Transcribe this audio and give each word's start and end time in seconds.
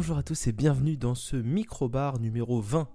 bonjour 0.00 0.16
à 0.16 0.22
tous 0.22 0.46
et 0.46 0.52
bienvenue 0.52 0.96
dans 0.96 1.14
ce 1.14 1.36
micro-bar 1.36 2.20
numéro 2.20 2.62
20. 2.62 2.88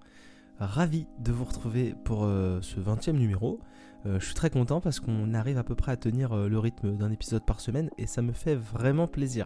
Ravi 0.58 1.06
de 1.20 1.32
vous 1.32 1.44
retrouver 1.44 1.94
pour 2.04 2.24
euh, 2.24 2.60
ce 2.64 2.80
20e 2.80 3.12
numéro. 3.12 3.60
Euh, 4.08 4.20
je 4.20 4.26
suis 4.26 4.34
très 4.34 4.50
content 4.50 4.82
parce 4.82 5.00
qu'on 5.00 5.36
arrive 5.36 5.60
à 5.60 5.64
peu 5.64 5.76
près 5.76 5.92
à 5.92 5.98
tenir 5.98 6.34
euh, 6.34 6.50
le 6.50 6.58
rythme 6.58 6.98
d'un 6.98 7.12
épisode 7.12 7.46
par 7.46 7.60
semaine 7.60 7.92
et 8.00 8.08
ça 8.08 8.24
me 8.24 8.32
fait 8.32 8.56
vraiment 8.56 9.08
plaisir. 9.08 9.46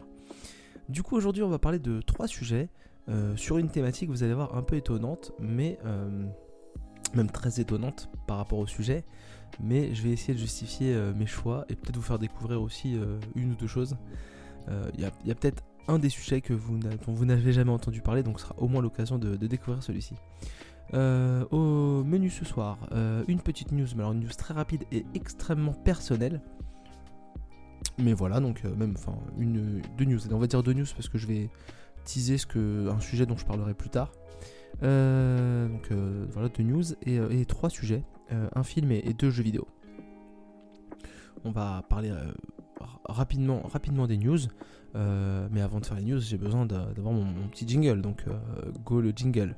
Du 0.88 1.03
coup 1.03 1.17
aujourd'hui 1.17 1.43
on 1.43 1.49
va 1.49 1.59
parler 1.59 1.80
de 1.80 1.99
trois 2.02 2.27
sujets 2.27 2.70
sur 3.35 3.57
une 3.57 3.67
thématique 3.67 4.09
vous 4.09 4.23
allez 4.23 4.35
voir 4.35 4.55
un 4.55 4.63
peu 4.63 4.77
étonnante 4.77 5.34
mais 5.38 5.80
même 7.13 7.30
très 7.30 7.59
étonnante 7.59 8.09
par 8.26 8.38
rapport 8.38 8.59
au 8.59 8.67
sujet. 8.67 9.03
Mais 9.59 9.94
je 9.94 10.02
vais 10.02 10.12
essayer 10.12 10.34
de 10.34 10.39
justifier 10.39 10.98
mes 11.13 11.26
choix 11.26 11.66
et 11.67 11.76
peut-être 11.76 11.98
vous 11.98 12.03
faire 12.03 12.20
découvrir 12.20 12.62
aussi 12.62 12.98
une 13.35 13.52
ou 13.52 13.55
deux 13.55 13.67
choses. 13.67 13.98
Il 14.70 15.02
y 15.02 15.31
a 15.31 15.35
peut-être 15.35 15.62
un 15.89 15.99
des 15.99 16.09
sujets 16.09 16.39
que 16.41 16.53
vous 16.53 16.77
dont 16.77 17.13
vous 17.13 17.25
n'avez 17.25 17.52
jamais 17.52 17.71
entendu 17.71 18.02
parler, 18.02 18.21
donc 18.21 18.39
ce 18.39 18.45
sera 18.45 18.55
au 18.59 18.67
moins 18.67 18.81
l'occasion 18.81 19.17
de, 19.17 19.35
découvrir 19.35 19.84
celui-ci. 19.84 20.16
Euh, 20.93 21.45
au 21.52 22.03
menu 22.03 22.30
ce 22.30 22.45
soir, 22.45 22.77
euh, 22.91 23.23
une 23.27 23.41
petite 23.41 23.71
news, 23.71 23.88
mais 23.95 24.02
alors 24.02 24.13
une 24.13 24.21
news 24.21 24.30
très 24.38 24.53
rapide 24.53 24.83
et 24.91 25.05
extrêmement 25.13 25.73
personnelle. 25.73 26.41
Mais 27.97 28.13
voilà, 28.13 28.39
donc 28.39 28.61
euh, 28.66 28.75
même, 28.75 28.94
enfin, 28.97 29.17
une, 29.38 29.81
deux 29.97 30.05
news. 30.05 30.20
on 30.31 30.38
va 30.38 30.47
dire 30.47 30.63
deux 30.63 30.73
news 30.73 30.85
parce 30.95 31.09
que 31.09 31.17
je 31.17 31.27
vais 31.27 31.49
teaser 32.05 32.38
ce 32.38 32.45
que, 32.45 32.88
un 32.89 32.99
sujet 32.99 33.25
dont 33.25 33.38
je 33.38 33.45
parlerai 33.45 33.73
plus 33.73 33.89
tard. 33.89 34.11
donc 34.81 35.91
voilà, 36.31 36.49
deux 36.49 36.63
news 36.63 36.83
et, 37.05 37.45
trois 37.45 37.69
sujets, 37.69 38.03
un 38.31 38.63
film 38.63 38.91
et, 38.91 39.13
deux 39.13 39.31
jeux 39.31 39.44
vidéo. 39.44 39.67
On 41.45 41.52
va 41.52 41.83
parler 41.89 42.11
rapidement, 43.05 43.61
rapidement 43.64 44.08
des 44.08 44.17
news. 44.17 44.39
Euh, 44.95 45.48
mais 45.52 45.62
avant 45.62 45.80
de 45.80 45.86
faire 45.86 45.98
les 45.98 46.04
news, 46.04 46.20
j'ai 46.20 46.38
besoin 46.38 46.66
d'avoir 46.66 47.14
mon, 47.14 47.48
petit 47.50 47.68
jingle. 47.68 48.02
Donc, 48.02 48.23
euh, 48.28 48.72
go 48.84 49.02
le 49.02 49.12
jingle. 49.16 49.56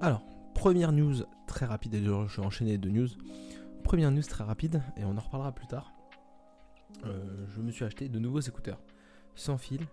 Alors, 0.00 0.22
première 0.54 0.92
news 0.92 1.14
très 1.46 1.66
rapide. 1.66 1.94
Et 1.94 2.02
je 2.02 2.10
vais 2.10 2.46
enchaîner 2.46 2.78
deux 2.78 2.90
news. 2.90 3.08
Première 3.84 4.10
news 4.10 4.22
très 4.22 4.44
rapide, 4.44 4.82
et 4.96 5.04
on 5.04 5.16
en 5.16 5.20
reparlera 5.20 5.52
plus 5.52 5.66
tard. 5.66 5.92
Euh, 7.04 7.46
je 7.48 7.60
me 7.60 7.70
suis 7.70 7.84
acheté 7.84 8.08
de 8.08 8.18
nouveaux 8.18 8.40
écouteurs 8.40 8.80
sans 9.34 9.56
fil 9.56 9.86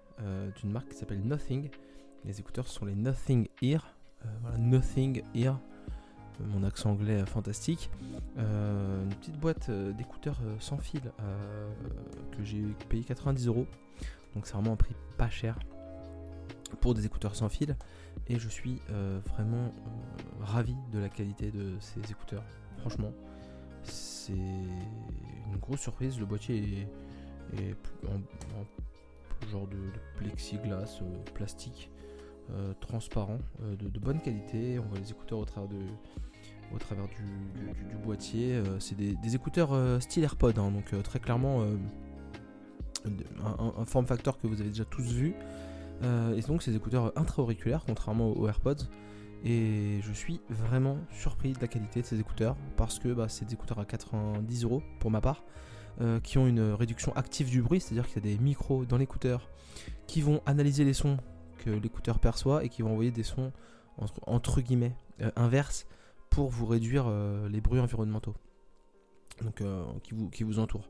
d'une 0.58 0.72
marque 0.72 0.90
qui 0.90 0.96
s'appelle 0.96 1.22
Nothing. 1.22 1.70
Les 2.24 2.40
écouteurs 2.40 2.68
sont 2.68 2.86
les 2.86 2.96
Nothing 2.96 3.48
Ear. 3.62 3.96
voilà, 4.42 4.58
Nothing 4.58 5.22
Ear 5.36 5.60
mon 6.40 6.64
accent 6.64 6.92
anglais 6.92 7.26
fantastique. 7.26 7.90
Euh, 8.38 9.04
une 9.04 9.16
petite 9.16 9.40
boîte 9.40 9.70
euh, 9.70 9.94
d'écouteurs 9.94 10.38
euh, 10.44 10.56
sans 10.60 10.78
fil 10.78 11.02
que 12.32 12.44
j'ai 12.44 12.64
payé 12.90 13.04
90 13.04 13.48
euros. 13.48 13.68
Donc 14.34 14.46
c'est 14.46 14.54
vraiment 14.54 14.74
un 14.74 14.78
prix 14.78 14.96
pas 15.18 15.30
cher 15.30 15.58
pour 16.82 16.94
des 16.94 17.06
écouteurs 17.06 17.36
sans 17.36 17.50
fil. 17.50 17.76
Et 18.28 18.40
je 18.40 18.50
suis 18.50 18.82
vraiment 19.26 19.72
ravi 20.42 20.76
de 20.92 21.00
la 21.00 21.10
qualité 21.10 21.52
de 21.52 21.76
ces 21.80 22.00
écouteurs. 22.12 22.44
Franchement, 22.80 23.12
c'est 23.84 24.34
une 24.34 25.58
grosse 25.62 25.82
surprise. 25.82 26.20
Le 26.20 26.26
boîtier 26.26 26.88
est, 27.54 28.08
en, 28.08 29.48
genre 29.52 29.68
de, 29.68 29.78
plexiglas 30.18 31.00
plastique. 31.34 31.90
Transparent, 32.80 33.40
de, 33.80 34.00
bonne 34.00 34.22
qualité. 34.22 34.80
On 34.80 34.88
voit 34.88 35.00
les 35.00 35.12
écouteurs 35.12 35.40
au 35.40 35.46
travers 35.46 37.08
du, 37.08 37.96
boîtier. 38.04 38.54
Euh, 38.54 38.80
c'est 38.80 38.96
des, 38.96 39.36
écouteurs 39.36 39.74
euh, 39.74 40.00
style 40.00 40.24
AirPod, 40.24 40.58
hein, 40.58 40.72
donc 40.72 40.94
euh, 40.94 41.02
très 41.02 41.20
clairement 41.20 41.66
un, 43.06 43.86
form 43.86 44.06
factor 44.06 44.40
que 44.40 44.48
vous 44.48 44.62
avez 44.62 44.70
déjà 44.70 44.86
tous 44.86 45.04
vu. 45.04 45.36
et 46.04 46.42
donc 46.42 46.64
ces 46.64 46.76
écouteurs 46.76 47.14
intra-auriculaires, 47.16 47.84
contrairement 47.86 48.32
aux 48.32 48.48
AirPods. 48.48 48.86
Et 49.44 50.00
je 50.02 50.12
suis 50.12 50.42
vraiment 50.50 50.98
surpris 51.12 51.54
de 51.54 51.60
la 51.60 51.68
qualité 51.68 52.02
de 52.02 52.06
ces 52.08 52.20
écouteurs 52.20 52.56
parce 52.78 52.98
que 52.98 53.10
bah, 53.14 53.30
c'est 53.30 53.46
des 53.46 53.54
écouteurs 53.54 53.78
à 53.78 53.86
90 53.86 54.64
euros 54.64 54.82
pour 55.00 55.12
ma 55.12 55.22
part. 55.22 55.44
qui 56.24 56.38
ont 56.40 56.48
une 56.48 56.74
réduction 56.74 57.14
active 57.16 57.50
du 57.50 57.62
bruit, 57.62 57.80
c'est-à-dire 57.80 58.08
qu'il 58.08 58.16
y 58.26 58.34
a 58.34 58.36
des 58.36 58.44
micros 58.44 58.86
dans 58.86 58.98
l'écouteur 58.98 59.50
qui 60.08 60.22
vont 60.22 60.42
analyser 60.46 60.84
les 60.84 60.94
sons 60.94 61.18
que 61.66 61.70
l'écouteur 61.72 62.20
perçoit 62.20 62.64
et 62.64 62.70
qui 62.70 62.82
vont 62.82 62.92
envoyer 62.92 63.12
des 63.12 63.24
sons 63.24 63.52
entre, 63.98 64.62
guillemets 64.62 64.96
inverses 65.36 65.88
pour 66.30 66.50
vous 66.50 66.66
réduire 66.66 67.06
euh, 67.08 67.48
les 67.48 67.62
bruits 67.62 67.80
environnementaux 67.80 68.36
donc, 69.42 69.62
euh, 69.62 69.86
qui, 70.04 70.14
vous, 70.14 70.30
qui 70.30 70.44
vous 70.44 70.60
entourent. 70.60 70.90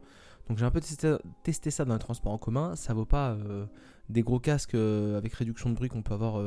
Donc 0.50 0.58
j'ai 0.58 0.66
un 0.66 0.72
peu 0.72 0.82
testé, 0.82 1.72
ça 1.72 1.86
dans 1.86 1.94
le 1.94 2.00
transport 2.00 2.34
en 2.34 2.38
commun. 2.38 2.76
Ça 2.76 2.94
vaut 2.94 3.06
pas 3.06 3.32
euh, 3.32 3.66
des 4.10 4.24
gros 4.24 4.40
casques 4.40 4.76
avec 4.76 5.34
réduction 5.34 5.70
de 5.70 5.76
bruit 5.76 5.90
qu'on 5.90 6.02
peut 6.02 6.14
avoir 6.14 6.44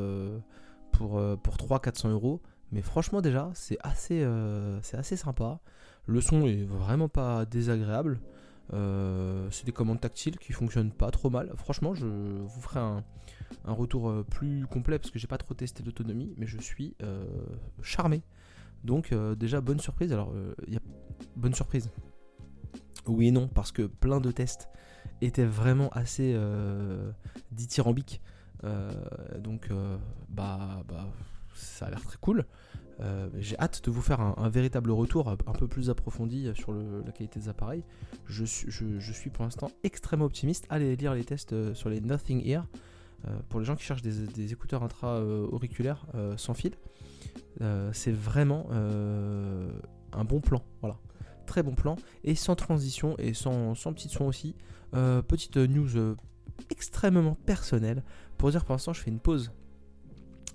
pour, 0.91 1.21
pour 1.43 1.55
300-400 1.55 2.09
euros. 2.09 2.41
Mais 2.71 2.81
franchement 2.81 3.21
déjà, 3.21 3.51
c'est 3.53 3.77
assez, 3.81 4.25
c'est 4.81 4.95
assez 4.95 5.17
sympa. 5.17 5.59
Le 6.05 6.21
son 6.21 6.45
est 6.45 6.63
vraiment 6.63 7.09
pas 7.09 7.45
désagréable. 7.45 8.21
C'est 8.71 9.65
des 9.65 9.71
commandes 9.71 10.01
tactiles 10.01 10.37
qui 10.37 10.53
fonctionnent 10.53 10.91
pas 10.91 11.11
trop 11.11 11.29
mal. 11.29 11.51
Franchement, 11.55 11.93
je 11.93 12.05
vous 12.05 12.61
ferai 12.61 12.79
un, 12.79 13.03
retour 13.65 14.23
plus 14.25 14.65
complet 14.67 14.99
parce 14.99 15.11
que 15.11 15.19
j'ai 15.19 15.27
pas 15.27 15.37
trop 15.37 15.53
testé 15.53 15.83
l'autonomie, 15.83 16.33
mais 16.37 16.45
je 16.47 16.57
suis 16.59 16.95
charmé 17.81 18.23
donc 18.83 19.11
euh, 19.11 19.35
déjà 19.35 19.61
bonne 19.61 19.79
surprise. 19.79 20.11
Alors 20.13 20.31
il 20.33 20.39
euh, 20.39 20.73
y 20.73 20.77
a 20.77 20.81
bonne 21.35 21.53
surprise. 21.53 21.89
Oui 23.07 23.27
et 23.27 23.31
non 23.31 23.47
parce 23.47 23.71
que 23.71 23.83
plein 23.83 24.21
de 24.21 24.31
tests 24.31 24.69
étaient 25.21 25.45
vraiment 25.45 25.89
assez 25.89 26.33
euh, 26.35 27.11
dithyrambiques. 27.51 28.21
donc 29.37 29.69
bah, 30.29 30.83
bah 30.87 31.07
ça 31.53 31.87
a 31.87 31.89
l'air 31.89 32.01
très 32.01 32.17
cool. 32.17 32.45
J'ai 33.37 33.57
hâte 33.59 33.83
de 33.85 33.91
vous 33.91 34.01
faire 34.01 34.19
un, 34.19 34.49
véritable 34.49 34.91
retour 34.91 35.29
un 35.29 35.53
peu 35.53 35.67
plus 35.67 35.89
approfondi 35.89 36.49
sur 36.53 36.73
la 36.73 37.11
qualité 37.11 37.39
des 37.39 37.49
appareils. 37.49 37.83
Je 38.25 38.43
suis, 38.45 39.29
pour 39.29 39.43
l'instant 39.45 39.71
extrêmement 39.83 40.25
optimiste. 40.25 40.65
Allez 40.69 40.95
lire 40.95 41.13
les 41.13 41.23
tests 41.23 41.73
sur 41.73 41.89
les 41.89 42.01
Nothing 42.01 42.45
Ear. 42.45 42.65
Euh, 43.27 43.37
pour 43.49 43.59
les 43.59 43.65
gens 43.65 43.75
qui 43.75 43.83
cherchent 43.83 44.01
des, 44.01 44.53
écouteurs 44.53 44.83
intra-auriculaires 44.83 46.05
euh, 46.15 46.37
sans 46.37 46.53
fil, 46.53 46.73
euh, 47.61 47.89
c'est 47.93 48.11
vraiment 48.11 48.67
un 48.71 50.23
bon 50.23 50.41
plan. 50.41 50.63
Voilà. 50.81 50.97
Très 51.45 51.63
bon 51.63 51.73
plan. 51.73 51.95
Et 52.23 52.35
sans 52.35 52.55
transition 52.55 53.15
et 53.17 53.33
sans, 53.33 53.75
sans 53.75 53.93
petit 53.93 54.09
son 54.09 54.25
aussi. 54.25 54.55
petite 54.91 55.57
news 55.57 56.15
extrêmement 56.69 57.35
personnelle 57.45 58.03
pour 58.37 58.51
dire 58.51 58.65
pour 58.65 58.73
l'instant 58.73 58.91
je 58.91 59.01
fais 59.01 59.09
une 59.09 59.19
pause 59.19 59.51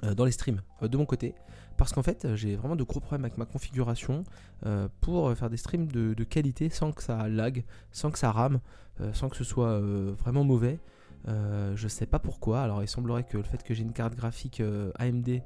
dans 0.02 0.26
les 0.26 0.32
streams 0.32 0.60
de 0.82 0.96
mon 0.98 1.06
côté 1.06 1.34
parce 1.76 1.92
qu'en 1.92 2.02
fait 2.02 2.34
j'ai 2.34 2.56
vraiment 2.56 2.76
de 2.76 2.84
gros 2.84 3.00
problèmes 3.00 3.24
avec 3.24 3.38
ma 3.38 3.46
configuration 3.46 4.24
pour 5.00 5.32
faire 5.34 5.50
des 5.50 5.56
streams 5.56 5.86
de, 5.86 6.24
qualité 6.24 6.70
sans 6.70 6.92
que 6.92 7.02
ça 7.02 7.28
lag, 7.28 7.64
sans 7.92 8.10
que 8.10 8.18
ça 8.18 8.30
rame, 8.32 8.60
sans 9.12 9.28
que 9.28 9.36
ce 9.36 9.44
soit 9.44 9.80
vraiment 9.80 10.44
mauvais. 10.44 10.78
Euh, 11.28 11.74
je 11.76 11.88
sais 11.88 12.06
pas 12.06 12.18
pourquoi. 12.18 12.62
Alors 12.62 12.82
il 12.82 12.88
semblerait 12.88 13.24
que 13.24 13.36
le 13.36 13.42
fait 13.42 13.62
que 13.62 13.74
j'ai 13.74 13.82
une 13.82 13.92
carte 13.92 14.14
graphique 14.14 14.60
euh, 14.60 14.90
AMD 14.96 15.40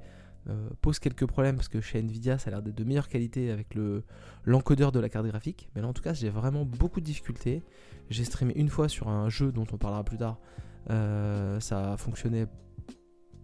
euh, 0.49 0.69
pose 0.81 0.99
quelques 0.99 1.27
problèmes 1.27 1.57
parce 1.57 1.69
que 1.69 1.81
chez 1.81 1.99
Nvidia 1.99 2.39
ça 2.39 2.49
a 2.49 2.51
l'air 2.53 2.63
d'être 2.63 2.75
de 2.75 2.85
meilleure 2.85 3.09
qualité 3.09 3.51
avec 3.51 3.75
le 3.75 4.05
l'encodeur 4.45 4.93
de 4.93 5.01
la 5.01 5.09
carte 5.09 5.27
graphique. 5.27 5.71
Mais 5.75 5.83
là 5.83 5.89
en 5.89 5.93
tout 5.93 6.03
cas 6.03 6.15
j'ai 6.15 6.31
vraiment 6.31 6.65
beaucoup 6.65 7.01
de 7.01 7.05
difficultés. 7.05 7.63
J'ai 8.11 8.25
streamé 8.25 8.55
une 8.57 8.71
fois 8.71 8.89
sur 8.89 9.09
un 9.09 9.29
jeu 9.29 9.53
dont 9.53 9.67
on 9.73 9.77
parlera 9.77 10.03
plus 10.05 10.19
tard. 10.19 10.39
ça 10.89 11.97
fonctionnait 11.99 12.47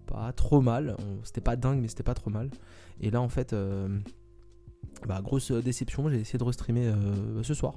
pas 0.06 0.32
trop 0.32 0.60
mal. 0.60 0.96
C'était 1.22 1.40
pas 1.40 1.56
dingue 1.56 1.80
mais 1.80 1.88
c'était 1.88 2.02
pas 2.02 2.14
trop 2.14 2.30
mal. 2.30 2.50
Et 3.00 3.10
là 3.10 3.20
en 3.20 3.28
fait 3.28 3.54
bah, 5.06 5.20
grosse 5.22 5.50
déception, 5.50 6.08
j'ai 6.08 6.20
essayé 6.20 6.38
de 6.38 6.44
restreamer 6.44 6.92
ce 7.42 7.54
soir. 7.54 7.74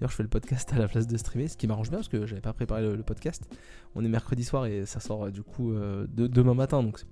D'ailleurs, 0.00 0.12
je 0.12 0.16
fais 0.16 0.22
le 0.22 0.30
podcast 0.30 0.72
à 0.72 0.78
la 0.78 0.88
place 0.88 1.06
de 1.06 1.16
streamer, 1.18 1.46
ce 1.46 1.58
qui 1.58 1.66
m'arrange 1.66 1.90
bien 1.90 1.98
parce 1.98 2.08
que 2.08 2.24
j'avais 2.24 2.40
pas 2.40 2.54
préparé 2.54 2.80
le, 2.80 3.02
podcast. 3.02 3.54
On 3.94 4.02
est 4.02 4.08
mercredi 4.08 4.44
soir 4.44 4.64
et 4.64 4.86
ça 4.86 4.98
sort 4.98 5.26
euh, 5.26 5.30
du 5.30 5.42
coup 5.42 5.74
euh, 5.74 6.06
demain 6.08 6.54
matin, 6.54 6.82
donc 6.82 7.02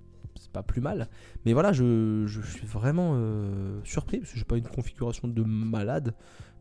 c'est 0.40 0.50
pas 0.50 0.62
plus 0.62 0.80
mal. 0.80 1.06
Mais 1.44 1.52
voilà, 1.52 1.74
je, 1.74 2.26
suis 2.26 2.66
vraiment 2.66 3.12
euh, 3.14 3.78
surpris 3.84 4.20
parce 4.20 4.32
que 4.32 4.38
j'ai 4.38 4.46
pas 4.46 4.56
une 4.56 4.66
configuration 4.66 5.28
de 5.28 5.42
malade. 5.42 6.14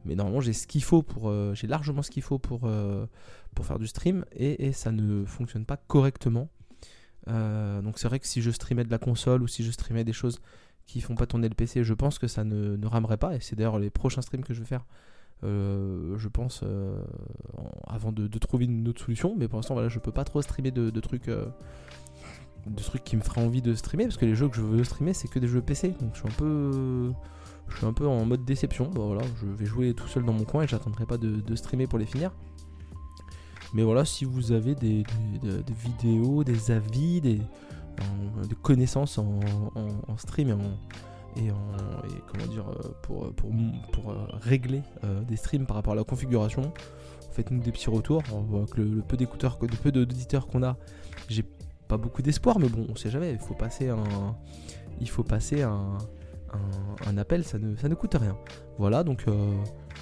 Mais 0.03 0.15
normalement, 0.15 0.41
j'ai 0.41 0.51
ce 0.51 0.67
qu'il 0.67 0.83
faut 0.83 1.01
pour, 1.01 1.33
j'ai 1.53 1.67
largement 1.67 2.01
ce 2.01 2.11
qu'il 2.11 2.23
faut 2.23 2.39
pour, 2.39 2.69
pour 3.55 3.65
faire 3.65 3.79
du 3.79 3.87
stream 3.87 4.25
et, 4.33 4.73
ça 4.73 4.91
ne 4.91 5.23
fonctionne 5.23 5.65
pas 5.65 5.77
correctement. 5.77 6.49
Donc 7.27 7.99
c'est 7.99 8.07
vrai 8.07 8.19
que 8.19 8.27
si 8.27 8.41
je 8.41 8.51
streamais 8.51 8.83
de 8.83 8.91
la 8.91 8.97
console 8.97 9.43
ou 9.43 9.47
si 9.47 9.63
je 9.63 9.71
streamais 9.71 10.03
des 10.03 10.13
choses 10.13 10.39
qui 10.85 11.01
font 11.01 11.15
pas 11.15 11.27
tourner 11.27 11.49
le 11.49 11.55
PC, 11.55 11.83
je 11.83 11.93
pense 11.93 12.17
que 12.17 12.27
ça 12.27 12.43
ne, 12.43 12.85
ramerait 12.85 13.17
pas. 13.17 13.35
Et 13.35 13.39
c'est 13.39 13.55
d'ailleurs 13.55 13.79
les 13.79 13.89
prochains 13.89 14.21
streams 14.21 14.43
que 14.43 14.53
je 14.53 14.59
vais 14.59 14.65
faire 14.65 14.85
euh, 15.43 16.17
je 16.17 16.27
pense, 16.27 16.61
euh, 16.63 16.99
avant 17.85 18.11
de, 18.11 18.27
trouver 18.39 18.65
une 18.65 18.87
autre 18.87 19.01
solution. 19.03 19.35
Mais 19.37 19.47
pour 19.47 19.57
l'instant, 19.57 19.75
voilà, 19.75 19.89
je 19.89 19.99
peux 19.99 20.11
pas 20.11 20.23
trop 20.23 20.41
streamer 20.41 20.71
de, 20.71 20.99
trucs, 20.99 21.27
euh, 21.27 21.45
de 22.65 22.81
qui 22.99 23.17
me 23.17 23.21
feraient 23.21 23.43
envie 23.43 23.61
de 23.61 23.75
streamer, 23.75 24.05
parce 24.05 24.17
que 24.17 24.25
les 24.25 24.35
jeux 24.35 24.49
que 24.49 24.55
je 24.55 24.61
veux 24.61 24.83
streamer, 24.83 25.13
c'est 25.13 25.27
que 25.27 25.39
des 25.39 25.47
jeux 25.47 25.61
PC. 25.61 25.89
Donc 26.01 26.13
je 26.13 26.19
suis 26.19 26.27
un 26.27 26.37
peu, 26.37 27.11
je 27.67 27.77
suis 27.77 27.85
un 27.85 27.93
peu 27.93 28.07
en 28.07 28.25
mode 28.25 28.45
déception. 28.45 28.89
Voilà, 28.95 29.21
je 29.41 29.47
vais 29.47 29.65
jouer 29.65 29.93
tout 29.93 30.07
seul 30.07 30.25
dans 30.25 30.33
mon 30.33 30.45
coin 30.45 30.63
et 30.63 30.67
j'attendrai 30.67 31.05
pas 31.05 31.17
de, 31.17 31.55
streamer 31.55 31.87
pour 31.87 31.99
les 31.99 32.05
finir. 32.05 32.31
Mais 33.73 33.83
voilà, 33.83 34.05
si 34.05 34.25
vous 34.25 34.51
avez 34.51 34.75
des, 34.75 35.03
vidéos, 35.83 36.43
des 36.43 36.71
avis, 36.71 37.21
des, 37.21 37.39
connaissances 38.61 39.17
en, 39.17 39.39
stream 40.17 40.49
et 41.35 41.51
en, 41.51 41.57
comment 42.27 42.47
dire 42.47 42.65
pour, 43.01 43.33
pour, 43.33 43.51
pour 43.91 44.15
régler 44.41 44.81
des 45.27 45.35
streams 45.35 45.65
par 45.65 45.75
rapport 45.75 45.93
à 45.93 45.97
la 45.97 46.03
configuration, 46.03 46.71
faites-nous 47.31 47.61
des 47.61 47.71
petits 47.71 47.89
retours. 47.89 48.23
On 48.33 48.41
voit 48.41 48.65
que 48.65 48.81
le, 48.81 49.01
peu 49.01 49.15
d'écouteurs, 49.15 49.57
le 49.61 49.67
peu 49.67 49.91
d'auditeurs 49.91 50.47
qu'on 50.47 50.63
a, 50.63 50.75
j'ai 51.29 51.43
pas 51.87 51.97
beaucoup 51.97 52.21
d'espoir, 52.21 52.59
mais 52.59 52.67
bon, 52.67 52.87
on 52.89 52.95
sait 52.95 53.09
jamais. 53.09 53.31
Il 53.31 53.39
faut 53.39 53.53
passer 53.53 53.89
un, 53.89 54.03
il 54.99 55.09
faut 55.09 55.23
passer 55.23 55.61
un, 55.61 55.97
un, 57.05 57.17
appel, 57.17 57.43
ça 57.43 57.57
ne, 57.57 57.75
ça 57.75 57.89
ne 57.89 57.95
coûte 57.95 58.15
rien. 58.15 58.37
Voilà, 58.77 59.03
donc 59.03 59.23
et 59.27 59.31
euh, 59.31 59.53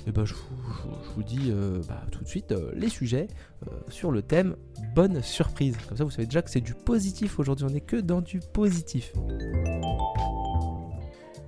eh 0.08 0.12
ben, 0.12 0.26
je, 0.26 0.34
vous, 1.16 1.24
dis 1.24 1.50
euh, 1.50 1.82
bah, 1.88 2.04
tout 2.12 2.24
de 2.24 2.28
suite 2.28 2.52
euh, 2.52 2.72
les 2.76 2.90
sujets 2.90 3.28
sur 3.90 4.12
le 4.12 4.22
thème 4.22 4.56
bonne 4.94 5.22
surprise. 5.22 5.76
Comme 5.88 5.98
ça, 5.98 6.04
vous 6.04 6.12
savez 6.12 6.26
déjà 6.26 6.42
que 6.42 6.50
c'est 6.50 6.62
du 6.62 6.74
positif 6.74 7.40
aujourd'hui. 7.40 7.66
On 7.66 7.72
n'est 7.72 7.82
que 7.82 7.98
dans 7.98 8.22
du 8.22 8.40
positif. 8.40 9.14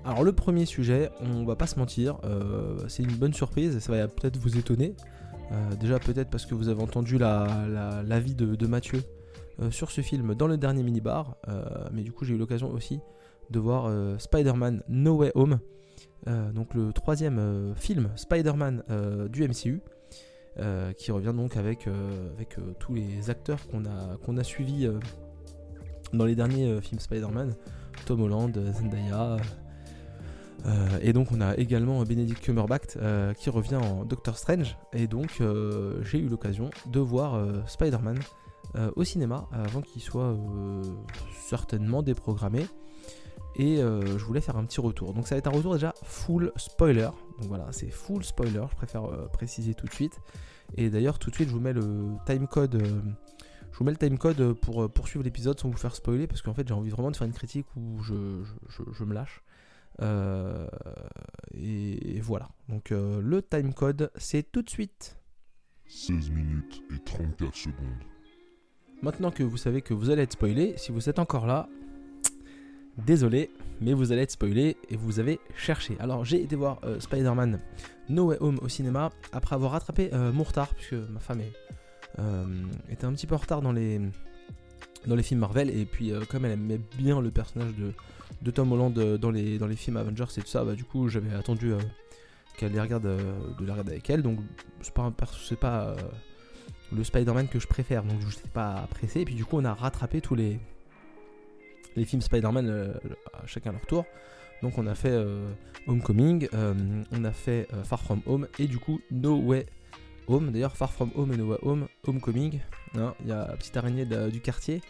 Alors 0.04 0.24
le 0.24 0.32
premier 0.32 0.66
sujet, 0.66 1.10
on 1.20 1.44
va 1.44 1.58
pas 1.58 1.68
se 1.68 1.78
mentir, 1.78 2.18
c'est 2.88 3.04
une 3.04 3.16
bonne 3.18 3.34
surprise, 3.34 3.78
ça 3.80 3.92
va 3.92 4.08
peut-être 4.08 4.38
vous 4.38 4.58
étonner. 4.58 4.96
déjà 5.82 6.00
peut-être 6.00 6.30
parce 6.30 6.46
que 6.46 6.56
vous 6.56 6.70
avez 6.70 6.82
entendu 6.82 7.18
l'avis 7.18 7.70
la, 7.70 8.04
la, 8.04 8.22
de, 8.22 8.56
de, 8.56 8.68
Mathieu 8.68 9.04
sur 9.70 9.92
ce 9.92 10.00
film 10.00 10.34
dans 10.34 10.48
le 10.48 10.56
dernier 10.56 10.82
minibar, 10.82 11.36
mais 11.92 12.04
du 12.04 12.14
coup 12.14 12.24
j'ai 12.24 12.36
eu 12.36 12.38
l'occasion 12.38 12.72
aussi 12.72 13.02
de 13.50 13.60
voir 13.60 13.86
euh, 13.86 14.18
Spider-Man 14.18 14.84
No 14.90 15.18
Way 15.18 15.32
Home, 15.36 15.60
euh, 16.28 16.52
donc 16.52 16.74
le 16.74 16.92
troisième 16.94 17.40
euh, 17.40 17.76
film 17.76 18.10
Spider-Man 18.16 18.84
du 19.30 19.48
MCU. 19.48 19.82
qui 20.98 21.12
revient 21.12 21.34
donc 21.36 21.56
avec, 21.56 21.88
tous 22.80 22.96
les 22.96 23.30
acteurs 23.30 23.60
qu'on 23.68 23.86
a, 23.86 24.18
qu'on 24.26 24.38
a 24.38 24.44
suivis 24.44 24.90
dans 26.14 26.26
les 26.26 26.36
derniers 26.36 26.82
films 26.82 27.00
Spider-Man, 27.00 27.56
Tom 28.06 28.22
Holland, 28.22 28.58
Zendaya. 28.74 29.38
et 31.02 31.14
donc 31.14 31.32
on 31.32 31.42
a 31.42 31.56
également 31.58 32.02
Benedict 32.04 32.42
Cumberbatch 32.42 32.98
qui 33.38 33.52
revient 33.52 33.76
en 33.76 34.04
Doctor 34.04 34.36
Strange. 34.36 34.78
Et 34.94 35.06
donc 35.06 35.44
j'ai 36.02 36.18
eu 36.18 36.28
l'occasion 36.28 36.72
de 36.88 37.00
voir 37.00 37.40
Spider-Man 37.68 38.18
au 38.96 39.04
cinéma 39.04 39.48
avant 39.52 39.82
qu'il 39.82 40.02
soit 40.02 40.36
certainement 41.48 42.02
déprogrammé 42.02 42.66
et 43.58 43.82
euh, 43.82 44.06
je 44.18 44.24
voulais 44.24 44.42
faire 44.42 44.56
un 44.56 44.66
petit 44.66 44.80
retour. 44.80 45.14
Donc 45.14 45.28
ça 45.28 45.36
va 45.36 45.40
être 45.40 45.48
un 45.48 45.52
retour 45.52 45.74
déjà 45.74 45.94
full 46.04 46.52
spoiler. 46.56 47.10
Donc 47.40 47.48
voilà, 47.50 47.68
c'est 47.72 47.90
full 47.90 48.24
spoiler, 48.24 48.64
je 48.70 48.76
préfère 48.76 49.06
euh, 49.06 49.28
préciser 49.28 49.74
tout 49.74 49.88
de 49.88 49.94
suite. 49.94 50.20
Et 50.76 50.90
d'ailleurs 50.90 51.18
tout 51.18 51.32
de 51.32 51.36
suite 51.36 51.50
je 51.50 51.54
vous 51.54 51.60
mets 51.60 51.74
le 51.74 52.12
timecode. 52.26 52.76
Euh, 52.76 53.02
je 53.72 53.80
vous 53.80 53.84
mets 53.84 53.92
le 53.92 53.98
timecode 53.98 54.54
pour 54.54 54.90
poursuivre 54.92 55.24
l'épisode 55.24 55.60
sans 55.60 55.70
vous 55.70 55.78
faire 55.78 55.96
spoiler 55.96 56.28
parce 56.28 56.42
qu'en 56.42 56.54
fait 56.54 56.68
j'ai 56.68 56.74
envie 56.74 56.90
vraiment 56.90 57.12
de 57.12 57.18
faire 57.18 57.28
une 57.28 57.34
critique 57.34 57.68
où 57.76 58.02
je, 58.02 58.14
me 59.04 59.14
lâche. 59.14 59.44
Et, 61.54 62.22
voilà. 62.22 62.50
Donc 62.70 62.92
le 62.92 63.42
timecode 63.42 64.12
c'est 64.16 64.52
tout 64.52 64.62
de 64.62 64.70
suite. 64.70 65.18
16 65.88 66.32
minutes 66.32 66.82
et 66.94 67.04
34 67.04 67.56
secondes. 67.56 68.04
Maintenant 69.02 69.32
que 69.32 69.44
vous 69.44 69.58
savez 69.58 69.82
que 69.82 69.94
vous 69.94 70.10
allez 70.10 70.24
être 70.24 70.34
spoilé, 70.34 70.74
si 70.78 70.92
vous 70.92 71.08
êtes 71.08 71.20
encore 71.20 71.46
là, 71.46 71.70
Désolé, 73.06 73.52
mais 73.80 73.94
vous 73.94 74.12
allez 74.12 74.24
être 74.24 74.32
spoilé 74.32 74.76
et 74.90 74.96
vous 74.96 75.20
avez 75.20 75.40
cherché. 75.56 75.96
Alors 76.00 76.26
j'ai 76.26 76.42
été 76.42 76.56
voir 76.56 76.80
euh, 76.84 77.00
Spider-Man 77.00 77.60
No 78.10 78.26
Way 78.26 78.38
Home 78.40 78.60
au 78.64 78.70
cinéma 78.70 79.12
après 79.32 79.56
avoir 79.56 79.74
rattrapé 79.74 80.10
euh, 80.14 80.32
mon 80.32 80.44
retard, 80.44 80.74
puisque 80.74 80.94
ma 80.94 81.20
femme 81.20 81.42
euh, 82.18 82.46
était 82.90 83.06
un 83.06 83.14
petit 83.14 83.28
peu 83.28 83.36
en 83.36 83.38
retard 83.38 83.62
dans 83.62 83.72
les, 83.72 84.02
dans 85.06 85.16
les 85.16 85.22
films 85.22 85.42
Marvel, 85.42 85.70
et 85.70 85.86
puis 85.86 86.12
comme 86.28 86.46
elle 86.46 86.54
aimait 86.54 86.82
bien 86.98 87.22
le 87.22 87.30
personnage 87.30 87.76
de, 87.76 87.94
de 88.42 88.52
Tom 88.52 88.72
Holland 88.72 88.94
dans 88.94 89.32
les, 89.32 89.60
dans 89.60 89.68
les 89.68 89.76
films 89.76 89.98
Avengers 89.98 90.26
et 90.36 90.42
tout 90.42 90.48
ça, 90.48 90.64
bah, 90.64 90.74
du 90.74 90.84
coup 90.84 91.08
j'avais 91.08 91.34
attendu 91.36 91.74
qu'elle 92.58 92.72
les 92.72 92.82
regarde, 92.82 93.04
de 93.04 93.64
les 93.66 93.72
regarder 93.72 93.92
avec 93.92 94.10
elle, 94.10 94.24
donc 94.24 94.40
c'est 94.82 94.94
pas, 94.94 95.12
pas 95.12 95.96
le 96.92 97.04
Spider-Man 97.04 97.48
que 97.48 97.60
je 97.60 97.68
préfère, 97.68 98.04
donc 98.04 98.20
je 98.22 98.36
n'étais 98.38 98.50
pas 98.50 98.88
pressé, 98.90 99.22
et 99.22 99.26
puis 99.26 99.36
du 99.36 99.46
coup 99.46 99.58
on 99.58 99.66
a 99.66 99.74
rattrapé 99.76 100.20
tous 100.20 100.34
les 100.34 100.60
les 101.98 102.06
films 102.06 102.22
Spider-Man 102.22 102.70
euh, 102.70 102.94
chacun 103.46 103.74
leur 103.74 103.86
tour. 103.86 104.06
Donc 104.62 104.78
on 104.78 104.88
a 104.88 104.96
fait 104.96 105.12
euh, 105.12 105.52
Homecoming, 105.88 106.48
euh, 106.54 106.74
on 107.12 107.24
a 107.26 107.32
fait 107.32 107.68
Far 107.84 108.02
From 108.02 108.22
Home 108.26 108.48
et 108.58 108.68
du 108.68 108.78
coup 108.78 109.02
No 109.12 109.38
Way 109.38 109.66
Home. 110.28 110.52
D'ailleurs 110.52 110.78
Far 110.78 110.94
From 110.94 111.12
Home 111.16 111.34
et 111.34 111.38
No 111.38 111.48
Way 111.48 111.58
Home, 111.64 111.88
Homecoming. 112.06 112.60
Hein, 112.98 113.14
il 113.22 113.28
y 113.28 113.32
a 113.32 113.48
la 113.48 113.58
petite 113.58 113.76
araignée 113.76 114.06
du 114.06 114.40
quartier, 114.40 114.82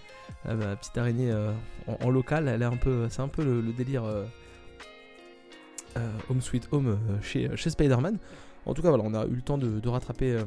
la 0.45 0.75
petite 0.75 0.97
araignée 0.97 1.33
en, 1.87 2.09
local. 2.09 2.47
Elle 2.47 2.61
est 2.61 2.65
un 2.65 2.77
peu, 2.77 3.07
c'est 3.09 3.21
un 3.21 3.27
peu 3.27 3.43
le, 3.43 3.73
délire 3.73 4.03
Home 6.29 6.41
Sweet 6.41 6.69
Home 6.71 6.99
chez, 7.21 7.49
Spider-Man. 7.57 8.19
En 8.65 8.73
tout 8.73 8.81
cas 8.81 8.89
voilà, 8.89 9.03
on 9.05 9.13
a 9.13 9.25
eu 9.25 9.35
le 9.35 9.41
temps 9.41 9.57
de, 9.57 9.87
rattraper 9.87 10.37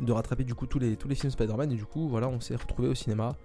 de 0.00 0.12
rattraper 0.12 0.44
du 0.44 0.54
coup 0.54 0.66
tous 0.66 0.78
les, 0.78 0.96
tous 0.96 1.08
les 1.08 1.14
films 1.14 1.30
Spider-Man 1.30 1.72
et 1.72 1.76
du 1.76 1.84
coup 1.84 2.08
voilà 2.08 2.26
on 2.28 2.40
s'est 2.40 2.56
retrouvé 2.56 2.88
au 2.88 2.94
cinéma 2.94 3.36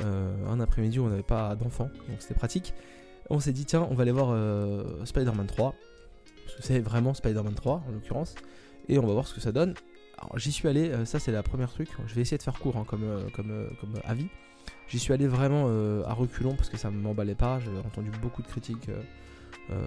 un 0.00 0.60
après-midi 0.60 0.98
où 0.98 1.04
on 1.04 1.08
n'avait 1.08 1.22
pas 1.22 1.54
d'enfants, 1.56 1.90
donc 2.08 2.20
c'était 2.20 2.34
pratique. 2.34 2.74
On 3.28 3.38
s'est 3.38 3.52
dit, 3.52 3.64
tiens, 3.64 3.86
on 3.90 3.94
va 3.94 4.02
aller 4.02 4.12
voir 4.12 4.30
euh, 4.30 5.04
Spider-Man 5.04 5.46
3, 5.46 5.74
parce 6.44 6.56
que 6.56 6.62
c'est 6.62 6.80
vraiment 6.80 7.14
Spider-Man 7.14 7.54
3 7.54 7.84
en 7.88 7.92
l'occurrence, 7.92 8.34
et 8.88 8.98
on 8.98 9.06
va 9.06 9.12
voir 9.12 9.28
ce 9.28 9.34
que 9.34 9.40
ça 9.40 9.52
donne. 9.52 9.74
Alors 10.18 10.38
j'y 10.38 10.52
suis 10.52 10.68
allé, 10.68 10.90
euh, 10.90 11.04
ça 11.04 11.18
c'est 11.18 11.32
la 11.32 11.42
première 11.42 11.70
truc, 11.70 11.88
je 12.06 12.14
vais 12.14 12.22
essayer 12.22 12.38
de 12.38 12.42
faire 12.42 12.58
court 12.58 12.76
hein, 12.76 12.84
comme, 12.84 13.04
avis. 14.04 14.26
J'y 14.88 14.98
suis 14.98 15.12
allé 15.12 15.28
vraiment 15.28 15.68
à 16.04 16.12
reculons 16.12 16.56
parce 16.56 16.68
que 16.68 16.76
ça 16.76 16.90
m'emballait 16.90 17.36
pas, 17.36 17.60
j'avais 17.60 17.78
entendu 17.78 18.10
beaucoup 18.20 18.42
de 18.42 18.48
critiques, 18.48 18.90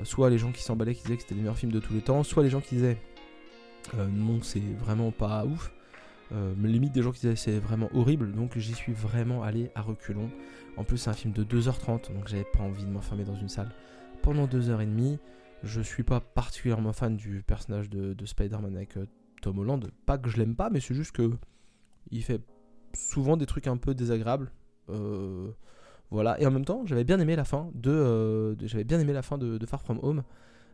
soit 0.04 0.30
les 0.30 0.38
gens 0.38 0.54
qui 0.54 0.64
s'emballaient 0.64 0.96
qui 0.96 1.04
disaient 1.04 1.18
que 1.18 1.24
c'était 1.24 1.36
le 1.36 1.42
meilleur 1.42 1.58
film 1.58 1.74
de 1.74 1.80
tous 1.80 1.94
les 1.94 2.00
temps, 2.00 2.24
soit 2.24 2.42
les 2.42 2.50
gens 2.50 2.62
qui 2.62 2.76
disaient 2.76 2.98
non 3.98 4.42
c'est 4.42 4.64
vraiment 4.80 5.12
pas 5.12 5.44
ouf. 5.44 5.74
Euh, 6.34 6.56
limite 6.64 6.94
des 6.94 7.04
gens 7.04 7.12
qui 7.12 7.22
disaient 7.22 7.36
c'est 7.36 7.60
vraiment 7.60 7.90
horrible, 7.94 8.32
donc 8.34 8.58
j'y 8.58 8.74
suis 8.74 8.94
vraiment 8.94 9.44
allé 9.44 9.70
à 9.76 9.82
reculons. 9.82 10.32
En 10.78 10.84
plus, 10.84 10.98
c'est 10.98 11.10
un 11.10 11.14
film 11.14 11.34
de 11.34 11.44
2h30, 11.44 12.12
donc 12.14 12.28
j'avais 12.28 12.46
pas 12.46 12.62
envie 12.62 12.86
de 12.86 12.90
m'enfermer 12.90 13.24
dans 13.24 13.36
une 13.36 13.50
salle 13.50 13.70
pendant 14.24 14.48
2h30. 14.48 15.20
Je 15.62 15.82
suis 15.82 16.04
pas 16.04 16.20
particulièrement 16.20 16.92
fan 16.92 17.16
du 17.16 17.44
personnage 17.44 17.90
de, 17.90 18.26
Spider-Man 18.26 18.76
avec 18.76 18.98
euh, 18.98 19.06
Tom 19.42 19.60
Holland. 19.60 19.86
Pas 20.06 20.18
que 20.18 20.30
je 20.30 20.38
l'aime 20.38 20.56
pas, 20.56 20.70
mais 20.70 20.80
c'est 20.80 20.96
juste 20.96 21.12
que 21.12 21.32
il 22.10 22.24
fait 22.24 22.42
souvent 22.96 23.38
des 23.38 23.46
trucs 23.46 23.68
un 23.68 23.78
peu 23.78 23.94
désagréables. 23.94 24.52
Euh, 24.90 25.52
voilà, 26.10 26.40
et 26.42 26.48
en 26.48 26.52
même 26.52 26.66
temps, 26.66 26.84
j'avais 26.86 27.04
bien 27.04 27.20
aimé 27.20 27.36
la 27.36 27.46
fin 27.46 27.70
de, 27.76 28.56
j'avais 28.62 28.84
bien 28.84 29.00
aimé 29.00 29.14
la 29.14 29.22
fin 29.22 29.38
de, 29.38 29.64
Far 29.68 29.82
From 29.82 30.00
Home. 30.02 30.24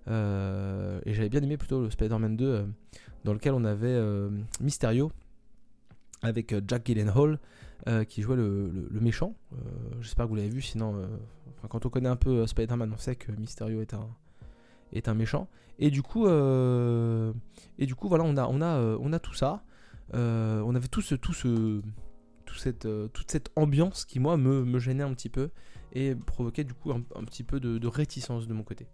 et 0.08 1.14
j'avais 1.14 1.30
bien 1.30 1.42
aimé 1.42 1.58
plutôt 1.58 1.82
le 1.82 1.90
Spider-Man 1.90 2.38
2 2.38 2.66
dans 3.26 3.34
lequel 3.34 3.54
on 3.54 3.64
avait 3.66 4.00
Mysterio 4.60 5.12
avec 6.22 6.54
euh, 6.54 6.62
Jack 6.68 6.86
Gyllenhaal 6.86 7.40
euh, 7.88 8.04
qui 8.04 8.22
jouait 8.22 8.36
le, 8.36 8.88
méchant. 8.92 9.36
Euh, 9.54 9.56
j'espère 10.02 10.26
que 10.26 10.30
vous 10.30 10.36
l'avez 10.36 10.50
vu, 10.50 10.62
sinon, 10.62 11.08
quand 11.70 11.86
on 11.86 11.90
connaît 11.90 12.10
un 12.10 12.16
peu 12.16 12.46
Spider-Man, 12.46 12.92
on 12.94 12.98
sait 12.98 13.16
que 13.16 13.32
Mysterio 13.32 13.82
est 13.82 13.94
un, 13.94 14.08
est 14.94 15.08
un 15.08 15.14
méchant. 15.14 15.48
Et 15.80 15.92
du 15.92 16.02
coup, 16.02 16.28
et 16.28 17.86
du 17.86 17.96
coup 17.96 18.10
voilà, 18.10 18.26
on 18.26 18.36
a, 18.36 18.48
on 18.48 18.62
a, 18.62 18.98
on 19.00 19.14
a 19.14 19.20
tout 19.20 19.34
ça. 19.34 19.64
on 20.14 20.76
avait 20.76 20.90
tout 20.90 21.02
ce, 21.02 21.16
tout 21.16 21.34
ce, 21.34 21.82
tout 22.46 22.56
cette, 22.56 22.88
toute 23.14 23.32
cette 23.32 23.50
ambiance 23.56 24.04
qui 24.04 24.20
moi 24.20 24.36
me, 24.36 24.66
me, 24.66 24.80
gênait 24.80 25.04
un 25.04 25.14
petit 25.14 25.30
peu 25.30 25.52
et 25.94 26.16
provoquait 26.16 26.66
du 26.66 26.74
coup 26.74 26.92
un, 26.92 27.02
petit 27.24 27.44
peu 27.44 27.62
de, 27.62 27.88
réticence 27.88 28.46
de 28.46 28.54
mon 28.54 28.64
côté. 28.64 28.88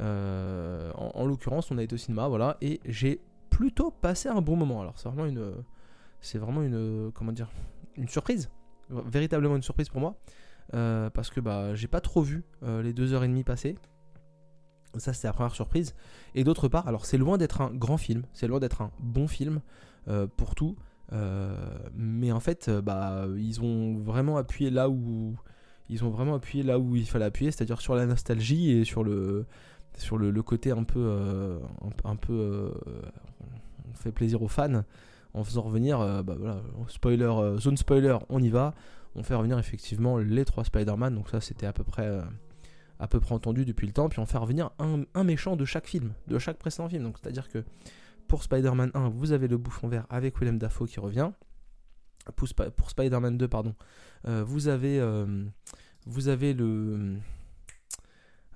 en, 0.00 1.10
en 1.14 1.26
l'occurrence, 1.26 1.70
on 1.70 1.76
a 1.76 1.82
été 1.82 1.94
au 1.94 1.98
cinéma, 1.98 2.28
voilà, 2.28 2.56
et 2.62 2.80
j'ai 2.86 3.20
plutôt 3.50 3.90
passé 3.90 4.30
un 4.30 4.40
bon 4.40 4.56
moment. 4.56 4.80
Alors 4.80 4.98
c'est 4.98 5.08
vraiment 5.10 5.26
une 5.26 5.52
c'est 6.24 6.38
vraiment 6.38 6.62
une 6.62 7.10
comment 7.14 7.32
dire 7.32 7.50
une 7.96 8.08
surprise, 8.08 8.50
véritablement 8.88 9.56
une 9.56 9.62
surprise 9.62 9.88
pour 9.88 10.00
moi, 10.00 10.16
euh, 10.72 11.10
parce 11.10 11.30
que 11.30 11.40
bah 11.40 11.74
j'ai 11.74 11.86
pas 11.86 12.00
trop 12.00 12.22
vu 12.22 12.44
euh, 12.62 12.82
les 12.82 12.92
deux 12.92 13.12
heures 13.12 13.24
et 13.24 13.28
demie 13.28 13.44
passer. 13.44 13.76
Ça 14.96 15.12
c'était 15.12 15.28
la 15.28 15.32
première 15.32 15.54
surprise. 15.54 15.94
Et 16.34 16.44
d'autre 16.44 16.68
part, 16.68 16.88
alors 16.88 17.04
c'est 17.04 17.18
loin 17.18 17.36
d'être 17.36 17.60
un 17.60 17.70
grand 17.70 17.98
film, 17.98 18.22
c'est 18.32 18.46
loin 18.46 18.58
d'être 18.58 18.80
un 18.80 18.90
bon 19.00 19.28
film 19.28 19.60
euh, 20.08 20.26
pour 20.26 20.54
tout, 20.54 20.76
mais 21.94 22.32
en 22.32 22.40
fait 22.40 22.70
bah 22.70 23.26
ils 23.36 23.60
ont 23.60 23.98
vraiment 23.98 24.36
appuyé 24.36 24.70
là 24.70 24.88
où 24.88 25.36
ils 25.88 26.02
ont 26.02 26.10
vraiment 26.10 26.34
appuyé 26.34 26.64
là 26.64 26.78
où 26.78 26.96
il 26.96 27.06
fallait 27.06 27.26
appuyer, 27.26 27.50
c'est-à-dire 27.50 27.80
sur 27.80 27.94
la 27.94 28.06
nostalgie 28.06 28.70
et 28.70 28.84
sur 28.84 29.04
le 29.04 29.46
sur 29.96 30.18
le, 30.18 30.42
côté 30.42 30.72
un 30.72 30.82
peu 30.82 31.60
un, 32.02 32.16
peu 32.16 32.72
on 33.88 33.94
fait 33.94 34.10
plaisir 34.10 34.42
aux 34.42 34.48
fans 34.48 34.82
en 35.34 35.42
faisant 35.42 35.62
revenir, 35.62 36.00
euh, 36.00 36.22
bah 36.22 36.36
spoiler, 36.88 37.24
euh, 37.24 37.58
zone 37.58 37.76
spoiler, 37.76 38.16
on 38.28 38.40
y 38.40 38.48
va. 38.48 38.74
On 39.16 39.22
fait 39.22 39.34
revenir 39.34 39.58
effectivement 39.58 40.18
les 40.18 40.44
trois 40.44 40.64
Spider-Man, 40.64 41.14
donc 41.14 41.28
ça 41.28 41.40
c'était 41.40 41.66
à 41.66 41.72
peu 41.72 41.84
près 41.84 42.06
euh, 42.06 42.22
à 42.98 43.08
peu 43.08 43.20
près 43.20 43.34
entendu 43.34 43.64
depuis 43.64 43.86
le 43.86 43.92
temps, 43.92 44.08
puis 44.08 44.20
on 44.20 44.26
fait 44.26 44.38
revenir 44.38 44.70
un, 44.78 45.24
méchant 45.24 45.56
de 45.56 45.64
chaque 45.64 45.86
film, 45.86 46.12
de 46.28 46.38
chaque 46.38 46.58
précédent 46.58 46.88
film. 46.88 47.02
Donc 47.02 47.18
c'est-à-dire 47.20 47.48
que 47.48 47.64
pour 48.28 48.42
Spider-Man 48.42 48.92
1, 48.94 49.08
vous 49.10 49.32
avez 49.32 49.48
le 49.48 49.58
bouffon 49.58 49.88
vert 49.88 50.06
avec 50.08 50.38
Willem 50.38 50.58
Dafoe 50.58 50.86
qui 50.86 51.00
revient. 51.00 51.30
Pour, 52.36 52.48
pour 52.76 52.90
Spider-Man 52.90 53.36
2, 53.36 53.48
pardon, 53.48 53.74
vous 54.24 54.68
avez, 54.68 55.04
vous 56.06 56.28
avez 56.28 56.54
le 56.54 57.16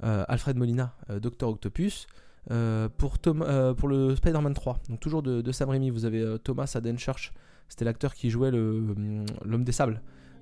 Alfred 0.01 0.57
Molina, 0.57 0.95
Docteur 1.21 1.51
Octopus. 1.51 2.07
Pour, 2.49 3.19
pour 3.19 3.89
le 3.89 4.17
Spider-Man 4.17 4.55
3, 4.55 4.81
donc 4.89 5.01
toujours 5.01 5.23
de, 5.23 5.53
Sam 5.53 5.71
Raimi, 5.71 5.91
vous 5.91 6.05
avez 6.05 6.37
Thomas 6.43 6.71
Adenchurch, 6.75 7.33
c'était 7.69 7.85
l'acteur 7.85 8.15
qui 8.15 8.31
jouait 8.31 8.51
l'homme 8.51 9.65
des 9.65 9.73
sables. 9.73 10.01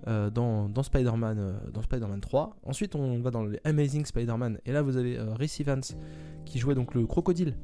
Euh, 0.09 0.31
dans, 0.31 0.83
Spider-Man 0.83 1.39
euh, 1.39 1.53
dans 1.73 1.83
Spider-Man 1.83 2.21
3. 2.21 2.57
Ensuite, 2.63 2.95
on 2.95 3.19
va 3.19 3.31
dans 3.31 3.45
les 3.45 3.59
Amazing 3.65 4.05
Spider-Man. 4.05 4.59
Et 4.65 4.71
là, 4.71 4.83
vous 4.83 4.97
avez 4.97 5.19
euh, 5.19 5.35
Reese 5.35 5.61
Evans 5.61 5.83
qui 6.45 6.61
jouait 6.61 6.77
donc 6.77 6.95
le 6.95 7.07
crocodile 7.07 7.57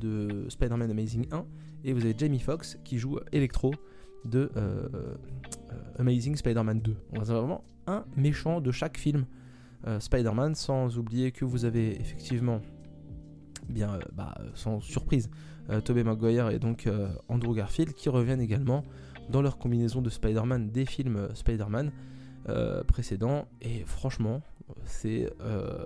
de 0.00 0.46
Spider-Man 0.48 0.90
Amazing 0.90 1.26
1. 1.30 1.44
Et 1.84 1.92
vous 1.92 2.00
avez 2.00 2.14
Jamie 2.18 2.40
Foxx 2.40 2.78
qui 2.82 2.98
joue 2.98 3.20
Electro 3.30 3.72
de 4.24 4.50
Amazing 5.98 6.34
Spider-Man 6.34 6.80
2. 6.80 6.96
On 7.12 7.20
a 7.20 7.24
vraiment 7.24 7.62
un 7.86 8.04
méchant 8.16 8.60
de 8.60 8.72
chaque 8.72 8.98
film 8.98 9.26
Spider-Man, 10.00 10.56
sans 10.56 10.98
oublier 10.98 11.30
que 11.30 11.44
vous 11.44 11.64
avez 11.64 12.00
effectivement, 12.00 12.60
bien, 13.68 13.98
bah, 14.14 14.34
sans 14.54 14.80
surprise, 14.80 15.30
Tobey 15.84 16.04
Maguire 16.04 16.50
et 16.50 16.58
donc 16.58 16.88
Andrew 17.28 17.54
Garfield 17.54 17.94
qui 17.94 18.08
reviennent 18.08 18.40
également 18.40 18.84
dans 19.28 19.42
leur 19.42 19.58
combinaison 19.58 20.02
de 20.02 20.10
Spider-Man 20.10 20.70
des 20.70 20.86
films 20.86 21.16
euh, 21.16 21.34
Spider-Man 21.34 21.92
euh, 22.48 22.84
précédents. 22.84 23.46
Et 23.60 23.84
franchement, 23.84 24.42
c'est 24.84 25.32
euh, 25.40 25.84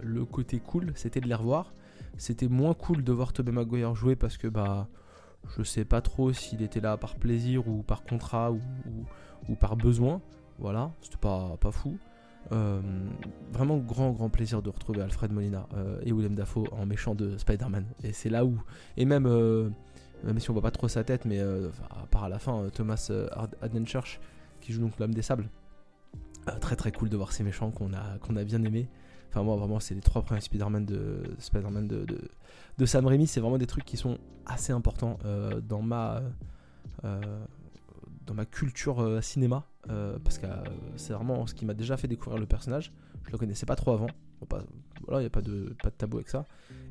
le 0.00 0.24
côté 0.24 0.58
cool, 0.60 0.92
c'était 0.94 1.20
de 1.20 1.28
les 1.28 1.34
revoir. 1.34 1.74
C'était 2.16 2.48
moins 2.48 2.74
cool 2.74 3.02
de 3.02 3.12
voir 3.12 3.32
Tobey 3.32 3.52
Maguire 3.52 3.94
jouer 3.94 4.14
parce 4.16 4.36
que 4.36 4.46
bah 4.46 4.88
je 5.56 5.62
sais 5.62 5.84
pas 5.84 6.00
trop 6.00 6.32
s'il 6.32 6.62
était 6.62 6.80
là 6.80 6.96
par 6.96 7.16
plaisir 7.16 7.68
ou 7.68 7.82
par 7.82 8.04
contrat 8.04 8.52
ou, 8.52 8.60
ou, 9.48 9.54
par 9.56 9.76
besoin. 9.76 10.22
Voilà, 10.58 10.92
c'était 11.02 11.16
pas, 11.16 11.56
pas 11.60 11.72
fou. 11.72 11.98
Vraiment 12.50 13.78
grand 13.78 14.12
grand 14.12 14.28
plaisir 14.28 14.62
de 14.62 14.70
retrouver 14.70 15.02
Alfred 15.02 15.32
Molina 15.32 15.66
et 16.04 16.12
William 16.12 16.34
Dafoe 16.34 16.64
en 16.72 16.86
méchant 16.86 17.14
de 17.14 17.36
Spider-Man. 17.38 17.86
Et 18.02 18.12
c'est 18.12 18.30
là 18.30 18.44
où. 18.44 18.60
Et 18.96 19.04
même 19.04 19.26
même 20.24 20.40
si 20.40 20.50
on 20.50 20.52
voit 20.54 20.62
pas 20.62 20.70
trop 20.70 20.88
sa 20.88 21.04
tête, 21.04 21.24
mais 21.24 21.38
euh, 21.38 21.68
à 21.90 22.06
part 22.06 22.24
à 22.24 22.28
la 22.28 22.38
fin, 22.38 22.62
euh, 22.62 22.70
Thomas 22.70 23.08
euh, 23.10 23.28
Adenchurch, 23.60 24.20
qui 24.60 24.72
joue 24.72 24.80
donc 24.80 24.98
l'homme 24.98 25.14
des 25.14 25.22
sables. 25.22 25.48
très 26.60 26.76
très 26.76 26.92
cool 26.92 27.08
de 27.08 27.16
voir 27.16 27.32
ces 27.32 27.42
méchants 27.42 27.70
qu'on 27.70 27.92
a, 27.92 28.18
a 28.40 28.44
bien 28.44 28.62
aimés. 28.62 28.88
Enfin, 29.28 29.42
moi, 29.42 29.56
vraiment, 29.56 29.80
c'est 29.80 29.94
les 29.94 30.00
trois 30.00 30.22
premiers 30.22 30.40
Spider-Man 30.40 30.86
de, 30.86 31.22
Spider 31.38 31.68
de, 31.70 32.04
de, 32.04 32.30
de, 32.78 32.86
Sam 32.86 33.06
Raimi. 33.06 33.26
C'est 33.26 33.40
vraiment 33.40 33.58
des 33.58 33.66
trucs 33.66 33.84
qui 33.84 33.96
sont 33.96 34.18
assez 34.46 34.72
importants 34.72 35.18
dans 35.68 35.82
ma. 35.82 36.22
dans 37.02 38.34
ma 38.34 38.44
culture 38.44 39.22
cinéma, 39.22 39.66
parce 39.86 40.38
que 40.38 40.46
c'est 40.96 41.12
vraiment 41.12 41.46
ce 41.46 41.54
qui 41.54 41.64
m'a 41.64 41.74
déjà 41.74 41.96
fait 41.96 42.08
découvrir 42.08 42.38
le 42.38 42.46
personnage. 42.46 42.92
Je 43.26 43.32
le 43.32 43.38
connaissais 43.38 43.66
pas 43.66 43.76
trop 43.76 43.92
avant, 43.92 44.08
voilà, 45.06 45.20
il 45.20 45.24
n'y 45.24 45.26
a 45.26 45.30
pas 45.30 45.42
de, 45.42 45.74
pas 45.82 45.90
de 45.90 45.94
tabou 45.94 46.16
avec 46.18 46.28
ça. 46.28 46.44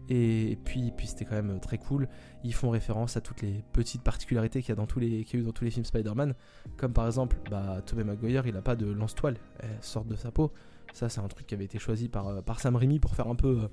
Et 0.09 0.57
puis, 0.65 0.91
puis 0.95 1.07
c'était 1.07 1.25
quand 1.25 1.35
même 1.35 1.59
très 1.59 1.77
cool. 1.77 2.09
Ils 2.43 2.53
font 2.53 2.69
référence 2.69 3.15
à 3.17 3.21
toutes 3.21 3.41
les 3.41 3.63
petites 3.71 4.01
particularités 4.01 4.61
qu'il 4.61 4.69
y 4.69 4.77
a 4.77 4.81
y 4.81 4.81
a 4.81 5.35
eu 5.35 5.41
dans 5.41 5.51
tous 5.51 5.63
les 5.63 5.71
films 5.71 5.85
Spider-Man. 5.85 6.33
Comme 6.77 6.93
par 6.93 7.05
exemple, 7.05 7.37
bah, 7.49 7.81
Tobey 7.85 8.03
Maguire, 8.03 8.45
il 8.45 8.53
n'a 8.53 8.61
pas 8.61 8.75
de 8.75 8.85
lance-toile, 8.85 9.37
elle 9.59 9.69
sort 9.81 10.05
de 10.05 10.15
sa 10.15 10.31
peau. 10.31 10.51
Ça, 10.93 11.09
c'est 11.09 11.21
un 11.21 11.27
truc 11.27 11.47
qui 11.47 11.55
avait 11.55 11.65
été 11.65 11.79
choisi 11.79 12.09
par, 12.09 12.27
euh, 12.27 12.41
par 12.41 12.59
Sam 12.59 12.75
Raimi 12.75 12.99
pour 12.99 13.15
faire 13.15 13.27
un 13.27 13.35
peu. 13.35 13.61
Euh, 13.63 13.67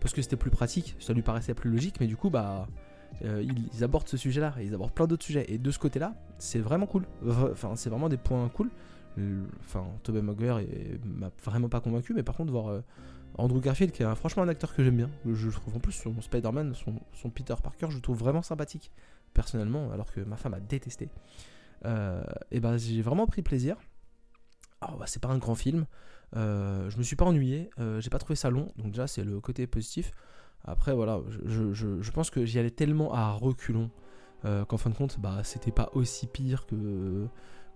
parce 0.00 0.12
que 0.14 0.22
c'était 0.22 0.36
plus 0.36 0.50
pratique, 0.50 0.96
ça 1.00 1.12
lui 1.12 1.22
paraissait 1.22 1.54
plus 1.54 1.70
logique, 1.70 1.98
mais 2.00 2.06
du 2.06 2.16
coup, 2.16 2.30
bah. 2.30 2.68
Euh, 3.24 3.44
ils, 3.74 3.82
abordent 3.84 4.08
ce 4.08 4.16
sujet-là, 4.16 4.54
et 4.60 4.64
ils 4.64 4.74
abordent 4.74 4.92
plein 4.92 5.06
d'autres 5.06 5.24
sujets. 5.24 5.44
Et 5.48 5.58
de 5.58 5.70
ce 5.70 5.78
côté-là, 5.78 6.14
c'est 6.38 6.60
vraiment 6.60 6.86
cool. 6.86 7.04
Enfin, 7.26 7.74
c'est 7.76 7.90
vraiment 7.90 8.08
des 8.08 8.16
points 8.16 8.48
cool. 8.48 8.70
Enfin, 9.60 9.84
Tobey 10.04 10.22
Maguire 10.22 10.60
m'a 11.04 11.30
vraiment 11.44 11.68
pas 11.68 11.80
convaincu, 11.80 12.14
mais 12.14 12.22
par 12.22 12.36
contre, 12.36 12.52
voir 12.52 12.82
Andrew 13.36 13.60
Garfield, 13.60 13.92
qui 13.92 14.04
est 14.04 14.14
franchement 14.14 14.44
un 14.44 14.48
acteur 14.48 14.74
que 14.74 14.84
j'aime 14.84 14.96
bien. 14.96 15.10
Je 15.26 15.50
trouve 15.50 15.76
en 15.76 15.80
plus 15.80 15.92
son 15.92 16.20
Spider-Man, 16.20 16.74
son, 16.74 17.30
Peter 17.30 17.54
Parker, 17.60 17.86
je 17.90 17.96
le 17.96 18.00
trouve 18.00 18.18
vraiment 18.18 18.42
sympathique, 18.42 18.92
personnellement, 19.34 19.90
alors 19.90 20.12
que 20.12 20.20
ma 20.20 20.36
femme 20.36 20.54
a 20.54 20.60
détesté. 20.60 21.08
Euh, 21.84 22.22
et 22.50 22.58
ben 22.58 22.76
j'ai 22.76 23.02
vraiment 23.02 23.26
pris 23.26 23.42
plaisir. 23.42 23.76
Alors, 24.80 24.98
bah, 24.98 25.06
c'est 25.08 25.20
pas 25.20 25.28
un 25.28 25.38
grand 25.38 25.54
film. 25.54 25.86
Euh, 26.36 26.88
je 26.90 26.98
me 26.98 27.02
suis 27.02 27.16
pas 27.16 27.24
ennuyé. 27.24 27.70
Euh, 27.78 28.00
j'ai 28.00 28.10
pas 28.10 28.18
trouvé 28.18 28.36
ça 28.36 28.50
long. 28.50 28.72
Donc, 28.76 28.92
déjà, 28.92 29.06
c'est 29.06 29.24
le 29.24 29.40
côté 29.40 29.66
positif. 29.66 30.12
Après, 30.64 30.94
voilà, 30.94 31.20
je, 31.44 32.10
pense 32.10 32.30
que 32.30 32.44
j'y 32.44 32.58
allais 32.58 32.70
tellement 32.70 33.14
à 33.14 33.32
reculons 33.32 33.90
qu'en 34.42 34.76
fin 34.76 34.90
de 34.90 34.94
compte, 34.94 35.18
bah, 35.18 35.40
c'était 35.42 35.72
pas 35.72 35.90
aussi 35.94 36.26
pire 36.26 36.66
que 36.66 37.28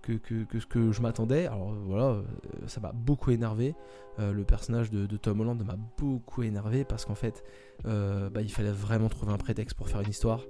que, 0.03 0.59
ce 0.59 0.65
que 0.65 0.91
je 0.91 1.01
m'attendais. 1.01 1.47
Alors 1.47 1.73
voilà, 1.73 2.05
euh, 2.05 2.23
ça 2.67 2.81
m'a 2.81 2.91
beaucoup 2.91 3.31
énervé. 3.31 3.75
Euh, 4.19 4.31
le 4.31 4.43
personnage 4.43 4.91
de, 4.91 5.17
Tom 5.17 5.41
Holland 5.41 5.63
m'a 5.63 5.77
beaucoup 5.97 6.43
énervé 6.43 6.83
parce 6.83 7.05
qu'en 7.05 7.15
fait, 7.15 7.43
euh, 7.85 8.29
bah, 8.29 8.41
il 8.41 8.51
fallait 8.51 8.71
vraiment 8.71 9.09
trouver 9.09 9.31
un 9.31 9.37
prétexte 9.37 9.75
pour 9.75 9.89
faire 9.89 10.01
une 10.01 10.09
histoire. 10.09 10.45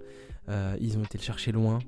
ils 0.80 0.98
ont 0.98 1.04
été 1.04 1.18
le 1.18 1.24
chercher 1.24 1.52
loin 1.52 1.80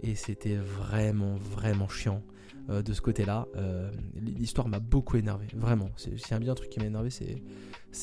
et 0.00 0.14
c'était 0.14 0.56
vraiment, 0.56 1.36
vraiment 1.36 1.88
chiant. 1.88 2.22
de 2.68 2.92
ce 2.92 3.00
côté-là, 3.00 3.46
l'histoire 4.14 4.68
m'a 4.68 4.80
beaucoup 4.80 5.16
énervé, 5.16 5.46
vraiment. 5.54 5.90
C'est 5.96 6.34
un 6.34 6.40
bien 6.40 6.54
truc 6.54 6.70
qui 6.70 6.80
m'a 6.80 6.86
énervé, 6.86 7.10
c'est 7.10 7.42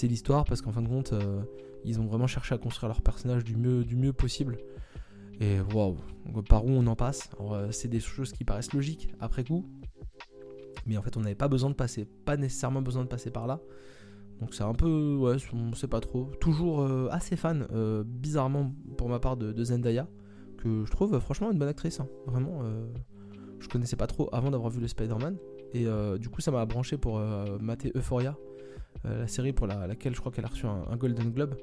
l'histoire 0.04 0.46
parce 0.46 0.62
qu'en 0.62 0.72
fin 0.72 0.82
de 0.82 0.88
compte, 0.88 1.14
ils 1.86 2.00
ont 2.00 2.06
vraiment 2.06 2.28
cherché 2.28 2.56
à 2.56 2.58
construire 2.58 2.90
leur 2.90 3.02
personnage 3.02 3.44
du 3.44 3.56
mieux, 3.56 3.84
du 3.84 3.96
mieux 3.96 4.14
possible. 4.14 4.58
Et 5.40 5.60
waouh, 5.74 5.98
par 6.50 6.66
où 6.66 6.70
on 6.70 6.86
en 6.88 6.96
passe 6.96 7.30
euh, 7.40 7.72
C'est 7.72 7.88
des 7.88 8.00
choses 8.00 8.34
qui 8.34 8.44
paraissent 8.44 8.74
logiques 8.74 9.14
après 9.20 9.44
coup. 9.44 9.66
Mais 10.86 10.98
en 10.98 11.02
fait, 11.02 11.16
on 11.18 11.22
n'avait 11.22 11.36
pas 11.36 11.48
besoin 11.48 11.70
de 11.70 11.76
passer, 11.76 12.06
pas 12.26 12.36
nécessairement 12.36 12.82
besoin 12.82 13.04
de 13.04 13.08
passer 13.08 13.32
par 13.32 13.48
là. 13.48 13.62
Donc 14.42 14.54
c'est 14.54 14.64
un 14.64 14.74
peu, 14.74 15.16
ouais, 15.16 15.36
on 15.54 15.74
sait 15.74 15.88
pas 15.88 16.02
trop. 16.02 16.26
Toujours 16.40 16.82
euh, 16.82 17.08
assez 17.12 17.36
fan, 17.36 17.68
euh, 17.72 18.04
bizarrement 18.06 18.74
pour 18.98 19.10
ma 19.10 19.20
part, 19.20 19.38
de, 19.38 19.64
Zendaya, 19.64 20.08
que 20.58 20.84
je 20.86 20.92
trouve 20.92 21.20
franchement 21.20 21.52
une 21.52 21.60
bonne 21.60 21.70
actrice. 21.70 22.00
Hein. 22.00 22.08
Vraiment, 22.26 22.64
je 23.60 23.68
connaissais 23.68 23.98
pas 23.98 24.08
trop 24.08 24.30
avant 24.34 24.52
d'avoir 24.52 24.70
vu 24.70 24.82
le 24.82 24.88
Spider-Man. 24.88 25.38
Et 25.74 25.86
du 26.20 26.30
coup, 26.30 26.42
ça 26.42 26.52
m'a 26.52 26.66
branché 26.66 26.98
pour 26.98 27.20
mater 27.62 27.92
Euphoria, 27.96 28.38
la 29.04 29.28
série 29.28 29.54
pour 29.54 29.66
laquelle 29.68 30.14
je 30.14 30.20
crois 30.20 30.32
qu'elle 30.32 30.46
a 30.46 30.50
reçu 30.50 30.66
un 30.66 30.96
Golden 30.98 31.32
Globe 31.32 31.56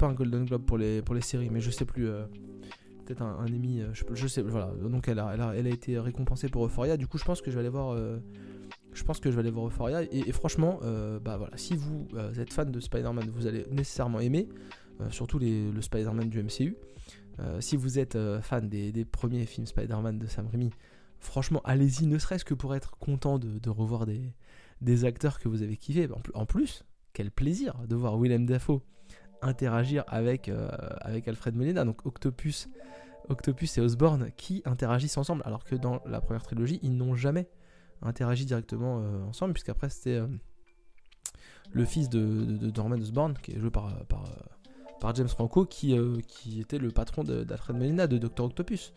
pas 0.00 0.06
un 0.06 0.14
Golden 0.14 0.44
Globe 0.46 0.64
pour 0.64 0.78
les, 0.78 1.02
pour 1.02 1.14
les 1.14 1.20
séries, 1.20 1.50
mais 1.50 1.60
je 1.60 1.70
sais 1.70 1.84
plus. 1.84 2.08
Euh, 2.08 2.24
peut-être 3.04 3.22
un, 3.22 3.38
un 3.38 3.46
Emmy, 3.46 3.80
euh, 3.80 3.92
je, 3.92 4.26
sais, 4.26 4.42
voilà. 4.42 4.72
Donc 4.82 5.08
elle 5.08 5.18
a, 5.18 5.30
elle 5.34 5.40
a, 5.40 5.54
elle, 5.54 5.66
a, 5.66 5.70
été 5.70 5.98
récompensée 5.98 6.48
pour 6.48 6.64
Euphoria. 6.66 6.96
Du 6.96 7.06
coup, 7.06 7.18
je 7.18 7.24
pense 7.24 7.40
que 7.42 7.50
je 7.50 7.56
vais 7.56 7.60
aller 7.60 7.68
voir. 7.68 7.90
Euh, 7.90 8.18
je 8.92 9.04
pense 9.04 9.20
que 9.20 9.30
je 9.30 9.36
vais 9.36 9.40
aller 9.40 9.50
voir 9.50 9.66
Euphoria. 9.66 10.02
Et, 10.10 10.32
franchement, 10.32 10.80
bah 11.22 11.36
voilà, 11.36 11.56
si 11.56 11.76
vous 11.76 12.08
êtes 12.36 12.52
fan 12.52 12.72
de 12.72 12.80
Spider-Man, 12.80 13.30
vous 13.32 13.46
allez 13.46 13.64
nécessairement 13.70 14.18
aimer, 14.18 14.48
surtout 15.10 15.38
les, 15.38 15.70
le 15.70 15.80
Spider-Man 15.80 16.28
du 16.28 16.42
MCU. 16.42 16.76
si 17.60 17.76
vous 17.76 18.00
êtes 18.00 18.18
fan 18.40 18.68
des, 18.68 18.90
des, 18.90 19.04
premiers 19.04 19.46
films 19.46 19.68
Spider-Man 19.68 20.18
de 20.18 20.26
Sam 20.26 20.48
Raimi, 20.48 20.70
franchement, 21.20 21.60
allez-y, 21.62 22.08
ne 22.08 22.18
serait-ce 22.18 22.44
que 22.44 22.52
pour 22.52 22.74
être 22.74 22.98
content 22.98 23.38
de, 23.38 23.60
de 23.60 23.70
revoir 23.70 24.06
des, 24.06 24.34
des, 24.80 25.04
acteurs 25.04 25.38
que 25.38 25.48
vous 25.48 25.62
avez 25.62 25.76
kiffé. 25.76 26.08
En 26.34 26.46
plus, 26.46 26.84
quel 27.12 27.30
plaisir 27.30 27.74
de 27.88 27.96
voir 27.96 28.18
Willem 28.18 28.46
Dafoe 28.46 28.82
interagir 29.42 30.04
avec, 30.08 30.48
euh, 30.48 30.68
avec 31.00 31.28
Alfred 31.28 31.54
Molina, 31.54 31.84
donc 31.84 32.04
Octopus, 32.04 32.68
Octopus 33.28 33.78
et 33.78 33.80
Osborne 33.80 34.30
qui 34.36 34.62
interagissent 34.64 35.16
ensemble, 35.16 35.42
alors 35.44 35.64
que 35.64 35.74
dans 35.74 36.00
la 36.06 36.20
première 36.20 36.42
trilogie, 36.42 36.78
ils 36.82 36.96
n'ont 36.96 37.14
jamais 37.14 37.48
interagi 38.02 38.46
directement 38.46 39.00
euh, 39.00 39.22
ensemble, 39.24 39.52
puisqu'après 39.52 39.88
c'était 39.88 40.16
euh, 40.16 40.26
le 41.72 41.84
fils 41.84 42.08
de, 42.08 42.44
de, 42.44 42.70
Norman 42.76 42.96
Osborn, 42.96 43.34
qui 43.42 43.52
est 43.52 43.58
joué 43.58 43.70
par, 43.70 44.04
par, 44.06 44.24
par 45.00 45.14
James 45.14 45.28
Franco, 45.28 45.64
qui, 45.64 45.94
était 46.58 46.78
le 46.78 46.90
patron 46.90 47.24
d'Alfred 47.24 47.76
Molina, 47.76 48.06
de 48.06 48.18
Dr. 48.18 48.44
Octopus. 48.44 48.92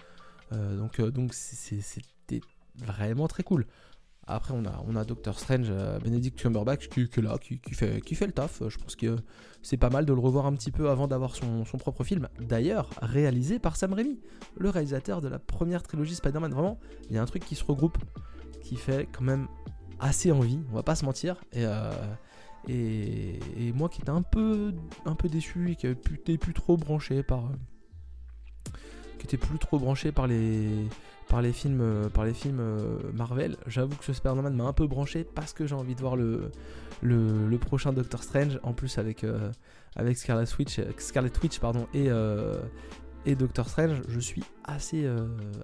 donc 0.52 1.00
c'était 1.34 2.42
vraiment 2.76 3.28
très 3.28 3.44
cool. 3.44 3.68
Après, 4.26 4.54
on 4.54 4.66
a, 4.66 4.84
on 4.88 4.96
a 4.96 5.04
Doctor 5.04 5.38
Strange, 5.38 5.68
euh, 5.70 6.00
Benedict 6.00 6.40
Cumberbatch 6.40 6.88
qui, 6.88 7.02
est 7.02 7.22
là, 7.22 7.38
qui, 7.38 7.60
fait, 7.74 8.00
qui 8.02 8.16
fait 8.16 8.26
le 8.26 8.32
taf. 8.32 8.62
Je 8.68 8.78
pense 8.78 8.96
que 8.96 9.18
c'est 9.62 9.78
pas 9.78 9.90
mal 9.90 10.06
de 10.06 10.14
le 10.14 10.20
revoir 10.20 10.46
un 10.46 10.54
petit 10.54 10.72
peu 10.72 10.90
avant 10.90 11.08
d'avoir 11.08 11.36
son, 11.36 11.64
propre 11.78 12.04
film. 12.04 12.30
D'ailleurs, 12.40 12.90
réalisé 13.02 13.60
par 13.60 13.76
Sam 13.76 13.94
Raimi, 13.94 14.20
le 14.58 14.70
réalisateur 14.70 15.20
de 15.20 15.28
la 15.28 15.40
première 15.40 15.84
trilogie 15.84 16.16
Spider-Man. 16.16 16.52
Vraiment, 16.54 16.80
il 17.10 17.16
y 17.16 17.18
a 17.20 17.22
un 17.22 17.26
truc 17.26 17.44
qui 17.44 17.56
se 17.56 17.66
regroupe, 17.66 17.98
qui 18.62 18.78
fait 18.78 19.10
quand 19.12 19.24
même 19.24 19.48
assez 20.00 20.32
envie, 20.32 20.60
on 20.72 20.76
va 20.76 20.84
pas 20.84 20.96
se 20.96 21.04
mentir. 21.04 21.44
Et, 21.52 21.66
euh, 21.66 21.92
et, 22.70 23.74
moi 23.74 23.90
qui 23.90 24.02
étais 24.02 24.10
un 24.10 24.22
peu, 24.22 24.74
un 25.06 25.16
peu 25.16 25.28
déçu 25.28 25.72
et 25.72 25.76
qui 25.76 25.88
n'était 25.88 26.38
plus 26.38 26.54
trop 26.54 26.78
branché 26.78 27.24
par. 27.24 27.52
qui 29.20 29.26
était 29.26 29.38
plus 29.38 29.60
trop 29.60 29.80
branché 29.80 30.14
par 30.14 30.28
les 30.28 30.88
par 31.28 31.42
les 31.42 31.54
films, 31.54 31.82
euh, 31.82 32.10
par 32.10 32.26
les 32.26 32.34
films 32.34 32.60
euh, 32.60 33.00
Marvel. 33.14 33.58
J'avoue 33.68 33.96
que 33.96 34.06
ce 34.06 34.14
Spider-Man 34.14 34.56
m'a 34.56 34.66
un 34.66 34.74
peu 34.74 34.88
branché 34.88 35.24
parce 35.24 35.54
que 35.54 35.66
j'ai 35.66 35.76
envie 35.76 35.96
de 35.96 36.02
voir 36.02 36.16
le, 36.16 36.52
le, 37.02 37.58
prochain 37.58 37.94
Doctor 37.94 38.24
Strange. 38.24 38.60
En 38.64 38.74
plus 38.74 38.98
avec, 38.98 39.24
euh, 39.24 39.52
avec 39.96 40.18
Scarlet 40.18 40.46
Witch, 40.58 40.80
Scarlet 40.98 41.32
Witch 41.42 41.60
pardon, 41.60 41.88
et, 41.94 42.10
et 43.26 43.36
Doctor 43.36 43.70
Strange, 43.70 44.02
je 44.08 44.20
suis 44.20 44.44
assez, 44.64 45.10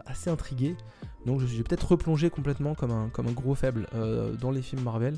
assez 0.06 0.30
intrigué. 0.30 0.75
Donc 1.25 1.39
je 1.39 1.46
suis 1.46 1.63
peut-être 1.63 1.92
replongé 1.92 2.30
complètement 2.30 2.75
comme 2.75 2.92
un, 2.92 3.10
comme 3.10 3.28
un 3.28 3.32
gros 3.34 3.56
faible 3.56 3.88
dans 4.39 4.51
les 4.51 4.62
films 4.62 4.84
Marvel. 4.84 5.18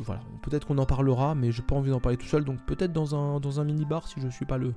Voilà. 0.00 0.20
Peut-être 0.42 0.66
qu'on 0.66 0.78
en 0.78 0.86
parlera, 0.86 1.34
mais 1.34 1.52
j'ai 1.52 1.62
pas 1.62 1.74
envie 1.74 1.90
d'en 1.90 2.00
parler 2.00 2.18
tout 2.18 2.26
seul. 2.26 2.44
Donc 2.44 2.64
peut-être 2.66 2.92
dans 2.92 3.14
un, 3.14 3.40
dans 3.40 3.60
un 3.60 3.64
mini-bar 3.64 4.06
si 4.06 4.20
je 4.20 4.28
suis 4.28 4.44
pas 4.44 4.58
le, 4.58 4.74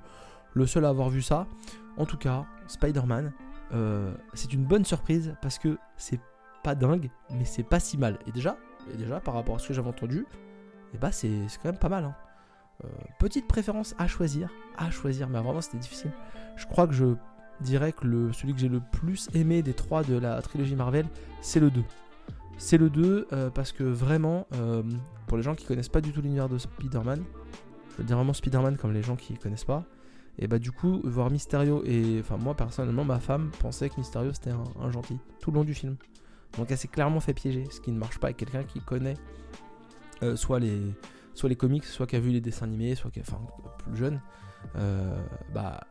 le 0.53 0.65
seul 0.65 0.85
à 0.85 0.89
avoir 0.89 1.09
vu 1.09 1.21
ça. 1.21 1.47
En 1.97 2.05
tout 2.05 2.17
cas, 2.17 2.45
Spider-Man, 2.67 3.31
euh, 3.73 4.13
c'est 4.33 4.53
une 4.53 4.65
bonne 4.65 4.85
surprise 4.85 5.35
parce 5.41 5.59
que 5.59 5.77
c'est 5.97 6.19
pas 6.63 6.75
dingue, 6.75 7.09
mais 7.31 7.45
c'est 7.45 7.63
pas 7.63 7.79
si 7.79 7.97
mal. 7.97 8.19
Et 8.27 8.31
déjà, 8.31 8.57
par 9.23 9.33
rapport 9.33 9.55
à 9.55 9.59
ce 9.59 9.67
que 9.67 9.73
j'avais 9.73 9.89
entendu, 9.89 10.25
et 10.93 10.97
bah 10.97 11.11
c'est 11.11 11.29
quand 11.61 11.69
même 11.69 11.77
pas 11.77 11.89
mal. 11.89 12.05
hein. 12.05 12.15
Euh, 12.83 12.87
petite 13.19 13.47
préférence 13.47 13.95
à 13.97 14.07
choisir, 14.07 14.49
à 14.77 14.91
choisir, 14.91 15.29
mais 15.29 15.39
vraiment 15.39 15.61
c'était 15.61 15.77
difficile. 15.77 16.11
Je 16.57 16.65
crois 16.65 16.87
que 16.87 16.93
je 16.93 17.15
dirais 17.61 17.93
que 17.93 18.31
celui 18.33 18.53
que 18.53 18.59
j'ai 18.59 18.67
le 18.67 18.81
plus 18.91 19.29
aimé 19.33 19.61
des 19.61 19.73
trois 19.73 20.03
de 20.03 20.17
la 20.17 20.41
trilogie 20.41 20.75
Marvel, 20.75 21.07
c'est 21.41 21.59
le 21.61 21.71
2. 21.71 21.83
C'est 22.57 22.77
le 22.77 22.89
2 22.89 23.27
euh, 23.31 23.49
parce 23.49 23.71
que 23.71 23.83
vraiment, 23.83 24.45
pour 25.27 25.37
les 25.37 25.43
gens 25.43 25.55
qui 25.55 25.65
connaissent 25.65 25.89
pas 25.89 26.01
du 26.01 26.11
tout 26.11 26.21
l'univers 26.21 26.49
de 26.49 26.57
Spider-Man, 26.57 27.23
je 27.91 27.97
veux 27.97 28.03
dire 28.03 28.17
vraiment 28.17 28.33
Spider-Man 28.33 28.77
comme 28.77 28.91
les 28.91 29.03
gens 29.03 29.15
qui 29.15 29.37
connaissent 29.37 29.63
pas, 29.63 29.83
et 30.37 30.47
bah 30.47 30.59
du 30.59 30.71
coup, 30.71 31.01
voir 31.03 31.31
Mysterio 31.31 31.83
et. 31.85 32.17
Enfin, 32.19 32.37
moi 32.37 32.55
personnellement, 32.55 33.05
ma 33.05 33.19
femme 33.19 33.51
pensait 33.59 33.89
que 33.89 33.95
Mysterio 33.97 34.33
c'était 34.33 34.51
un, 34.51 34.91
gentil 34.91 35.17
tout 35.39 35.51
le 35.51 35.57
long 35.57 35.63
du 35.63 35.73
film. 35.73 35.95
Donc 36.57 36.71
elle 36.71 36.77
s'est 36.77 36.87
clairement 36.87 37.19
fait 37.19 37.33
piéger, 37.33 37.65
ce 37.69 37.79
qui 37.79 37.91
ne 37.91 37.97
marche 37.97 38.19
pas 38.19 38.27
avec 38.27 38.37
quelqu'un 38.37 38.63
qui 38.63 38.79
connaît 38.79 39.15
euh, 40.23 40.35
soit, 40.35 40.59
les, 40.59 40.81
soit 41.33 41.53
comics, 41.55 41.83
soit 41.83 42.07
qui 42.07 42.15
a 42.15 42.19
vu 42.19 42.31
les 42.31 42.41
dessins 42.41 42.65
animés, 42.65 42.95
soit 42.95 43.11
qui 43.11 43.21
enfin, 43.21 43.39
plus 43.79 43.95
jeune. 43.95 44.21
Euh, 44.75 45.21
bah. 45.53 45.81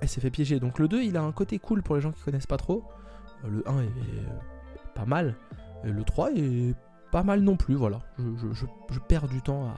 Elle 0.00 0.08
s'est 0.08 0.20
fait 0.20 0.30
piéger. 0.30 0.60
Donc 0.60 0.78
le 0.78 0.86
2, 0.86 1.02
il 1.02 1.16
a 1.16 1.22
un 1.22 1.32
côté 1.32 1.58
cool 1.58 1.82
pour 1.82 1.96
les 1.96 2.00
gens 2.00 2.12
qui 2.12 2.22
connaissent 2.22 2.46
pas 2.46 2.56
trop. 2.56 2.84
Euh, 3.44 3.48
Le 3.50 3.68
1 3.68 3.82
est 3.82 3.88
pas 4.94 5.06
mal. 5.06 5.34
Et 5.82 5.90
le 5.90 6.04
3 6.04 6.30
est 6.36 6.76
pas 7.10 7.24
mal 7.24 7.40
non 7.40 7.56
plus, 7.56 7.74
voilà. 7.74 8.00
Je 8.18 8.98
perds 9.08 9.26
du 9.26 9.42
temps 9.42 9.70
à, 9.70 9.76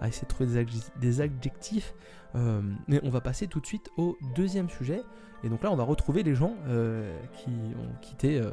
à 0.00 0.08
essayer 0.08 0.24
de 0.24 0.28
trouver 0.28 0.46
des, 0.50 0.64
adj- 0.64 0.98
des 1.00 1.20
adjectifs. 1.20 1.94
Euh, 2.34 2.60
mais 2.88 3.00
on 3.04 3.10
va 3.10 3.20
passer 3.20 3.46
tout 3.46 3.60
de 3.60 3.66
suite 3.66 3.88
au 3.96 4.16
deuxième 4.36 4.68
sujet. 4.68 5.02
Et 5.44 5.48
donc 5.48 5.62
là, 5.62 5.70
on 5.72 5.76
va 5.76 5.84
retrouver 5.84 6.22
les 6.22 6.34
gens 6.34 6.54
euh, 6.66 7.16
qui 7.38 7.48
ont 7.50 8.00
quitté 8.02 8.38
euh, 8.38 8.50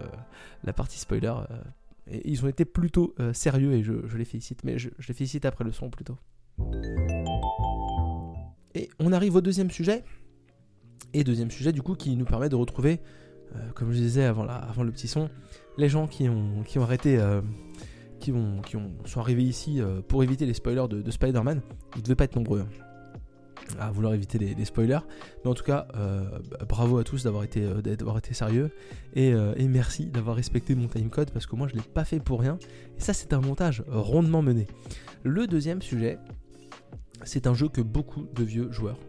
la 0.63 0.71
partie 0.73 0.99
spoiler. 0.99 1.33
ils 2.23 2.43
ont 2.45 2.47
été 2.47 2.63
plutôt 2.65 3.15
sérieux 3.33 3.73
et 3.73 3.83
je, 3.83 3.93
les 4.15 4.25
félicite. 4.25 4.63
Mais 4.63 4.77
je, 4.77 4.89
je 4.99 5.07
les 5.07 5.13
félicite 5.13 5.45
après 5.45 5.63
le 5.63 5.71
son 5.71 5.89
plutôt. 5.89 6.17
Et 8.73 8.89
on 8.99 9.11
arrive 9.13 9.35
au 9.35 9.41
deuxième 9.41 9.71
sujet. 9.71 10.03
Et 11.13 11.23
deuxième 11.23 11.51
sujet, 11.51 11.71
du 11.71 11.81
coup, 11.81 11.95
qui 11.95 12.15
nous 12.15 12.25
permet 12.25 12.49
de 12.49 12.55
retrouver, 12.55 12.99
comme 13.73 13.91
je 13.91 13.97
disais 13.97 14.25
avant, 14.25 14.43
la- 14.43 14.55
avant 14.55 14.83
le 14.83 14.91
petit 14.91 15.07
son, 15.07 15.29
les 15.77 15.87
gens 15.89 16.07
qui 16.07 16.27
ont, 16.29 16.63
qui 16.63 16.77
ont 16.77 16.83
arrêté, 16.83 17.17
qui, 18.31 18.75
ont, 18.75 18.91
sont 19.05 19.19
arrivés 19.19 19.43
ici 19.43 19.81
euh, 19.81 20.01
pour 20.01 20.23
éviter 20.23 20.45
les 20.45 20.53
spoilers 20.53 20.87
de, 20.87 21.01
de 21.01 21.11
Spider-Man. 21.11 21.61
Ils 21.95 22.01
devaient 22.01 22.15
pas 22.15 22.23
être 22.23 22.35
nombreux 22.35 22.61
hein, 22.61 22.67
à 23.79 23.91
vouloir 23.91 24.13
éviter 24.13 24.37
les, 24.39 24.65
spoilers. 24.65 24.99
Mais 25.43 25.51
en 25.51 25.53
tout 25.53 25.63
cas, 25.63 25.87
euh, 25.95 26.23
bah, 26.49 26.65
bravo 26.67 26.97
à 26.97 27.03
tous 27.03 27.23
d'avoir 27.23 27.43
été, 27.43 27.63
euh, 27.63 27.81
d'avoir 27.81 28.17
été 28.17 28.33
sérieux. 28.33 28.71
Et, 29.13 29.33
merci 29.67 30.07
d'avoir 30.07 30.35
respecté 30.35 30.75
mon 30.75 30.87
timecode 30.87 31.31
parce 31.31 31.45
que 31.45 31.55
moi 31.55 31.67
je 31.67 31.75
l'ai 31.75 31.81
pas 31.81 32.05
fait 32.05 32.19
pour 32.19 32.39
rien. 32.39 32.57
Et 32.97 33.01
ça, 33.01 33.13
c'est 33.13 33.33
un 33.33 33.41
montage 33.41 33.83
rondement 33.87 34.41
mené. 34.41 34.67
Le 35.23 35.47
deuxième 35.47 35.81
sujet, 35.81 36.17
c'est 37.23 37.47
un 37.47 37.53
jeu 37.53 37.67
que 37.67 37.81
beaucoup 37.81 38.27
de 38.35 38.43
vieux 38.43 38.71
joueurs, 38.71 38.99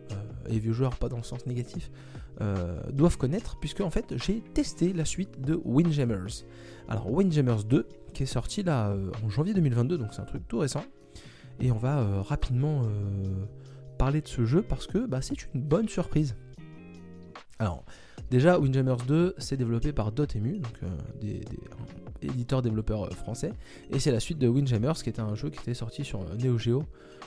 et 0.48 0.58
vieux 0.58 0.72
joueurs 0.72 0.96
pas 0.96 1.08
dans 1.08 1.18
le 1.18 1.22
sens 1.22 1.46
négatif, 1.46 1.90
doivent 2.92 3.18
connaître, 3.18 3.58
puisque 3.60 3.80
en 3.82 3.90
fait 3.90 4.14
j'ai 4.16 4.40
testé 4.40 4.92
la 4.92 5.04
suite 5.04 5.40
de 5.40 5.60
Windjammers. 5.64 6.44
Alors 6.88 7.10
Windjammers 7.12 7.64
2, 7.68 7.86
qui 8.16 8.22
est 8.22 8.26
sorti 8.26 8.62
là 8.62 8.88
euh, 8.88 9.10
en 9.22 9.28
janvier 9.28 9.52
2022, 9.52 9.98
donc 9.98 10.08
c'est 10.12 10.22
un 10.22 10.24
truc 10.24 10.48
tout 10.48 10.58
récent, 10.58 10.84
et 11.60 11.70
on 11.70 11.76
va 11.76 11.98
euh, 11.98 12.22
rapidement 12.22 12.84
euh, 12.84 13.44
parler 13.98 14.22
de 14.22 14.26
ce 14.26 14.46
jeu 14.46 14.62
parce 14.62 14.86
que 14.86 15.06
bah, 15.06 15.20
c'est 15.20 15.34
une 15.52 15.60
bonne 15.60 15.86
surprise. 15.86 16.34
Alors, 17.58 17.84
déjà, 18.30 18.58
Windjammers 18.58 19.04
2, 19.06 19.34
c'est 19.36 19.58
développé 19.58 19.92
par 19.92 20.12
Dotemu, 20.12 20.60
donc 20.60 20.80
des, 21.20 21.40
des 22.22 22.28
éditeurs 22.28 22.62
développeurs 22.62 23.04
euh, 23.04 23.10
français, 23.10 23.52
et 23.90 24.00
c'est 24.00 24.12
la 24.12 24.20
suite 24.20 24.38
de 24.38 24.48
Windjammers, 24.48 24.94
qui 24.94 25.10
était 25.10 25.20
un 25.20 25.34
jeu 25.34 25.50
qui 25.50 25.60
était 25.60 25.74
sorti 25.74 26.02
sur 26.02 26.24
Neo 26.36 26.56
Geo 26.56 26.84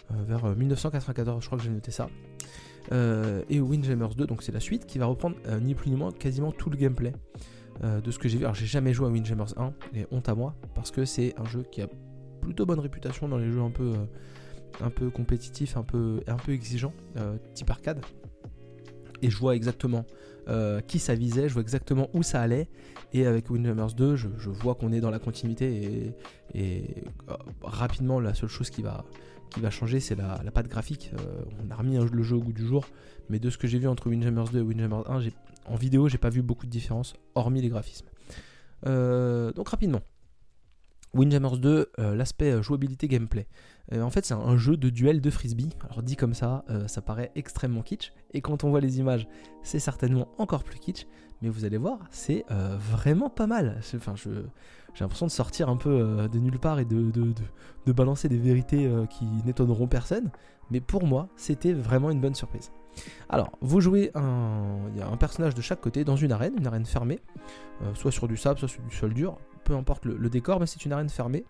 vers 0.10 0.46
euh, 0.46 0.56
1994, 0.56 1.44
je 1.44 1.46
crois 1.46 1.60
que 1.60 1.64
j'ai 1.64 1.70
noté 1.70 1.92
ça. 1.92 2.10
Et 2.92 3.60
Windjammers 3.60 4.16
2, 4.18 4.26
donc 4.26 4.42
c'est 4.42 4.52
la 4.52 4.60
suite, 4.60 4.88
qui 4.88 4.98
va 4.98 5.06
reprendre 5.06 5.36
ni 5.62 5.76
plus 5.76 5.92
ni 5.92 5.96
moins 5.96 6.12
quasiment 6.12 6.52
tout 6.52 6.72
le 6.72 6.78
gameplay 6.78 7.14
euh, 7.84 8.02
de 8.02 8.12
ce 8.12 8.20
que 8.20 8.28
j'ai 8.28 8.38
vu. 8.38 8.44
Alors 8.44 8.56
j'ai 8.56 8.66
jamais 8.66 8.94
joué 8.94 9.08
à 9.08 9.10
Windjammers 9.10 9.54
1, 9.56 9.74
et 9.96 10.06
honte 10.12 10.28
à 10.28 10.36
moi, 10.36 10.56
parce 10.76 10.92
que 10.92 11.06
c'est 11.06 11.34
un 11.40 11.46
jeu 11.46 11.64
qui 11.72 11.82
a 11.82 11.88
plutôt 12.42 12.66
bonne 12.66 12.80
réputation 12.80 13.30
dans 13.30 13.38
les 13.38 13.50
jeux 13.50 13.62
un 13.62 13.70
peu, 13.70 13.94
euh, 14.82 15.10
compétitifs, 15.12 15.78
un 15.78 15.84
peu, 15.84 16.22
un 16.28 16.36
peu 16.36 16.52
exigeants, 16.52 16.94
euh, 17.18 17.38
type 17.54 17.70
arcade. 17.70 18.04
Et 19.22 19.30
je 19.30 19.38
vois 19.38 19.56
exactement 19.56 20.06
qui 20.88 20.98
ça 20.98 21.14
visait, 21.14 21.48
je 21.48 21.54
vois 21.54 21.62
exactement 21.62 22.10
où 22.16 22.24
ça 22.24 22.42
allait. 22.42 22.70
Et 23.14 23.28
avec 23.28 23.52
Windjammers 23.52 23.94
2, 23.96 24.16
je, 24.16 24.50
vois 24.50 24.74
qu'on 24.74 24.92
est 24.92 25.00
dans 25.00 25.12
la 25.12 25.20
continuité. 25.20 26.12
Et, 26.56 27.04
rapidement, 27.62 28.20
la 28.20 28.34
seule 28.34 28.50
chose 28.50 28.72
qui 28.72 28.82
va, 28.82 29.06
qui 29.50 29.60
va 29.60 29.70
changer, 29.70 30.00
c'est 30.00 30.16
la, 30.16 30.40
la 30.44 30.52
patte 30.52 30.68
graphique. 30.68 31.12
Euh, 31.20 31.44
on 31.66 31.72
a 31.72 31.76
remis 31.76 31.98
le 31.98 32.24
jeu 32.24 32.36
au 32.36 32.42
goût 32.42 32.54
du 32.54 32.66
jour. 32.66 32.86
Mais 33.30 33.40
de 33.40 33.50
ce 33.50 33.58
que 33.58 33.68
j'ai 33.68 33.80
vu 33.80 33.88
entre 33.88 34.08
Windjammers 34.10 34.50
2 34.52 34.60
et 34.60 34.62
Windjammers 34.62 35.04
1, 35.08 35.20
j'ai- 35.22 35.34
en 35.66 35.76
vidéo, 35.76 36.08
j'ai 36.08 36.18
pas 36.18 36.30
vu 36.30 36.42
beaucoup 36.42 36.66
de 36.66 36.72
différence, 36.72 37.14
hormis 37.36 37.62
les 37.62 37.70
graphismes. 37.70 38.08
Euh, 38.88 39.52
donc 39.54 39.70
rapidement. 39.70 40.02
Windjammers 41.14 41.58
2, 41.58 41.92
euh, 42.00 42.16
l'aspect 42.16 42.62
jouabilité 42.62 43.08
gameplay. 43.08 43.48
Euh, 43.94 44.02
en 44.02 44.10
fait, 44.10 44.26
c'est 44.26 44.34
un, 44.34 44.58
jeu 44.58 44.78
de 44.78 44.90
duel 44.90 45.22
de 45.22 45.30
frisbee. 45.30 45.70
Alors 45.86 46.04
dit 46.04 46.16
comme 46.16 46.34
ça, 46.34 46.64
euh, 46.70 46.88
ça 46.88 47.02
paraît 47.02 47.32
extrêmement 47.36 47.82
kitsch. 47.82 48.14
Et 48.34 48.42
quand 48.42 48.64
on 48.64 48.70
voit 48.70 48.82
les 48.82 49.00
images, 49.00 49.28
c'est 49.64 49.80
certainement 49.80 50.28
encore 50.38 50.64
plus 50.64 50.80
kitsch. 50.80 51.08
Mais 51.42 51.50
vous 51.50 51.64
allez 51.64 51.78
voir, 51.78 52.00
c'est 52.12 52.46
euh, 52.52 52.78
vraiment 52.78 53.30
pas 53.30 53.48
mal. 53.48 53.80
Enfin, 53.96 54.14
je, 54.16 54.30
j'ai 54.94 55.04
l'impression 55.04 55.26
de 55.26 55.32
sortir 55.32 55.70
un 55.70 55.78
peu 55.78 56.28
de 56.30 56.40
nulle 56.40 56.60
part 56.60 56.80
et 56.80 56.86
de, 56.86 57.12
de, 57.12 57.34
de- 57.86 57.94
balancer 57.94 58.28
des 58.28 58.38
vérités 58.38 58.92
qui 59.10 59.26
n'étonneront 59.46 59.88
personne. 59.88 60.32
Mais 60.70 60.82
pour 60.82 61.06
moi, 61.06 61.30
c'était 61.38 61.74
vraiment 61.74 62.12
une 62.12 62.20
bonne 62.20 62.36
surprise. 62.36 62.72
Alors, 63.30 63.52
vous 63.62 63.80
jouez 63.80 64.12
un, 64.16 64.90
il 64.94 65.00
y 65.00 65.02
a 65.02 65.08
un 65.08 65.16
personnage 65.16 65.56
de 65.56 65.62
chaque 65.62 65.80
côté 65.80 66.04
dans 66.04 66.18
une 66.18 66.32
arène, 66.32 66.54
une 66.58 66.68
arène 66.68 66.86
fermée, 66.86 67.20
soit 67.94 68.12
sur 68.12 68.28
du 68.28 68.36
sable, 68.36 68.60
soit 68.60 68.68
sur 68.68 68.84
du 68.84 68.96
sol 68.96 69.14
dur, 69.14 69.38
peu 69.64 69.76
importe 69.76 70.06
le, 70.06 70.30
décor, 70.30 70.60
mais 70.60 70.66
c'est 70.66 70.86
une 70.86 70.92
arène 70.92 71.10
fermée. 71.10 71.46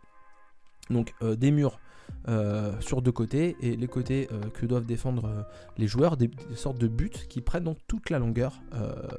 Donc 0.90 1.14
des 1.22 1.52
murs 1.52 1.80
euh, 2.28 2.74
sur 2.80 3.02
deux 3.02 3.12
côtés 3.12 3.56
et 3.62 3.76
les 3.76 3.88
côtés 3.88 4.28
euh, 4.32 4.42
que 4.54 4.66
doivent 4.66 4.86
défendre 4.86 5.26
euh, 5.26 5.42
les 5.78 5.88
joueurs, 5.88 6.16
des, 6.18 6.30
sortes 6.54 6.78
de 6.78 6.88
buts 6.88 7.10
qui 7.10 7.42
prennent 7.42 7.64
donc 7.64 7.78
toute 7.88 8.10
la 8.10 8.20
longueur, 8.20 8.62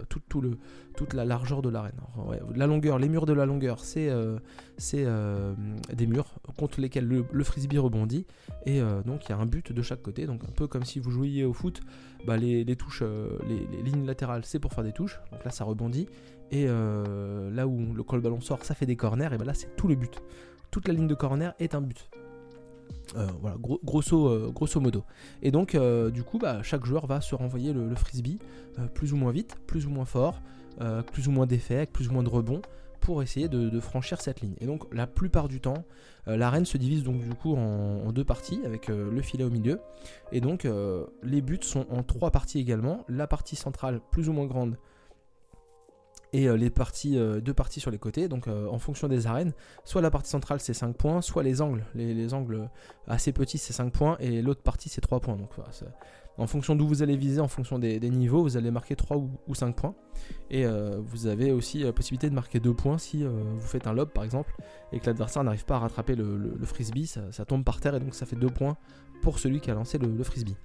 toute 0.08 1.14
la 1.14 1.24
largeur 1.24 1.62
de 1.62 1.70
l'arène. 1.70 1.98
La 2.54 2.66
longueur, 2.66 2.98
les 2.98 3.08
murs 3.08 3.26
de 3.26 3.32
la 3.32 3.46
longueur, 3.46 3.80
c'est 3.80 4.10
des 4.78 6.06
murs 6.06 6.34
contre 6.56 6.80
lesquels 6.80 7.06
le, 7.06 7.44
frisbee 7.44 7.78
rebondit 7.78 8.26
et 8.66 8.80
donc 9.06 9.24
il 9.26 9.30
y 9.30 9.32
a 9.32 9.38
un 9.38 9.46
but 9.46 9.72
de 9.72 9.82
chaque 9.82 10.02
côté. 10.02 10.26
Donc 10.26 10.44
un 10.44 10.52
peu 10.52 10.66
comme 10.66 10.84
si 10.84 11.00
vous 11.00 11.10
jouiez 11.10 11.44
au 11.44 11.52
foot, 11.52 11.80
bah, 12.26 12.36
les, 12.36 12.64
les 12.64 12.76
touches, 12.76 13.02
les, 13.48 13.82
lignes 13.82 14.06
latérales, 14.06 14.44
c'est 14.44 14.58
pour 14.58 14.72
faire 14.72 14.84
des 14.84 14.92
touches. 14.92 15.20
Donc 15.32 15.44
là 15.44 15.50
ça 15.50 15.64
rebondit 15.64 16.06
et 16.50 16.66
là 16.66 17.66
où 17.66 17.94
le, 17.94 18.04
le 18.12 18.20
ballon 18.20 18.40
sort, 18.40 18.64
ça 18.64 18.74
fait 18.74 18.86
des 18.86 18.96
corners 18.96 19.30
et 19.32 19.38
bah 19.38 19.44
là 19.44 19.54
c'est 19.54 19.74
tout 19.76 19.88
le 19.88 19.94
but. 19.94 20.22
Toute 20.70 20.86
la 20.86 20.94
ligne 20.94 21.08
de 21.08 21.14
corner 21.14 21.54
est 21.58 21.74
un 21.74 21.80
but. 21.80 22.10
Euh, 23.16 23.26
voilà, 23.40 23.56
euh, 23.56 24.50
grosso 24.50 24.80
modo. 24.80 25.04
Et 25.42 25.50
donc, 25.50 25.74
euh, 25.74 26.10
du 26.10 26.22
coup, 26.22 26.38
bah, 26.38 26.62
chaque 26.62 26.84
joueur 26.84 27.06
va 27.06 27.20
se 27.20 27.34
renvoyer 27.34 27.72
le, 27.72 27.94
frisbee 27.94 28.38
plus 28.94 29.12
ou 29.12 29.16
moins 29.16 29.32
vite, 29.32 29.56
plus 29.66 29.86
ou 29.86 29.90
moins 29.90 30.04
fort, 30.04 30.40
plus 31.12 31.28
ou 31.28 31.32
moins 31.32 31.46
d'effets, 31.46 31.76
avec 31.76 31.92
plus 31.92 32.08
ou 32.08 32.12
moins 32.12 32.22
de 32.22 32.28
rebonds, 32.28 32.62
pour 33.00 33.22
essayer 33.22 33.48
de, 33.48 33.80
franchir 33.80 34.20
cette 34.20 34.40
ligne. 34.40 34.54
Et 34.60 34.66
donc, 34.66 34.84
la 34.92 35.06
plupart 35.06 35.48
du 35.48 35.60
temps, 35.60 35.84
l'arène 36.26 36.64
se 36.64 36.78
divise 36.78 37.02
donc 37.02 37.20
du 37.20 37.34
coup 37.34 37.54
en, 37.56 38.10
deux 38.12 38.24
parties, 38.24 38.60
avec 38.64 38.88
le 38.88 39.20
filet 39.20 39.44
au 39.44 39.50
milieu. 39.50 39.80
Et 40.32 40.40
donc, 40.40 40.66
les 41.22 41.42
buts 41.42 41.58
sont 41.60 41.86
en 41.90 42.02
trois 42.02 42.30
parties 42.30 42.58
également. 42.58 43.04
La 43.08 43.26
partie 43.26 43.56
centrale, 43.56 44.00
plus 44.10 44.28
ou 44.30 44.32
moins 44.32 44.46
grande, 44.46 44.76
et 46.32 46.48
euh, 46.48 46.56
les 46.56 46.72
euh, 47.16 47.40
deux 47.40 47.54
parties 47.54 47.80
sur 47.80 47.90
les 47.90 47.98
côtés, 47.98 48.28
donc 48.28 48.46
euh, 48.46 48.68
en 48.68 48.78
fonction 48.78 49.08
des 49.08 49.26
arènes, 49.26 49.52
soit 49.84 50.00
la 50.00 50.10
partie 50.10 50.30
centrale 50.30 50.60
c'est 50.60 50.74
5 50.74 50.96
points, 50.96 51.22
soit 51.22 51.42
les 51.42 51.60
angles, 51.60 51.84
les, 51.94 52.34
angles 52.34 52.68
assez 53.08 53.32
petits 53.32 53.58
c'est 53.58 53.72
5 53.72 53.92
points, 53.92 54.16
et 54.20 54.42
l'autre 54.42 54.62
partie 54.62 54.88
c'est 54.88 55.00
3 55.00 55.20
points. 55.20 55.36
Donc 55.36 55.50
en 56.38 56.46
fonction 56.46 56.76
d'où 56.76 56.86
vous 56.86 57.02
allez 57.02 57.16
viser, 57.16 57.40
en 57.40 57.48
fonction 57.48 57.78
des, 57.78 57.98
niveaux, 58.00 58.42
vous 58.42 58.56
allez 58.56 58.70
marquer 58.70 58.96
3 58.96 59.16
ou, 59.16 59.54
5 59.54 59.74
points. 59.74 59.94
Et 60.50 60.64
vous 60.66 61.26
avez 61.26 61.52
aussi 61.52 61.80
la 61.80 61.92
possibilité 61.92 62.30
de 62.30 62.34
marquer 62.34 62.60
2 62.60 62.72
points 62.72 62.98
si 62.98 63.24
vous 63.24 63.60
faites 63.60 63.86
un 63.86 63.92
lob 63.92 64.10
par 64.10 64.24
exemple, 64.24 64.54
et 64.92 65.00
que 65.00 65.06
l'adversaire 65.06 65.44
n'arrive 65.44 65.64
pas 65.64 65.76
à 65.76 65.80
rattraper 65.80 66.14
le, 66.14 66.58
frisbee, 66.64 67.06
ça, 67.06 67.44
tombe 67.44 67.64
par 67.64 67.80
terre 67.80 67.94
et 67.94 68.00
donc 68.00 68.14
ça 68.14 68.24
fait 68.24 68.36
2 68.36 68.46
points 68.48 68.76
pour 69.22 69.38
celui 69.38 69.60
qui 69.60 69.70
a 69.70 69.74
lancé 69.74 69.98
le 69.98 70.22
frisbee. 70.22 70.56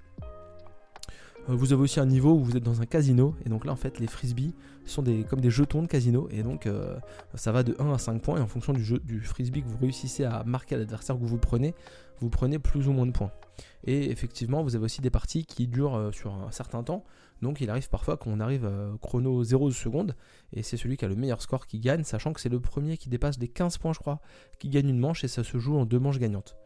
Euh, 1.48 1.54
vous 1.54 1.72
avez 1.72 1.82
aussi 1.82 2.00
un 2.00 2.06
niveau 2.06 2.34
où 2.34 2.44
vous 2.44 2.56
êtes 2.56 2.62
dans 2.62 2.80
un 2.82 2.86
casino, 2.86 3.34
et 3.44 3.48
donc 3.48 3.64
là 3.64 3.72
en 3.72 3.76
fait 3.76 3.98
les 3.98 4.06
frisbees 4.06 4.54
sont 4.84 5.02
des, 5.02 5.24
comme 5.24 5.40
des 5.40 5.50
jetons 5.50 5.82
de 5.82 5.86
casino, 5.86 6.28
et 6.30 6.42
donc 6.42 6.66
euh, 6.66 6.98
ça 7.34 7.52
va 7.52 7.62
de 7.62 7.74
1 7.78 7.92
à 7.92 7.98
5 7.98 8.20
points, 8.22 8.38
et 8.38 8.40
en 8.40 8.46
fonction 8.46 8.72
du, 8.72 8.84
jeu, 8.84 8.98
du 8.98 9.20
frisbee 9.20 9.62
que 9.62 9.68
vous 9.68 9.78
réussissez 9.78 10.24
à 10.24 10.44
marquer 10.44 10.74
à 10.74 10.78
l'adversaire 10.78 11.16
que 11.18 11.24
vous 11.24 11.38
prenez, 11.38 11.74
vous 12.20 12.30
prenez 12.30 12.58
plus 12.58 12.88
ou 12.88 12.92
moins 12.92 13.06
de 13.06 13.12
points. 13.12 13.30
Et 13.84 14.10
effectivement, 14.10 14.62
vous 14.62 14.74
avez 14.74 14.84
aussi 14.84 15.00
des 15.00 15.10
parties 15.10 15.44
qui 15.44 15.66
durent 15.66 15.96
euh, 15.96 16.12
sur 16.12 16.32
un 16.32 16.50
certain 16.50 16.82
temps, 16.82 17.04
donc 17.42 17.60
il 17.60 17.70
arrive 17.70 17.88
parfois 17.88 18.16
qu'on 18.16 18.40
arrive 18.40 18.70
chrono 19.02 19.44
0 19.44 19.70
secondes, 19.70 20.16
et 20.52 20.62
c'est 20.62 20.76
celui 20.76 20.96
qui 20.96 21.04
a 21.04 21.08
le 21.08 21.16
meilleur 21.16 21.42
score 21.42 21.66
qui 21.66 21.78
gagne, 21.80 22.02
sachant 22.02 22.32
que 22.32 22.40
c'est 22.40 22.48
le 22.48 22.60
premier 22.60 22.96
qui 22.96 23.08
dépasse 23.08 23.38
les 23.38 23.48
15 23.48 23.78
points 23.78 23.92
je 23.92 23.98
crois, 23.98 24.20
qui 24.58 24.68
gagne 24.68 24.88
une 24.88 24.98
manche, 24.98 25.22
et 25.22 25.28
ça 25.28 25.44
se 25.44 25.58
joue 25.58 25.76
en 25.76 25.84
deux 25.84 25.98
manches 25.98 26.18
gagnantes. 26.18 26.56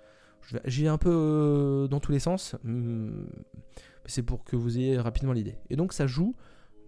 J'y 0.64 0.88
un 0.88 0.98
peu 0.98 1.86
dans 1.90 2.00
tous 2.00 2.12
les 2.12 2.18
sens. 2.18 2.56
Hmm, 2.64 3.26
c'est 4.06 4.22
pour 4.22 4.44
que 4.44 4.56
vous 4.56 4.78
ayez 4.78 4.98
rapidement 4.98 5.32
l'idée. 5.32 5.56
Et 5.68 5.76
donc 5.76 5.92
ça 5.92 6.06
joue, 6.06 6.34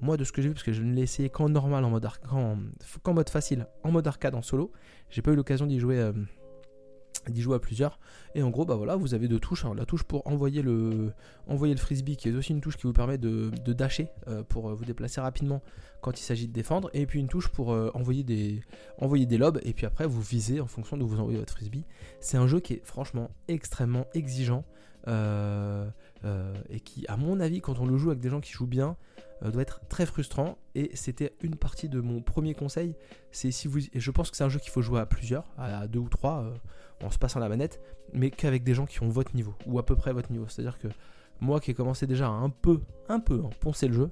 moi 0.01 0.17
de 0.17 0.25
ce 0.25 0.33
que 0.33 0.43
j'ai 0.43 0.49
vu, 0.49 0.55
parce 0.55 0.65
que 0.65 0.73
je 0.73 0.83
ne 0.83 0.93
l'ai 0.93 1.03
essayé 1.03 1.31
qu'en 1.31 1.49
normal, 1.49 1.85
en 1.85 1.91
mode, 1.91 2.09
qu'en 3.03 3.15
mode 3.15 3.31
facile, 3.31 3.67
en 3.85 3.93
mode 3.93 4.07
arcade, 4.07 4.35
en 4.35 4.43
solo. 4.43 4.73
J'ai 5.09 5.23
pas 5.23 5.31
eu 5.33 5.37
l'occasion 5.37 5.67
d'y 5.67 5.79
jouer. 5.79 5.99
Euh, 5.99 6.13
d'y 7.29 7.41
jouer 7.41 7.55
à 7.55 7.59
plusieurs 7.61 8.01
et 8.35 8.43
en 8.43 8.51
gros 8.51 8.65
bah 8.65 8.75
voilà 8.75 8.97
vous 8.97 9.15
avez 9.15 9.29
deux 9.29 9.39
touches 9.39 9.65
la 9.77 9.85
touche 9.85 10.03
pour 10.03 10.27
envoyer 10.27 10.61
le 10.61 11.13
frisbee 11.77 12.17
qui 12.17 12.29
est 12.29 12.33
aussi 12.33 12.51
une 12.51 12.61
touche 12.61 12.77
qui 12.77 12.85
vous 12.85 12.93
permet 12.93 13.17
de, 13.17 13.51
dasher 13.73 14.09
euh, 14.27 14.43
pour 14.43 14.69
euh, 14.71 14.75
vous 14.75 14.85
déplacer 14.85 15.21
rapidement 15.21 15.63
quand 16.01 16.19
il 16.19 16.23
s'agit 16.25 16.49
de 16.49 16.53
défendre 16.53 16.91
et 16.95 17.07
puis 17.07 17.21
une 17.21 17.29
touche 17.29 17.47
pour 17.47 17.69
envoyer 17.69 18.25
des 18.25 19.39
lobes 19.39 19.61
et 19.63 19.73
puis 19.73 19.87
après 19.87 20.05
vous 20.05 20.21
visez 20.21 20.61
en 20.61 20.67
fonction 20.67 20.97
de 20.97 21.05
vous 21.05 21.21
envoyez 21.21 21.39
votre 21.39 21.53
frisbee 21.53 21.85
c'est 22.19 22.39
un 22.39 22.49
jeu 22.49 22.59
qui 22.59 22.73
est 22.73 22.85
franchement 22.85 23.31
extrêmement 23.47 24.07
exigeant 24.15 24.65
euh, 26.25 26.55
et 26.71 26.81
qui, 26.81 27.07
à 27.09 27.17
mon 27.17 27.41
avis, 27.41 27.61
quand 27.61 27.79
on 27.81 27.87
le 27.87 27.97
joue 27.97 28.11
avec 28.11 28.21
des 28.21 28.31
gens 28.31 28.41
qui 28.41 28.53
jouent 28.53 28.67
bien, 28.67 28.97
euh, 29.43 29.51
doit 29.51 29.63
être 29.63 29.81
très 29.89 30.07
frustrant. 30.07 30.59
Et 30.75 30.91
c'était 30.95 31.35
une 31.43 31.57
partie 31.57 31.89
de 31.89 32.01
mon 32.01 32.23
premier 32.23 32.55
conseil. 32.55 32.95
C'est 33.31 33.51
si 33.51 33.69
vous, 33.69 33.79
et 33.79 34.01
je 34.01 34.11
pense 34.11 34.31
que 34.31 34.37
c'est 34.37 34.45
un 34.45 34.49
jeu 34.49 34.61
qu'il 34.61 34.71
faut 34.71 34.83
jouer 34.83 35.01
à 35.01 35.07
plusieurs, 35.07 35.45
à 35.59 35.87
deux 35.87 35.99
ou 35.99 36.09
trois, 36.09 36.53
en 37.03 37.11
se 37.11 37.19
passant 37.19 37.41
la 37.41 37.49
manette, 37.49 37.81
mais 38.13 38.31
qu'avec 38.31 38.63
des 38.63 38.75
gens 38.75 38.87
qui 38.87 39.03
ont 39.03 39.09
votre 39.09 39.35
niveau 39.35 39.55
ou 39.67 39.79
à 39.79 39.85
peu 39.85 39.97
près 39.97 40.13
votre 40.13 40.31
niveau. 40.31 40.47
C'est-à-dire 40.49 40.79
que 40.79 40.89
moi, 41.41 41.61
qui 41.61 41.73
ai 41.73 41.75
commencé 41.75 42.07
déjà 42.07 42.27
à 42.27 42.31
un 42.31 42.51
peu, 42.51 42.81
un 43.09 43.19
peu, 43.19 43.43
hein, 43.45 43.51
poncer 43.61 43.89
le 43.89 43.95
jeu. 43.95 44.11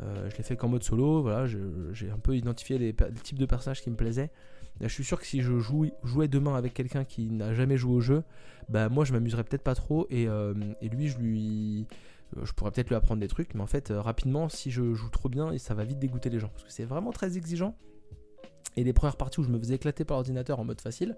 je 0.00 0.36
l'ai 0.36 0.42
fait 0.42 0.56
qu'en 0.56 0.68
mode 0.68 0.82
solo, 0.82 1.22
voilà, 1.22 1.46
j'ai 1.46 2.10
un 2.10 2.18
peu 2.18 2.36
identifié 2.36 2.76
les, 2.78 2.92
les, 2.92 3.20
types 3.22 3.38
de 3.38 3.46
personnages 3.46 3.82
qui 3.82 3.90
me 3.90 3.96
plaisaient. 3.96 4.30
Je 4.80 4.88
suis 4.88 5.04
sûr 5.04 5.18
que 5.18 5.26
si 5.26 5.42
je 5.42 5.58
jouais 5.58 6.28
demain 6.28 6.54
avec 6.54 6.74
quelqu'un 6.74 7.04
qui 7.04 7.30
n'a 7.30 7.54
jamais 7.54 7.76
joué 7.76 7.94
au 7.94 8.00
jeu, 8.00 8.22
bah 8.68 8.88
moi 8.88 9.04
je 9.04 9.12
m'amuserais 9.12 9.44
peut-être 9.44 9.62
pas 9.62 9.74
trop 9.74 10.06
et, 10.10 10.28
euh, 10.28 10.54
lui 10.82 11.08
je 11.08 11.18
lui 11.18 11.86
je 12.42 12.52
pourrais 12.52 12.72
peut-être 12.72 12.88
lui 12.88 12.96
apprendre 12.96 13.20
des 13.20 13.28
trucs, 13.28 13.54
mais 13.54 13.62
en 13.62 13.66
fait 13.66 13.90
euh, 13.90 14.00
rapidement 14.00 14.48
si 14.48 14.70
je 14.70 14.94
joue 14.94 15.08
trop 15.08 15.28
bien, 15.28 15.56
ça 15.58 15.74
va 15.74 15.84
vite 15.84 15.98
dégoûter 15.98 16.28
les 16.28 16.40
gens 16.40 16.48
parce 16.48 16.64
que 16.64 16.72
c'est 16.72 16.84
vraiment 16.84 17.12
très 17.12 17.36
exigeant. 17.36 17.76
Et 18.78 18.84
les 18.84 18.92
premières 18.92 19.16
parties 19.16 19.40
où 19.40 19.42
je 19.42 19.48
me 19.48 19.58
faisais 19.58 19.76
éclater 19.76 20.04
par 20.04 20.18
l'ordinateur 20.18 20.60
en 20.60 20.64
mode 20.64 20.82
facile, 20.82 21.16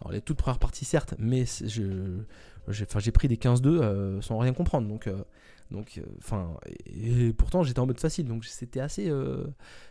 alors 0.00 0.12
les 0.12 0.22
toutes 0.22 0.38
premières 0.38 0.58
parties 0.58 0.86
certes, 0.86 1.14
mais 1.18 1.44
j'ai 1.66 3.12
pris 3.12 3.28
des 3.28 3.36
15-2 3.36 3.66
euh, 3.66 4.20
sans 4.22 4.38
rien 4.38 4.54
comprendre. 4.54 4.88
Donc, 4.88 5.10
donc 5.70 6.00
enfin, 6.18 6.56
et, 6.86 7.34
pourtant 7.34 7.62
j'étais 7.62 7.80
en 7.80 7.86
mode 7.86 8.00
facile, 8.00 8.26
donc 8.26 8.46
c'était 8.46 8.80
assez, 8.80 9.12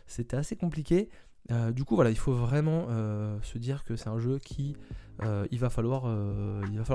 c'était 0.08 0.36
assez 0.36 0.56
compliqué. 0.56 1.08
Euh, 1.50 1.72
du 1.72 1.84
coup, 1.84 1.94
voilà, 1.94 2.10
il 2.10 2.18
faut 2.18 2.32
vraiment 2.32 2.86
euh, 2.88 3.36
se 3.42 3.58
dire 3.58 3.84
que 3.84 3.96
c'est 3.96 4.08
un 4.08 4.18
jeu 4.18 4.38
qui 4.38 4.76
euh, 5.22 5.46
il 5.52 5.60
va 5.60 5.70
falloir 5.70 6.04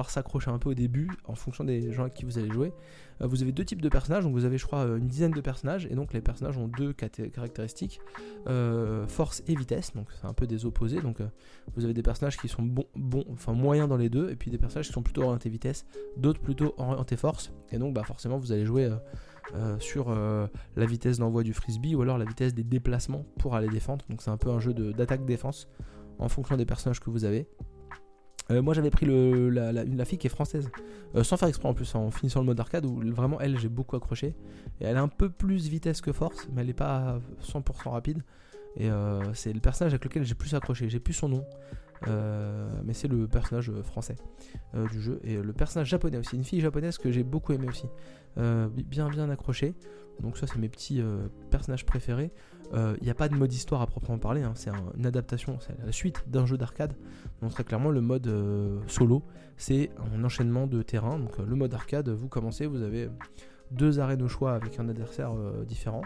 s'accrocher 0.09 0.51
un 0.51 0.59
peu 0.59 0.71
au 0.71 0.73
début 0.73 1.09
en 1.23 1.35
fonction 1.35 1.63
des 1.63 1.93
gens 1.93 2.01
avec 2.01 2.15
qui 2.15 2.25
vous 2.25 2.37
allez 2.37 2.51
jouer. 2.51 2.73
vous 3.21 3.43
avez 3.43 3.53
deux 3.53 3.63
types 3.63 3.81
de 3.81 3.87
personnages, 3.87 4.25
donc 4.25 4.33
vous 4.33 4.43
avez 4.43 4.57
je 4.57 4.65
crois 4.65 4.83
une 4.83 5.07
dizaine 5.07 5.31
de 5.31 5.39
personnages 5.39 5.85
et 5.85 5.95
donc 5.95 6.11
les 6.11 6.19
personnages 6.19 6.57
ont 6.57 6.67
deux 6.67 6.91
caractéristiques 6.91 8.01
force 9.07 9.41
et 9.47 9.55
vitesse, 9.55 9.93
donc 9.93 10.07
c'est 10.19 10.27
un 10.27 10.33
peu 10.33 10.47
des 10.47 10.65
opposés. 10.65 11.01
Donc 11.01 11.19
vous 11.75 11.85
avez 11.85 11.93
des 11.93 12.03
personnages 12.03 12.35
qui 12.35 12.49
sont 12.49 12.63
bons, 12.63 12.87
bon, 12.93 13.23
enfin 13.31 13.53
moyens 13.53 13.87
dans 13.87 13.97
les 13.97 14.09
deux 14.09 14.29
et 14.29 14.35
puis 14.35 14.51
des 14.51 14.57
personnages 14.57 14.87
qui 14.87 14.93
sont 14.93 15.03
plutôt 15.03 15.23
orientés 15.23 15.49
vitesse, 15.49 15.85
d'autres 16.17 16.41
plutôt 16.41 16.73
orientés 16.77 17.15
force 17.15 17.53
et 17.71 17.77
donc 17.77 17.93
bah 17.93 18.03
forcément 18.03 18.37
vous 18.37 18.51
allez 18.51 18.65
jouer 18.65 18.89
euh, 19.55 19.79
sur 19.79 20.09
euh, 20.09 20.47
la 20.75 20.85
vitesse 20.85 21.17
d'envoi 21.17 21.43
du 21.43 21.53
frisbee 21.53 21.95
ou 21.95 22.01
alors 22.01 22.17
la 22.17 22.25
vitesse 22.25 22.53
des 22.53 22.63
déplacements 22.63 23.25
pour 23.39 23.55
aller 23.55 23.67
défendre. 23.67 24.05
Donc 24.09 24.21
c'est 24.21 24.29
un 24.29 24.37
peu 24.37 24.49
un 24.49 24.59
jeu 24.59 24.73
d'attaque-défense 24.73 25.67
en 26.19 26.29
fonction 26.29 26.57
des 26.57 26.65
personnages 26.65 26.99
que 26.99 27.09
vous 27.09 27.25
avez. 27.25 27.47
Euh, 28.51 28.61
moi 28.61 28.73
j'avais 28.73 28.89
pris 28.89 29.05
la, 29.05 30.05
fille 30.05 30.17
qui 30.17 30.27
est 30.27 30.31
française, 30.31 30.69
sans 31.23 31.37
faire 31.37 31.47
exprès 31.47 31.69
en 31.69 31.73
plus, 31.73 31.93
en 31.95 32.11
finissant 32.11 32.39
le 32.39 32.47
mode 32.47 32.59
arcade 32.59 32.85
où 32.85 32.99
vraiment 33.13 33.39
elle 33.39 33.57
j'ai 33.59 33.69
beaucoup 33.69 33.95
accroché. 33.95 34.35
Et 34.81 34.85
elle 34.85 34.97
a 34.97 35.01
un 35.01 35.07
peu 35.07 35.29
plus 35.29 35.67
vitesse 35.67 36.01
que 36.01 36.11
force, 36.11 36.47
mais 36.51 36.61
elle 36.61 36.67
n'est 36.67 36.73
pas 36.73 37.19
100% 37.43 37.89
rapide. 37.89 38.23
Et 38.77 38.89
c'est 39.33 39.51
le 39.51 39.59
personnage 39.59 39.93
avec 39.93 40.05
lequel 40.05 40.23
j'ai 40.23 40.35
plus 40.35 40.53
accroché. 40.53 40.89
J'ai 40.89 40.99
plus 40.99 41.13
son 41.13 41.29
nom. 41.29 41.45
Euh, 42.07 42.69
mais 42.85 42.93
c'est 42.93 43.07
le 43.07 43.27
personnage 43.27 43.71
français 43.83 44.15
euh, 44.73 44.87
du 44.87 45.01
jeu 45.01 45.19
et 45.23 45.35
le 45.37 45.51
personnage 45.51 45.89
japonais 45.89 46.17
aussi, 46.17 46.37
une 46.37 46.45
fille 46.45 46.61
japonaise 46.61 46.97
que 46.97 47.11
j'ai 47.11 47.23
beaucoup 47.23 47.51
aimé 47.51 47.67
aussi, 47.67 47.87
euh, 48.37 48.69
bien 48.69 49.09
bien 49.09 49.29
accroché. 49.29 49.73
Donc 50.21 50.37
ça 50.37 50.47
c'est 50.47 50.59
mes 50.59 50.69
petits 50.69 51.01
personnages 51.49 51.85
préférés. 51.85 52.31
Il 52.73 53.03
n'y 53.03 53.09
a 53.09 53.15
pas 53.15 53.29
de 53.29 53.35
mode 53.35 53.53
histoire 53.53 53.81
à 53.81 53.87
proprement 53.87 54.19
parler, 54.19 54.41
hein. 54.41 54.51
c'est 54.53 54.69
une 54.97 55.05
adaptation, 55.05 55.57
c'est 55.61 55.77
la 55.83 55.93
suite 55.93 56.25
d'un 56.27 56.45
jeu 56.45 56.57
d'arcade. 56.57 56.93
Donc 57.41 57.51
très 57.51 57.63
clairement 57.63 57.89
le 57.89 58.01
mode 58.01 58.29
solo, 58.87 59.23
c'est 59.55 59.89
un 60.13 60.21
enchaînement 60.25 60.67
de 60.67 60.81
terrain. 60.81 61.19
Donc 61.19 61.37
le 61.37 61.55
mode 61.55 61.73
arcade, 61.73 62.09
vous 62.09 62.27
commencez, 62.27 62.65
vous 62.65 62.81
avez 62.81 63.09
deux 63.71 64.01
arènes 64.01 64.21
au 64.21 64.27
choix 64.27 64.55
avec 64.55 64.77
un 64.77 64.89
adversaire 64.89 65.31
différent. 65.65 66.01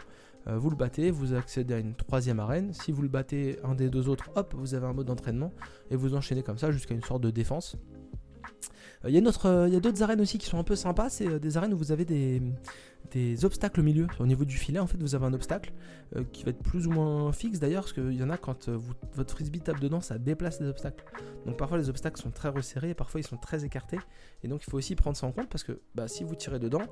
Euh, 0.47 0.57
vous 0.57 0.69
le 0.69 0.75
battez, 0.75 1.11
vous 1.11 1.33
accédez 1.33 1.73
à 1.73 1.79
une 1.79 1.95
troisième 1.95 2.39
arène. 2.39 2.73
Si 2.73 2.91
vous 2.91 3.01
le 3.01 3.07
battez 3.07 3.59
un 3.63 3.75
des 3.75 3.89
deux 3.89 4.09
autres, 4.09 4.29
hop, 4.35 4.53
vous 4.57 4.73
avez 4.73 4.85
un 4.85 4.93
mode 4.93 5.07
d'entraînement 5.07 5.53
et 5.89 5.95
vous 5.95 6.15
enchaînez 6.15 6.43
comme 6.43 6.57
ça 6.57 6.71
jusqu'à 6.71 6.93
une 6.93 7.03
sorte 7.03 7.21
de 7.21 7.29
défense. 7.29 7.77
Euh, 9.05 9.09
il 9.09 9.15
y 9.15 9.75
a 9.75 9.79
d'autres 9.79 10.03
arènes 10.03 10.21
aussi 10.21 10.37
qui 10.37 10.47
sont 10.47 10.57
un 10.57 10.63
peu 10.63 10.75
sympas. 10.75 11.09
C'est 11.09 11.27
euh, 11.27 11.39
des 11.39 11.57
arènes 11.57 11.73
où 11.73 11.77
vous 11.77 11.91
avez 11.91 12.05
des, 12.05 12.41
des 13.11 13.45
obstacles 13.45 13.79
au 13.79 13.83
milieu. 13.83 14.07
Au 14.19 14.25
niveau 14.25 14.45
du 14.45 14.57
filet, 14.57 14.79
en 14.79 14.87
fait, 14.87 14.97
vous 14.97 15.15
avez 15.15 15.25
un 15.25 15.33
obstacle 15.33 15.73
euh, 16.15 16.23
qui 16.31 16.43
va 16.43 16.51
être 16.51 16.63
plus 16.63 16.87
ou 16.87 16.91
moins 16.91 17.31
fixe 17.31 17.59
d'ailleurs, 17.59 17.83
parce 17.83 17.93
qu'il 17.93 18.13
y 18.13 18.23
en 18.23 18.29
a 18.29 18.37
quand 18.37 18.69
votre 19.13 19.33
frisbee 19.33 19.59
tape 19.59 19.79
dedans, 19.79 20.01
ça 20.01 20.17
déplace 20.17 20.59
les 20.59 20.67
obstacles. 20.67 21.03
Donc 21.45 21.57
parfois 21.57 21.77
les 21.77 21.89
obstacles 21.89 22.21
sont 22.21 22.31
très 22.31 22.49
resserrés, 22.49 22.91
et 22.91 22.93
parfois 22.93 23.19
ils 23.19 23.27
sont 23.27 23.37
très 23.37 23.65
écartés, 23.65 23.99
et 24.43 24.47
donc 24.47 24.63
il 24.65 24.69
faut 24.69 24.77
aussi 24.77 24.95
prendre 24.95 25.17
ça 25.17 25.27
en 25.27 25.31
compte 25.31 25.49
parce 25.49 25.63
que 25.63 25.81
bah, 25.93 26.07
si 26.07 26.23
vous 26.23 26.35
tirez 26.35 26.59
dedans, 26.59 26.83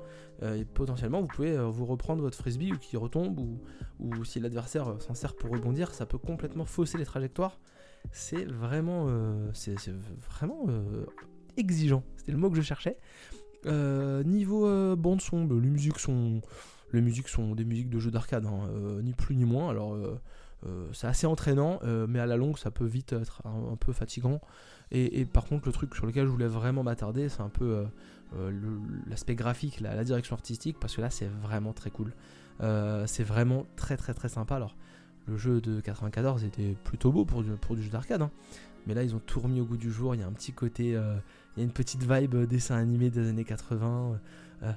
potentiellement 0.74 1.22
vous 1.22 1.28
pouvez 1.28 1.56
vous 1.56 1.86
reprendre 1.86 2.22
votre 2.22 2.36
frisbee 2.36 2.72
ou 2.72 2.78
qui 2.78 2.96
retombe, 2.96 3.38
ou, 3.38 3.60
ou 3.98 4.24
si 4.24 4.40
l'adversaire 4.40 4.96
s'en 5.00 5.14
sert 5.14 5.34
pour 5.34 5.50
rebondir, 5.50 5.94
ça 5.94 6.04
peut 6.04 6.18
complètement 6.18 6.66
fausser 6.66 6.98
les 6.98 7.06
trajectoires. 7.06 7.58
C'est 8.10 8.44
vraiment, 8.44 9.08
c'est 9.54 9.76
vraiment 10.28 10.66
exigeant. 11.56 12.02
C'était 12.16 12.32
le 12.32 12.38
mot 12.38 12.50
que 12.50 12.56
je 12.56 12.62
cherchais. 12.62 12.98
Euh, 13.66 14.24
niveau 14.24 14.66
euh, 14.66 14.96
bande 14.96 15.20
son, 15.20 15.44
bah, 15.44 15.54
les 15.60 15.68
musiques 15.68 15.98
sont, 15.98 16.40
les 16.92 17.00
musiques 17.00 17.28
sont 17.28 17.54
des 17.54 17.64
musiques 17.64 17.90
de 17.90 17.98
jeux 17.98 18.10
d'arcade, 18.10 18.44
hein, 18.46 18.68
euh, 18.74 19.02
ni 19.02 19.12
plus 19.12 19.36
ni 19.36 19.44
moins. 19.44 19.70
Alors 19.70 19.96
c'est 20.92 21.08
assez 21.08 21.26
entraînant, 21.26 21.80
mais 22.08 22.20
à 22.20 22.26
la 22.26 22.36
longue 22.36 22.56
ça 22.56 22.70
peut 22.70 22.84
vite 22.84 23.12
être 23.12 23.42
un, 23.44 23.76
peu 23.76 23.92
fatigant. 23.92 24.40
Et, 24.92 25.24
par 25.24 25.44
contre 25.44 25.66
le 25.66 25.72
truc 25.72 25.94
sur 25.94 26.06
lequel 26.06 26.26
je 26.26 26.30
voulais 26.30 26.46
vraiment 26.46 26.84
m'attarder, 26.84 27.28
c'est 27.28 27.40
un 27.40 27.48
peu 27.48 27.84
l'aspect 29.08 29.34
graphique, 29.34 29.80
la, 29.80 30.04
direction 30.04 30.36
artistique, 30.36 30.78
parce 30.78 30.94
que 30.94 31.00
là 31.00 31.10
c'est 31.10 31.26
vraiment 31.26 31.72
très 31.72 31.90
cool. 31.90 32.12
c'est 33.06 33.24
vraiment 33.24 33.66
très 33.74 33.96
très 33.96 34.14
très 34.14 34.28
sympa. 34.28 34.54
Alors 34.54 34.76
le 35.26 35.36
jeu 35.36 35.60
de 35.60 35.80
94 35.80 36.44
était 36.44 36.76
plutôt 36.84 37.10
beau 37.10 37.24
pour 37.24 37.42
du, 37.42 37.82
jeu 37.82 37.90
d'arcade, 37.90 38.22
hein. 38.22 38.30
mais 38.86 38.94
là 38.94 39.02
ils 39.02 39.16
ont 39.16 39.20
tout 39.20 39.40
remis 39.40 39.60
au 39.60 39.64
goût 39.64 39.76
du 39.76 39.90
jour. 39.90 40.14
Il 40.14 40.20
y 40.20 40.24
a 40.24 40.28
un 40.28 40.32
petit 40.32 40.52
côté 40.52 40.96
il 41.56 41.60
y 41.60 41.62
a 41.62 41.64
une 41.64 41.72
petite 41.72 42.02
vibe 42.02 42.34
euh, 42.34 42.46
dessin 42.46 42.76
animé 42.76 43.10
des 43.10 43.28
années 43.28 43.44
80. 43.44 43.86
Euh, 43.86 44.66
euh, 44.66 44.72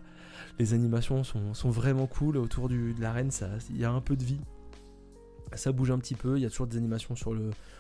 les 0.59 0.73
animations 0.73 1.23
sont, 1.23 1.69
vraiment 1.69 2.07
cool. 2.07 2.37
Autour 2.37 2.69
du, 2.69 2.93
de 2.93 3.01
l'arène, 3.01 3.29
il 3.69 3.77
y 3.77 3.85
a 3.85 3.91
un 3.91 4.01
peu 4.01 4.15
de 4.15 4.23
vie. 4.23 4.41
Ça 5.53 5.71
bouge 5.71 5.91
un 5.91 5.99
petit 5.99 6.15
peu. 6.15 6.37
Il 6.37 6.41
y 6.41 6.45
a 6.45 6.49
toujours 6.49 6.67
des 6.67 6.77
animations 6.77 7.15
sur 7.15 7.35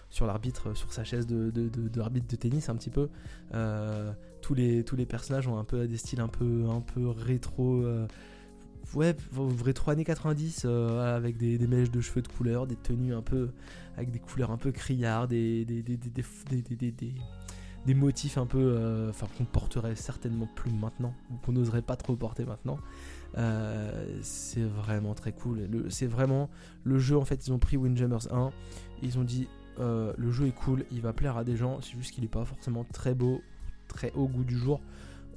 sur 0.09 0.27
l'arbitre, 0.27 0.75
sur 0.77 0.93
sa 0.93 1.03
chaise 1.03 1.25
de, 1.25 1.49
de, 1.49 1.67
de, 1.67 2.35
tennis 2.35 2.69
un 2.69 2.75
petit 2.75 2.89
peu. 2.89 3.09
tous, 4.41 4.53
les, 4.53 4.83
tous 4.83 4.95
les 4.95 5.05
personnages 5.05 5.47
ont 5.47 5.57
un 5.57 5.63
peu 5.63 5.87
des 5.87 5.97
styles 5.97 6.21
un 6.21 6.27
peu, 6.27 6.65
un 6.69 6.81
peu 6.81 7.07
rétro. 7.07 7.83
ouais, 8.93 9.15
vrai 9.31 9.73
trop 9.73 9.91
années 9.91 10.05
90 10.05 10.63
euh, 10.65 11.15
avec 11.15 11.37
des, 11.37 11.57
des, 11.57 11.67
mèches 11.67 11.91
de 11.91 12.01
cheveux 12.01 12.21
de 12.21 12.27
couleur, 12.27 12.67
des 12.67 12.75
tenues 12.75 13.13
un 13.13 13.21
peu 13.21 13.49
avec 13.97 14.11
des 14.11 14.19
couleurs 14.19 14.51
un 14.51 14.57
peu 14.57 14.71
criardes, 14.71 15.31
des, 15.31 15.65
des, 15.65 15.81
des, 15.81 15.97
des 17.85 17.93
motifs 17.93 18.37
un 18.37 18.45
peu, 18.45 18.59
euh, 18.59 19.09
enfin 19.09 19.27
qu'on 19.37 19.45
porterait 19.45 19.95
certainement 19.95 20.47
plus 20.55 20.71
maintenant 20.71 21.13
ou 21.31 21.35
qu'on 21.37 21.51
n'oserait 21.51 21.81
pas 21.81 21.95
trop 21.95 22.15
porter 22.15 22.45
maintenant. 22.45 22.79
Euh, 23.37 24.19
c'est 24.21 24.63
vraiment 24.63 25.13
très 25.13 25.31
cool. 25.31 25.67
C'est 25.89 26.07
vraiment 26.07 26.49
le 26.83 26.97
jeu 26.97 27.17
en 27.17 27.25
fait. 27.25 27.47
Ils 27.47 27.53
ont 27.53 27.59
pris 27.59 27.77
Windjammers 27.77 28.31
1, 28.31 28.51
ils 29.01 29.19
ont 29.19 29.23
dit 29.23 29.47
le 29.77 30.31
jeu 30.31 30.47
est 30.47 30.55
cool, 30.55 30.85
il 30.91 31.01
va 31.01 31.13
plaire 31.13 31.37
à 31.37 31.43
des 31.43 31.57
gens. 31.57 31.79
C'est 31.81 31.97
juste 31.97 32.11
qu'il 32.11 32.23
n'est 32.23 32.29
pas 32.29 32.45
forcément 32.45 32.85
très 32.85 33.13
beau, 33.13 33.41
très 33.87 34.11
haut 34.13 34.27
goût 34.27 34.43
du 34.43 34.57
jour 34.57 34.79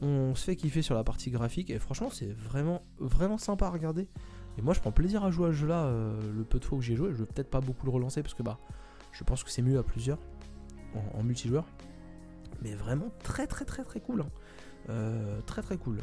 on 0.00 0.34
se 0.34 0.44
fait 0.44 0.56
kiffer 0.56 0.82
sur 0.82 0.94
la 0.94 1.04
partie 1.04 1.30
graphique 1.30 1.70
et 1.70 1.78
franchement 1.78 2.10
c'est 2.10 2.32
vraiment 2.32 2.82
vraiment 2.98 3.38
sympa 3.38 3.66
à 3.66 3.70
regarder. 3.70 4.08
Et 4.56 4.62
moi 4.62 4.74
je 4.74 4.80
prends 4.80 4.92
plaisir 4.92 5.24
à 5.24 5.30
jouer 5.30 5.48
à 5.48 5.52
ce 5.52 5.56
jeu 5.56 5.66
là 5.66 5.84
euh, 5.84 6.20
le 6.36 6.44
peu 6.44 6.58
de 6.58 6.64
fois 6.64 6.78
où 6.78 6.82
j'ai 6.82 6.96
joué. 6.96 7.10
Je 7.12 7.16
vais 7.16 7.26
peut-être 7.26 7.50
pas 7.50 7.60
beaucoup 7.60 7.86
le 7.86 7.92
relancer 7.92 8.22
parce 8.22 8.34
que 8.34 8.42
bah 8.42 8.58
je 9.12 9.24
pense 9.24 9.42
que 9.42 9.50
c'est 9.50 9.62
mieux 9.62 9.78
à 9.78 9.82
plusieurs 9.82 10.18
en, 11.14 11.22
multijoueur. 11.22 11.66
Mais 12.62 12.74
vraiment 12.74 13.10
très 13.22 13.46
très 13.46 13.64
très 13.64 13.84
très 13.84 14.00
cool. 14.00 14.22
Hein. 14.22 14.30
Euh, 14.90 15.40
très 15.46 15.62
très 15.62 15.76
cool. 15.76 15.98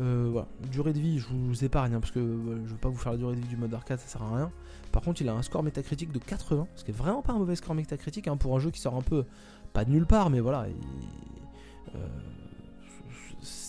Euh, 0.00 0.28
voilà. 0.30 0.48
Durée 0.70 0.92
de 0.92 1.00
vie, 1.00 1.18
je 1.18 1.28
vous 1.28 1.64
épargne 1.64 1.94
hein, 1.94 2.00
parce 2.00 2.12
que 2.12 2.20
je 2.20 2.70
veux 2.70 2.76
pas 2.76 2.88
vous 2.88 2.96
faire 2.96 3.12
la 3.12 3.18
durée 3.18 3.34
de 3.36 3.40
vie 3.40 3.48
du 3.48 3.56
mode 3.56 3.74
arcade, 3.74 3.98
ça 3.98 4.06
sert 4.06 4.22
à 4.22 4.36
rien. 4.36 4.52
Par 4.92 5.02
contre, 5.02 5.22
il 5.22 5.28
a 5.28 5.34
un 5.34 5.42
score 5.42 5.62
métacritique 5.62 6.12
de 6.12 6.18
80, 6.18 6.68
ce 6.76 6.84
qui 6.84 6.90
est 6.90 6.94
vraiment 6.94 7.22
pas 7.22 7.32
un 7.32 7.38
mauvais 7.38 7.56
score 7.56 7.74
métacritique 7.74 8.28
hein, 8.28 8.36
pour 8.36 8.56
un 8.56 8.60
jeu 8.60 8.70
qui 8.70 8.80
sort 8.80 8.94
un 8.94 9.02
peu 9.02 9.24
pas 9.72 9.84
de 9.84 9.90
nulle 9.90 10.06
part, 10.06 10.30
mais 10.30 10.40
voilà 10.40 10.66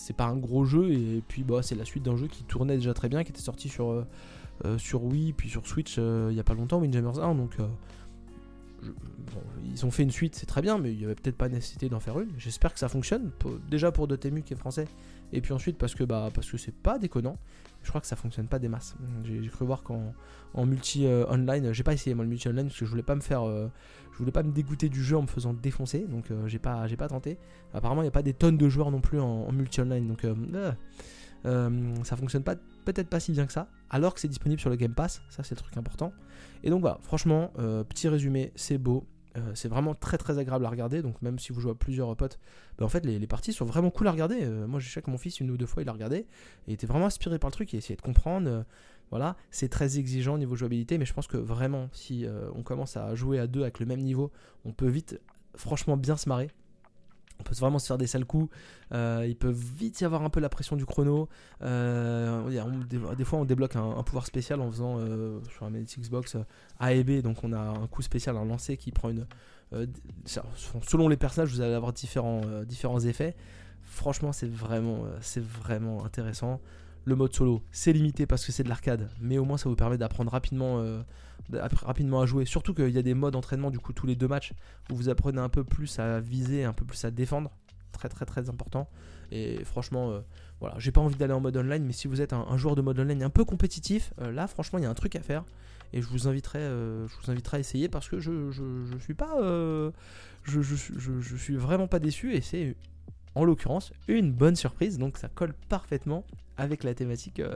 c'est 0.06 0.14
pas 0.14 0.26
un 0.26 0.36
gros 0.36 0.64
jeu 0.64 0.92
et 0.92 1.22
puis 1.26 1.42
bah 1.42 1.62
c'est 1.62 1.74
la 1.74 1.84
suite 1.84 2.04
d'un 2.04 2.16
jeu 2.16 2.28
qui 2.28 2.44
tournait 2.44 2.76
déjà 2.76 2.94
très 2.94 3.08
bien, 3.08 3.24
qui 3.24 3.30
était 3.30 3.40
sorti 3.40 3.68
sur, 3.68 3.90
euh, 3.90 4.06
euh, 4.64 4.78
sur 4.78 5.04
Wii 5.04 5.32
puis 5.32 5.50
sur 5.50 5.66
Switch 5.66 5.96
euh, 5.98 6.28
il 6.30 6.36
y 6.36 6.40
a 6.40 6.44
pas 6.44 6.54
longtemps, 6.54 6.78
Windjammers 6.78 7.18
1 7.18 7.34
donc 7.34 7.58
ils 9.64 9.84
ont 9.84 9.90
fait 9.90 10.02
une 10.02 10.10
suite, 10.10 10.34
c'est 10.34 10.46
très 10.46 10.62
bien, 10.62 10.78
mais 10.78 10.92
il 10.92 11.00
y 11.00 11.04
avait 11.04 11.14
peut-être 11.14 11.36
pas 11.36 11.48
nécessité 11.48 11.88
d'en 11.88 12.00
faire 12.00 12.18
une. 12.20 12.30
J'espère 12.38 12.72
que 12.72 12.78
ça 12.78 12.88
fonctionne, 12.88 13.30
déjà 13.68 13.92
pour 13.92 14.06
Dotemu 14.06 14.42
qui 14.42 14.54
est 14.54 14.56
français, 14.56 14.86
et 15.32 15.40
puis 15.40 15.52
ensuite 15.52 15.78
parce 15.78 15.94
que 15.94 16.04
bah 16.04 16.30
parce 16.32 16.50
que 16.50 16.56
c'est 16.56 16.74
pas 16.74 16.98
déconnant. 16.98 17.38
Je 17.82 17.90
crois 17.90 18.00
que 18.00 18.06
ça 18.06 18.16
fonctionne 18.16 18.48
pas 18.48 18.58
des 18.58 18.68
masses. 18.68 18.96
J'ai 19.24 19.48
cru 19.48 19.64
voir 19.64 19.82
qu'en 19.82 20.12
en 20.54 20.66
multi 20.66 21.06
online, 21.06 21.72
j'ai 21.72 21.84
pas 21.84 21.92
essayé 21.92 22.14
moi 22.14 22.24
le 22.24 22.30
multi 22.30 22.48
online 22.48 22.66
parce 22.66 22.78
que 22.78 22.84
je 22.84 22.90
voulais 22.90 23.02
pas 23.04 23.14
me 23.14 23.20
faire 23.20 23.44
je 24.16 24.20
voulais 24.22 24.32
pas 24.32 24.42
me 24.42 24.50
dégoûter 24.50 24.88
du 24.88 25.04
jeu 25.04 25.18
en 25.18 25.22
me 25.22 25.26
faisant 25.26 25.52
défoncer, 25.52 26.06
donc 26.08 26.30
euh, 26.30 26.48
j'ai 26.48 26.58
pas, 26.58 26.86
j'ai 26.86 26.96
pas 26.96 27.06
tenté. 27.06 27.36
Apparemment, 27.74 28.00
il 28.00 28.06
n'y 28.06 28.08
a 28.08 28.12
pas 28.12 28.22
des 28.22 28.32
tonnes 28.32 28.56
de 28.56 28.66
joueurs 28.66 28.90
non 28.90 29.02
plus 29.02 29.20
en, 29.20 29.52
multi-online, 29.52 30.08
donc 30.08 30.24
euh, 31.44 31.68
euh, 31.70 32.04
ça 32.04 32.16
fonctionne 32.16 32.42
pas, 32.42 32.56
peut-être 32.84 33.08
pas 33.08 33.20
si 33.20 33.32
bien 33.32 33.46
que 33.46 33.52
ça, 33.52 33.68
alors 33.90 34.14
que 34.14 34.20
c'est 34.20 34.28
disponible 34.28 34.60
sur 34.60 34.70
le 34.70 34.76
Game 34.76 34.94
Pass, 34.94 35.22
ça 35.28 35.42
c'est 35.42 35.54
le 35.54 35.60
truc 35.60 35.76
important. 35.76 36.12
Et 36.64 36.70
donc 36.70 36.80
voilà, 36.80 36.98
franchement, 37.02 37.52
petit 37.88 38.08
résumé, 38.08 38.52
c'est 38.56 38.78
beau, 38.78 39.06
c'est 39.54 39.68
vraiment 39.68 39.94
très 39.94 40.18
très 40.18 40.38
agréable 40.38 40.64
à 40.64 40.70
regarder. 40.70 41.02
Donc 41.02 41.20
même 41.22 41.38
si 41.38 41.52
vous 41.52 41.60
jouez 41.60 41.72
à 41.72 41.74
plusieurs 41.74 42.16
potes, 42.16 42.38
bah, 42.78 42.84
en 42.84 42.88
fait 42.88 43.04
les, 43.04 43.26
parties 43.26 43.52
sont 43.52 43.64
vraiment 43.64 43.90
cool 43.90 44.08
à 44.08 44.12
regarder. 44.12 44.44
moi 44.66 44.80
j'ai 44.80 45.00
que 45.00 45.10
mon 45.10 45.18
fils 45.18 45.40
une 45.40 45.50
ou 45.50 45.56
deux 45.56 45.66
fois 45.66 45.82
il 45.82 45.88
a 45.88 45.92
regardé 45.92 46.26
et 46.66 46.72
était 46.72 46.86
vraiment 46.86 47.06
inspiré 47.06 47.38
par 47.38 47.50
le 47.50 47.52
truc, 47.52 47.72
il 47.72 47.76
a 47.76 47.78
essayé 47.78 47.96
de 47.96 48.02
comprendre. 48.02 48.64
Voilà, 49.10 49.36
c'est 49.50 49.68
très 49.68 49.98
exigeant 49.98 50.34
au 50.34 50.38
niveau 50.38 50.56
jouabilité, 50.56 50.98
mais 50.98 51.04
je 51.04 51.14
pense 51.14 51.28
que 51.28 51.36
vraiment, 51.36 51.88
si 51.92 52.26
euh, 52.26 52.50
on 52.54 52.62
commence 52.62 52.96
à 52.96 53.14
jouer 53.14 53.38
à 53.38 53.46
deux 53.46 53.62
avec 53.62 53.78
le 53.78 53.86
même 53.86 54.00
niveau, 54.00 54.32
on 54.64 54.72
peut 54.72 54.88
vite, 54.88 55.20
franchement, 55.54 55.96
bien 55.96 56.16
se 56.16 56.28
marrer. 56.28 56.50
On 57.40 57.42
peut 57.42 57.54
vraiment 57.54 57.78
se 57.78 57.86
faire 57.86 57.98
des 57.98 58.06
sales 58.06 58.24
coups. 58.24 58.54
Euh, 58.92 59.24
il 59.28 59.36
peut 59.36 59.50
vite 59.50 60.00
y 60.00 60.04
avoir 60.04 60.22
un 60.22 60.30
peu 60.30 60.40
la 60.40 60.48
pression 60.48 60.76
du 60.76 60.86
chrono. 60.86 61.28
Euh, 61.62 62.74
des, 63.16 63.24
fois, 63.24 63.38
on 63.38 63.44
débloque 63.44 63.76
un, 63.76 64.02
pouvoir 64.02 64.26
spécial 64.26 64.60
en 64.60 64.70
faisant 64.70 64.98
sur 65.50 65.66
un 65.66 65.70
Xbox 65.70 66.36
A 66.78 66.92
et 66.92 67.04
B. 67.04 67.22
Donc, 67.22 67.44
on 67.44 67.52
a 67.52 67.58
un 67.58 67.86
coup 67.86 68.02
spécial, 68.02 68.36
un 68.36 68.44
lancer 68.44 68.76
qui 68.76 68.92
prend 68.92 69.10
une. 69.10 69.26
selon 70.82 71.08
les 71.08 71.16
personnages, 71.16 71.50
vous 71.50 71.60
allez 71.60 71.74
avoir 71.74 71.92
différents, 71.92 72.42
différents 72.66 73.00
effets. 73.00 73.34
Franchement, 73.82 74.32
c'est 74.32 74.50
vraiment, 74.50 75.04
c'est 75.20 75.42
vraiment 75.42 76.04
intéressant. 76.04 76.60
Le 77.06 77.14
mode 77.14 77.32
solo, 77.32 77.62
c'est 77.70 77.92
limité 77.92 78.26
parce 78.26 78.44
que 78.44 78.50
c'est 78.50 78.64
de 78.64 78.68
l'arcade, 78.68 79.08
mais 79.20 79.38
au 79.38 79.44
moins 79.44 79.58
ça 79.58 79.68
vous 79.68 79.76
permet 79.76 79.96
d'apprendre 79.96 80.32
rapidement, 80.32 80.80
euh, 80.80 81.02
rapidement 81.52 82.20
à 82.20 82.26
jouer. 82.26 82.44
Surtout 82.44 82.74
qu'il 82.74 82.90
y 82.90 82.98
a 82.98 83.02
des 83.02 83.14
modes 83.14 83.32
d'entraînement, 83.32 83.70
du 83.70 83.78
coup, 83.78 83.92
tous 83.92 84.06
les 84.06 84.16
deux 84.16 84.28
matchs, 84.28 84.52
où 84.90 84.96
vous 84.96 85.08
apprenez 85.08 85.40
un 85.40 85.48
peu 85.48 85.64
plus 85.64 85.98
à 85.98 86.20
viser, 86.20 86.64
un 86.64 86.72
peu 86.72 86.84
plus 86.84 87.04
à 87.04 87.10
défendre. 87.10 87.50
Très, 87.92 88.08
très, 88.08 88.26
très 88.26 88.48
important. 88.50 88.88
Et 89.32 89.64
franchement, 89.64 90.10
euh, 90.10 90.20
voilà, 90.60 90.76
j'ai 90.78 90.92
pas 90.92 91.00
envie 91.00 91.16
d'aller 91.16 91.32
en 91.32 91.40
mode 91.40 91.56
online, 91.56 91.84
mais 91.84 91.92
si 91.92 92.08
vous 92.08 92.20
êtes 92.20 92.32
un, 92.32 92.56
joueur 92.56 92.76
de 92.76 92.82
mode 92.82 92.98
online 92.98 93.22
un 93.22 93.30
peu 93.30 93.44
compétitif, 93.44 94.12
euh, 94.20 94.30
là, 94.32 94.46
franchement, 94.46 94.78
il 94.78 94.82
y 94.82 94.86
a 94.86 94.90
un 94.90 94.94
truc 94.94 95.16
à 95.16 95.20
faire. 95.20 95.44
Et 95.92 96.02
je 96.02 96.08
vous 96.08 96.28
inviterai, 96.28 96.58
je 96.58 97.12
vous 97.22 97.30
inviterai 97.30 97.58
à 97.58 97.60
essayer 97.60 97.88
parce 97.88 98.08
que 98.08 98.18
je, 98.18 98.50
je, 98.50 98.98
suis 98.98 99.14
pas. 99.14 99.36
je, 100.42 100.60
je 100.60 101.36
suis 101.36 101.56
vraiment 101.56 101.86
pas 101.86 102.00
déçu 102.00 102.34
et 102.34 102.40
c'est 102.40 102.74
en 103.36 103.44
l'occurrence 103.44 103.92
une 104.08 104.32
bonne 104.32 104.56
surprise, 104.56 104.98
donc 104.98 105.18
ça 105.18 105.28
colle 105.28 105.54
parfaitement 105.68 106.24
avec 106.56 106.82
la 106.82 106.94
thématique, 106.94 107.38
euh, 107.38 107.54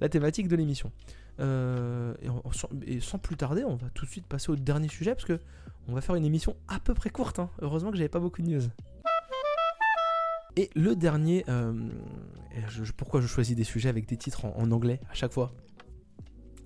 la 0.00 0.08
thématique 0.08 0.48
de 0.48 0.56
l'émission. 0.56 0.90
Euh, 1.40 2.14
et, 2.86 3.00
sans 3.00 3.18
plus 3.18 3.36
tarder, 3.36 3.64
on 3.64 3.76
va 3.76 3.88
tout 3.94 4.04
de 4.04 4.10
suite 4.10 4.26
passer 4.26 4.50
au 4.50 4.56
dernier 4.56 4.88
sujet 4.88 5.14
parce 5.14 5.24
que 5.24 5.38
on 5.88 5.94
va 5.94 6.00
faire 6.00 6.14
une 6.14 6.24
émission 6.24 6.56
à 6.68 6.78
peu 6.78 6.94
près 6.94 7.10
courte. 7.10 7.38
Hein. 7.38 7.50
Heureusement 7.60 7.90
que 7.90 7.96
j'avais 7.96 8.08
pas 8.08 8.20
beaucoup 8.20 8.42
de 8.42 8.48
news. 8.48 8.62
Et 10.56 10.68
le 10.74 10.94
dernier, 10.94 11.44
euh, 11.48 11.72
pourquoi 12.96 13.20
je 13.20 13.26
choisis 13.26 13.56
des 13.56 13.64
sujets 13.64 13.88
avec 13.88 14.06
des 14.06 14.16
titres 14.16 14.44
en, 14.44 14.70
anglais 14.70 15.00
à 15.10 15.14
chaque 15.14 15.32
fois? 15.32 15.54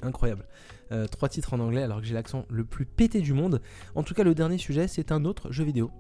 Incroyable. 0.03 0.47
trois 1.11 1.29
titres 1.29 1.55
en 1.55 1.61
anglais 1.61 1.83
alors 1.83 2.01
que 2.01 2.07
j'ai 2.07 2.15
l'accent 2.15 2.45
le 2.51 2.65
plus 2.65 2.85
pété 2.85 3.21
du 3.21 3.33
monde. 3.33 3.63
En 3.95 4.03
tout 4.03 4.13
cas, 4.13 4.25
le 4.25 4.35
dernier 4.35 4.59
sujet, 4.59 4.89
c'est 4.89 5.13
un 5.13 5.25
autre 5.25 5.51
jeu 5.51 5.65
vidéo 5.65 5.91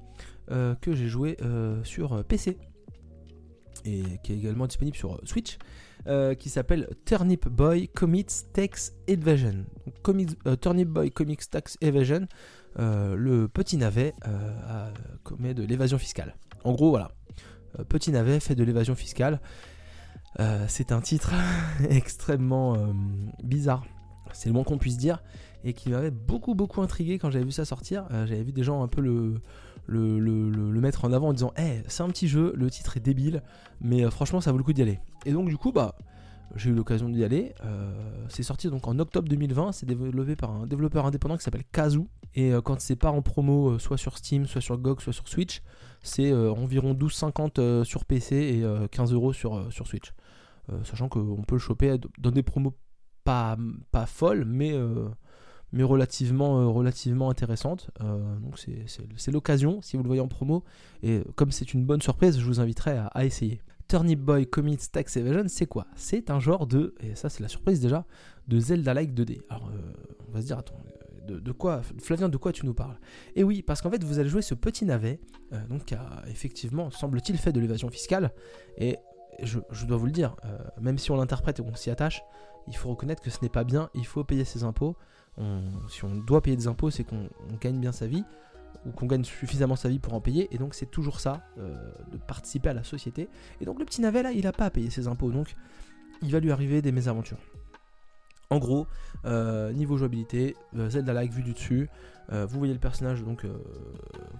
que 0.49 0.95
j'ai 0.95 1.09
joué 1.09 1.39
sur 1.85 2.23
PC 2.25 2.59
et 3.85 4.03
qui 4.23 4.33
est 4.33 4.37
également 4.37 4.67
disponible 4.67 4.97
sur 4.97 5.21
Switch, 5.25 5.59
euh, 6.07 6.35
qui 6.35 6.51
s'appelle 6.51 6.89
Turnip 7.05 7.49
Boy 7.49 7.89
Commits 7.89 8.27
Tax 8.53 8.93
Evasion. 9.07 9.65
Euh, 10.47 10.57
Turnip 10.57 10.89
Boy 10.89 11.11
Comics 11.11 11.49
Tax 11.51 11.79
Evasion, 11.81 12.27
euh, 12.79 13.15
le 13.17 13.49
petit 13.49 13.77
navet 13.77 14.15
commet 15.23 15.55
de 15.55 15.65
l'évasion 15.65 15.99
fiscale. 15.99 16.37
En 16.65 16.73
gros, 16.73 16.91
voilà. 16.91 17.11
petit 17.89 18.11
navet 18.11 18.41
fait 18.41 18.55
de 18.55 18.65
l'évasion 18.65 18.95
fiscale. 18.95 19.41
c'est 20.69 20.93
un 20.93 21.01
titre 21.01 21.33
extrêmement 21.89 22.77
bizarre, 23.43 23.85
c'est 24.33 24.49
le 24.49 24.53
moins 24.55 24.65
qu'on 24.65 24.79
puisse 24.79 24.99
dire, 24.99 25.23
et 25.65 25.73
qui 25.73 25.91
m'avait 25.91 26.11
beaucoup 26.11 26.55
beaucoup 26.55 26.83
intrigué 26.83 27.19
quand 27.19 27.31
j'avais 27.31 27.45
vu 27.45 27.53
ça 27.53 27.65
sortir. 27.65 28.07
j'avais 28.11 28.43
vu 28.43 28.53
des 28.53 28.63
gens 28.63 28.83
un 28.83 28.89
peu 28.89 29.01
le, 29.01 29.41
le, 29.87 30.81
mettre 30.81 31.05
en 31.05 31.12
avant 31.12 31.29
en 31.29 31.33
disant 31.33 31.53
hey, 31.57 31.83
c'est 31.88 32.03
un 32.03 32.09
petit 32.09 32.29
jeu, 32.29 32.53
le 32.57 32.70
titre 32.70 32.97
est 32.97 33.01
débile, 33.01 33.42
mais 33.81 34.05
euh, 34.05 34.11
franchement 34.11 34.40
ça 34.40 34.53
vaut 34.53 34.59
le 34.59 34.64
coup 34.64 34.73
d'y 34.73 34.83
aller. 34.83 35.01
Et 35.27 35.33
donc 35.33 35.49
du 35.49 35.57
coup 35.57 35.73
bah 35.73 35.97
j'ai 36.57 36.70
eu 36.70 36.75
l'occasion 36.75 37.09
d'y 37.09 37.25
aller. 37.25 37.55
Euh, 37.64 37.92
c'est 38.29 38.42
sorti 38.42 38.68
donc 38.68 38.87
en 38.87 38.99
octobre 38.99 39.29
2020, 39.29 39.73
c'est 39.73 39.87
développé 39.87 40.37
par 40.37 40.51
un 40.53 40.66
développeur 40.66 41.07
indépendant 41.07 41.37
qui 41.37 41.42
s'appelle 41.42 41.64
Kazoo. 41.73 42.07
Et 42.35 42.53
euh, 42.53 42.61
quand 42.61 42.81
c'est 42.81 42.97
pas 42.97 43.11
en 43.11 43.23
promo, 43.23 43.79
soit 43.79 43.97
sur 43.97 44.16
Steam, 44.18 44.47
soit 44.47 44.61
sur 44.61 44.77
GOG, 44.79 45.01
soit 45.01 45.12
sur 45.12 45.27
Switch, 45.29 45.62
c'est 46.03 46.33
environ 46.33 46.92
12,50 46.92 47.85
sur 47.85 48.05
PC 48.05 48.37
et 48.37 48.88
15 48.90 49.12
euros 49.14 49.33
sur, 49.33 49.73
Switch. 49.87 50.12
sachant 50.85 51.09
qu'on 51.09 51.42
peut 51.42 51.55
le 51.55 51.61
choper 51.61 51.97
dans 52.18 52.31
des 52.31 52.42
promos 52.42 52.75
pas, 53.25 53.57
pas 53.90 54.05
folles, 54.05 54.44
mais 54.44 54.75
mais 55.75 55.83
relativement, 55.83 56.61
euh, 56.61 56.69
relativement 56.69 57.29
intéressante. 57.29 57.91
Euh, 58.01 58.37
donc 58.39 58.65
c'est 59.17 59.33
l'occasion, 59.33 59.83
si 59.83 59.97
vous 59.97 60.05
le 60.05 60.07
voyez 60.07 60.23
en 60.23 60.29
promo. 60.29 60.63
Et 61.03 61.23
comme 61.35 61.51
c'est 61.51 61.75
une 61.75 61.85
bonne 61.85 62.01
surprise, 62.01 62.39
je 62.39 62.47
vous 62.47 62.61
inviterai 62.61 62.97
à, 63.11 63.25
essayer. 63.25 63.61
Turnip 63.89 64.21
Boy 64.21 64.47
Commits 64.47 64.79
Tax 64.93 65.17
Evasion, 65.17 65.45
c'est 65.49 65.67
quoi? 65.67 65.87
C'est 65.97 66.31
un 66.31 66.39
genre 66.39 66.67
de, 66.69 66.95
et 67.01 67.17
ça 67.17 67.29
c'est 67.29 67.43
la 67.43 67.49
surprise 67.49 67.81
déjà, 67.81 68.07
de 68.47 68.59
Zelda-like 68.59 69.13
2D. 69.13 69.43
Alors 69.51 69.69
euh, 69.69 69.93
on 70.29 70.33
va 70.33 70.41
se 70.41 70.47
dire, 70.47 70.59
attends, 70.59 70.79
de, 71.27 71.53
quoi, 71.53 71.83
Flavien, 72.01 72.29
de 72.29 72.37
quoi 72.37 72.53
tu 72.53 72.67
nous 72.67 72.75
parles? 72.75 72.99
Et 73.35 73.43
oui, 73.43 73.63
parce 73.63 73.83
qu'en 73.83 73.91
fait 73.91 74.05
vous 74.05 74.21
allez 74.21 74.29
jouer 74.29 74.43
ce 74.43 74.55
petit 74.55 74.85
navet, 74.85 75.19
donc 75.69 75.93
a 75.93 76.23
effectivement, 76.29 76.91
semble-t-il, 76.91 77.37
fait 77.37 77.53
de 77.53 77.61
l'évasion 77.61 77.91
fiscale. 77.91 78.31
Et 78.79 78.97
je, 79.43 79.59
dois 79.87 79.97
vous 79.97 80.07
le 80.07 80.13
dire, 80.13 80.37
même 80.81 80.99
si 80.99 81.11
on 81.11 81.17
l'interprète 81.17 81.59
et 81.61 81.63
qu'on 81.63 81.75
s'y 81.75 81.91
attache, 81.91 82.23
il 82.69 82.77
faut 82.77 82.91
reconnaître 82.91 83.23
que 83.23 83.31
ce 83.31 83.39
n'est 83.43 83.49
pas 83.49 83.65
bien, 83.65 83.91
il 83.95 84.07
faut 84.07 84.23
payer 84.23 84.45
ses 84.45 84.65
impôts 84.65 84.97
si 85.88 86.05
on 86.05 86.14
doit 86.14 86.42
payer 86.42 86.57
des 86.57 86.68
impôts, 86.68 86.90
c'est 86.90 87.05
qu'on 87.05 87.29
gagne 87.61 87.81
bien 87.81 87.92
sa 87.92 88.07
vie 88.07 88.25
ou 88.87 88.90
qu'on 88.90 89.07
gagne 89.07 89.25
suffisamment 89.25 89.77
sa 89.77 89.88
vie 89.88 89.99
pour 89.99 90.14
en 90.14 90.20
payer. 90.20 90.49
Et 90.55 90.59
donc 90.59 90.75
c'est 90.75 90.90
toujours 90.90 91.20
ça, 91.20 91.42
euh, 91.59 91.75
de 92.12 92.16
participer 92.16 92.70
à 92.70 92.75
la 92.75 92.85
société. 92.85 93.29
Et 93.61 93.64
donc 93.64 93.79
le 93.79 93.85
petit 93.85 94.01
navet 94.01 94.23
là, 94.23 94.33
il 94.33 94.44
n'a 94.44 94.53
pas 94.53 94.66
à 94.66 94.70
payer 94.70 94.90
ses 94.90 95.09
impôts, 95.09 95.31
donc 95.31 95.57
il 96.23 96.33
va 96.33 96.40
lui 96.40 96.53
arriver 96.53 96.83
des 96.83 96.92
mésaventures. 96.92 97.38
En 98.51 98.59
gros, 98.59 98.87
euh, 99.25 99.73
niveau 99.73 99.97
jouabilité, 99.97 100.55
euh, 100.77 100.90
Zelda-like 100.90 101.33
vu 101.33 101.42
du 101.42 101.53
dessus, 101.53 101.88
vous 102.31 102.59
voyez 102.59 102.73
le 102.73 102.81
personnage 102.81 103.23
donc 103.23 103.44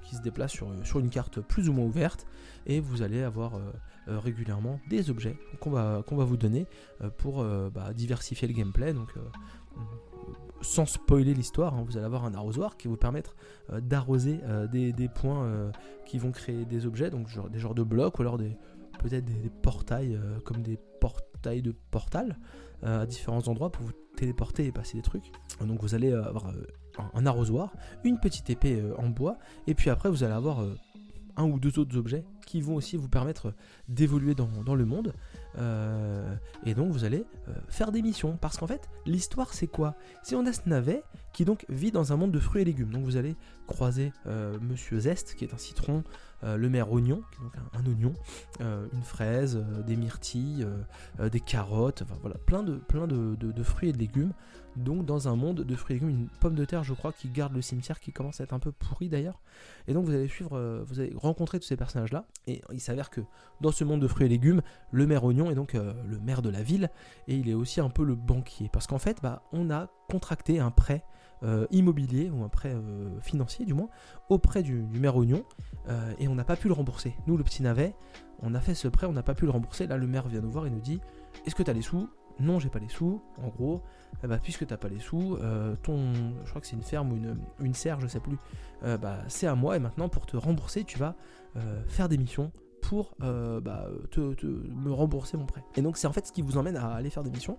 qui 0.05 0.17
se 0.17 0.23
déplace 0.23 0.53
sur, 0.53 0.99
une 0.99 1.11
carte 1.11 1.43
plus 1.43 1.69
ou 1.69 1.75
moins 1.75 1.85
ouverte 1.85 2.27
et 2.65 2.81
vous 2.81 3.03
allez 3.03 3.23
avoir 3.23 3.61
régulièrement 4.07 4.81
des 4.89 5.11
objets 5.11 5.37
qu'on 5.61 5.71
va, 5.71 6.03
vous 6.07 6.39
donner 6.39 6.67
pour 7.19 7.45
bah, 7.45 7.93
diversifier 7.93 8.49
le 8.49 8.55
gameplay. 8.55 8.95
Sans 10.65 10.87
spoiler 10.87 11.35
l'histoire, 11.35 11.75
hein, 11.75 11.85
vous 11.87 11.97
allez 11.97 12.07
avoir 12.07 12.25
un 12.25 12.35
arrosoir 12.35 12.77
qui 12.77 12.89
vous 12.89 12.97
permettre 12.97 13.37
d'arroser 13.81 14.41
des, 14.73 14.93
des, 14.93 15.09
points 15.09 15.71
qui 16.07 16.19
vont 16.19 16.33
créer 16.33 16.65
des 16.65 16.87
objets, 16.87 17.11
donc 17.11 17.29
des 17.51 17.59
genres 17.59 17.75
de 17.75 17.83
blocs 17.83 18.19
ou 18.19 18.23
alors 18.23 18.39
des, 18.39 18.57
peut-être 18.99 19.25
des, 19.25 19.51
portails 19.63 20.19
comme 20.45 20.63
des 20.63 20.79
portails 21.01 21.63
de 21.63 21.75
portal. 21.91 22.37
Euh, 22.85 23.03
à 23.03 23.07
différents 23.07 23.47
endroits 23.49 23.73
pour 23.73 23.87
vous 23.87 23.93
téléporter 24.15 24.67
et 24.67 24.73
passer 24.73 24.99
des 24.99 25.03
trucs. 25.03 25.33
Donc 25.65 25.81
vous 25.81 25.95
allez 25.95 26.13
euh, 26.13 26.23
avoir 26.25 26.49
euh, 26.49 26.67
un 27.15 27.25
arrosoir, 27.25 27.73
une 28.03 28.21
petite 28.21 28.51
épée 28.51 28.83
en 28.99 29.09
bois, 29.09 29.39
et 29.67 29.75
puis 29.75 29.89
après 29.89 30.11
vous 30.11 30.23
allez 30.23 30.35
avoir 30.35 30.63
un 31.37 31.45
ou 31.45 31.59
deux 31.59 31.79
autres 31.79 31.97
objets 31.97 32.25
qui 32.47 32.61
vont 32.61 32.75
aussi 32.75 32.97
vous 32.97 33.09
permettre 33.09 33.55
d'évoluer 33.89 34.35
dans, 34.35 34.75
le 34.75 34.85
monde. 34.85 35.15
Et 36.65 36.75
donc 36.75 36.93
vous 36.93 37.05
allez 37.05 37.25
faire 37.69 37.93
des 37.93 38.03
missions. 38.03 38.37
Parce 38.41 38.59
qu'en 38.59 38.67
fait, 38.67 38.89
l'histoire 39.07 39.53
c'est 39.55 39.67
quoi? 39.67 39.95
Si 40.23 40.35
on 40.35 40.47
a 40.47 40.53
qui 41.33 41.45
donc 41.45 41.65
vit 41.69 41.91
dans 41.91 42.13
un 42.13 42.17
monde 42.17 42.33
de 42.33 42.39
fruits 42.39 42.63
et 42.63 42.65
légumes. 42.65 42.91
Donc 42.91 43.05
vous 43.05 43.17
allez 43.17 43.37
croiser 43.67 44.13
Monsieur 44.61 45.01
Zest, 45.01 45.35
qui 45.35 45.45
est 45.45 45.55
un 45.55 45.59
citron, 45.59 46.05
euh, 46.45 46.57
le 46.57 46.69
maire 46.69 46.93
oignon, 46.93 47.23
qui 47.31 47.39
est 47.39 47.43
donc 47.43 47.53
un, 47.73 47.87
oignon, 47.91 48.13
euh, 48.61 48.87
une 48.93 49.03
fraise, 49.03 49.57
euh, 49.57 49.83
des 49.83 49.97
myrtilles, 49.97 50.67
des 51.31 51.41
carottes, 51.41 52.03
enfin 52.03 52.17
voilà, 52.21 52.37
plein 52.37 52.63
de, 52.63 52.75
plein 52.75 53.07
de, 53.07 53.63
fruits 53.63 53.91
et 53.91 53.93
de 53.93 53.99
légumes. 53.99 54.33
Donc 54.77 55.05
dans 55.05 55.29
un 55.29 55.37
monde 55.37 55.61
de 55.63 55.77
fruits 55.77 55.97
et 55.97 55.99
légumes, 56.01 56.11
une 56.11 56.29
pomme 56.41 56.55
de 56.55 56.65
terre, 56.65 56.85
je 56.85 56.95
crois, 56.95 57.13
qui 57.13 57.29
garde 57.29 57.53
le 57.53 57.63
cimetière, 57.63 58.01
qui 58.01 58.13
commence 58.13 58.41
à 58.41 58.45
être 58.45 58.53
un 58.53 58.59
peu 58.59 58.73
pourri 58.73 59.09
d'ailleurs. 59.09 59.41
Et 59.87 59.95
donc 59.95 60.05
vous 60.05 60.13
allez 60.13 60.29
suivre, 60.29 60.85
vous 60.87 61.01
allez 61.01 61.13
rencontrer 61.15 61.61
tous 61.61 61.67
ces 61.67 61.77
personnages-là. 61.77 62.27
Et 62.47 62.61
il 62.73 62.81
s'avère 62.81 63.11
que 63.11 63.21
dans 63.61 63.73
ce 63.73 63.85
monde 63.85 64.01
de 64.01 64.09
fruits 64.09 64.27
et 64.27 64.29
légumes, 64.29 64.63
le 64.91 65.07
maire 65.07 65.25
oignon 65.25 65.51
est 65.51 65.55
donc 65.55 65.75
le 65.75 66.19
maire 66.21 66.43
de 66.43 66.51
la 66.51 66.63
ville, 66.63 66.91
et 67.29 67.37
il 67.37 67.49
est 67.49 67.55
aussi 67.55 67.81
un 67.81 67.91
peu 67.91 68.05
le 68.05 68.15
banquier. 68.15 68.69
Parce 68.73 68.87
qu'en 68.87 68.99
fait, 68.99 69.19
bah, 69.23 69.43
on 69.53 69.71
a 69.71 69.89
contracté 70.09 70.59
un 70.59 70.71
prêt 70.71 71.05
euh, 71.45 71.67
immobilier, 71.71 72.31
ou 72.31 72.43
un 72.43 72.49
prêt 72.49 72.73
euh, 72.73 73.21
financier 73.21 73.67
du 73.67 73.75
moins, 73.75 73.91
auprès 74.31 74.63
du, 74.63 74.83
maire 74.95 75.15
Oignon, 75.17 75.45
euh, 75.89 76.15
et 76.19 76.27
on 76.27 76.35
n'a 76.35 76.45
pas 76.45 76.57
pu 76.57 76.69
le 76.69 76.75
rembourser. 76.75 77.15
Nous, 77.27 77.37
le 77.37 77.45
petit 77.45 77.63
navet, 77.63 77.95
on 78.41 78.55
a 78.55 78.61
fait 78.61 78.75
ce 78.75 78.89
prêt, 78.89 79.07
on 79.07 79.13
n'a 79.13 79.23
pas 79.23 79.35
pu 79.35 79.45
le 79.45 79.51
rembourser. 79.51 79.87
Là, 79.87 79.99
le 79.99 80.07
maire 80.07 80.27
vient 80.27 80.41
nous 80.41 80.51
voir 80.51 80.65
et 80.65 80.71
nous 80.71 80.81
dit 80.81 81.01
Est-ce 81.45 81.55
que 81.55 81.63
tu 81.63 81.71
as 81.71 81.75
les 81.75 81.83
sous? 81.83 82.09
Non, 82.41 82.59
j'ai 82.59 82.69
pas 82.69 82.79
les 82.79 82.89
sous. 82.89 83.23
En 83.43 83.49
gros, 83.49 83.83
eh 84.23 84.27
ben, 84.27 84.39
puisque 84.39 84.67
t'as 84.67 84.77
pas 84.77 84.89
les 84.89 84.99
sous, 84.99 85.39
ton, 85.83 86.13
je 86.45 86.49
crois 86.51 86.61
que 86.61 86.67
c'est 86.67 86.77
une 86.77 86.83
ferme 86.83 87.13
ou 87.13 87.65
une, 87.65 87.75
serre, 87.75 88.01
je 88.01 88.07
sais 88.07 88.21
plus, 88.21 88.39
bah, 88.83 89.19
c'est 89.29 89.47
à 89.47 89.55
moi, 89.55 89.77
et 89.77 89.79
maintenant, 89.79 90.09
pour 90.09 90.27
te 90.27 90.37
rembourser, 90.37 90.85
tu 90.85 90.99
vas 90.99 91.15
faire 91.87 92.09
des 92.09 92.19
missions 92.19 92.51
pour 92.83 93.15
bah, 93.21 93.87
te, 94.11 94.21
me 94.21 94.93
rembourser 94.93 95.37
mon 95.37 95.47
prêt. 95.47 95.63
Et 95.77 95.83
donc 95.83 95.97
c'est 95.97 96.07
en 96.07 96.13
fait 96.13 96.27
ce 96.27 96.33
qui 96.33 96.43
vous 96.43 96.57
emmène 96.57 96.77
à 96.77 96.95
aller 96.95 97.11
faire 97.11 97.23
des 97.23 97.31
missions. 97.31 97.59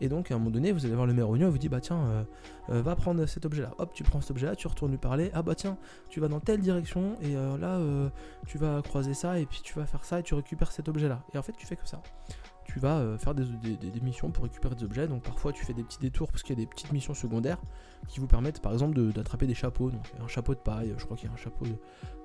Et 0.00 0.08
donc, 0.08 0.30
à 0.30 0.34
un 0.34 0.38
moment 0.38 0.50
donné, 0.50 0.72
vous 0.72 0.84
allez 0.84 0.94
voir 0.94 1.06
le 1.06 1.14
maire 1.14 1.28
oignon 1.28 1.48
et 1.48 1.50
vous 1.50 1.58
dit 1.58 1.68
Bah 1.68 1.80
tiens, 1.80 2.04
euh, 2.04 2.24
euh, 2.70 2.82
va 2.82 2.96
prendre 2.96 3.24
cet 3.26 3.46
objet-là. 3.46 3.72
Hop, 3.78 3.92
tu 3.94 4.02
prends 4.02 4.20
cet 4.20 4.32
objet-là, 4.32 4.56
tu 4.56 4.66
retournes 4.66 4.90
lui 4.90 4.98
parler. 4.98 5.30
Ah 5.34 5.42
bah 5.42 5.54
tiens, 5.54 5.76
tu 6.08 6.20
vas 6.20 6.28
dans 6.28 6.40
telle 6.40 6.60
direction 6.60 7.16
et 7.22 7.36
euh, 7.36 7.56
là, 7.58 7.80
tu 8.46 8.58
vas 8.58 8.82
croiser 8.82 9.14
ça 9.14 9.38
et 9.38 9.46
puis 9.46 9.60
tu 9.62 9.74
vas 9.74 9.86
faire 9.86 10.04
ça 10.04 10.20
et 10.20 10.22
tu 10.22 10.34
récupères 10.34 10.72
cet 10.72 10.88
objet-là. 10.88 11.22
Et 11.32 11.38
en 11.38 11.42
fait, 11.42 11.52
tu 11.52 11.66
fais 11.66 11.76
que 11.76 11.86
ça 11.86 12.02
tu 12.64 12.78
vas 12.78 12.98
euh, 12.98 13.18
faire 13.18 13.34
des, 13.34 13.44
missions 14.02 14.30
pour 14.30 14.44
récupérer 14.44 14.74
des 14.74 14.84
objets. 14.84 15.06
Donc 15.06 15.22
parfois 15.22 15.52
tu 15.52 15.64
fais 15.64 15.74
des 15.74 15.84
petits 15.84 15.98
détours 15.98 16.30
parce 16.30 16.42
qu'il 16.42 16.58
y 16.58 16.60
a 16.60 16.64
des 16.64 16.68
petites 16.68 16.92
missions 16.92 17.14
secondaires 17.14 17.58
qui 18.08 18.20
vous 18.20 18.26
permettent 18.26 18.60
par 18.60 18.72
exemple 18.72 19.00
d'attraper 19.12 19.46
des 19.46 19.54
chapeaux. 19.54 19.90
Donc 19.90 20.12
un 20.22 20.28
chapeau 20.28 20.54
de 20.54 20.60
paille, 20.60 20.94
je 20.96 21.04
crois 21.04 21.16
qu'il 21.16 21.28
y 21.28 21.30
a 21.30 21.34
un 21.34 21.38
chapeau 21.38 21.64
de, 21.64 21.74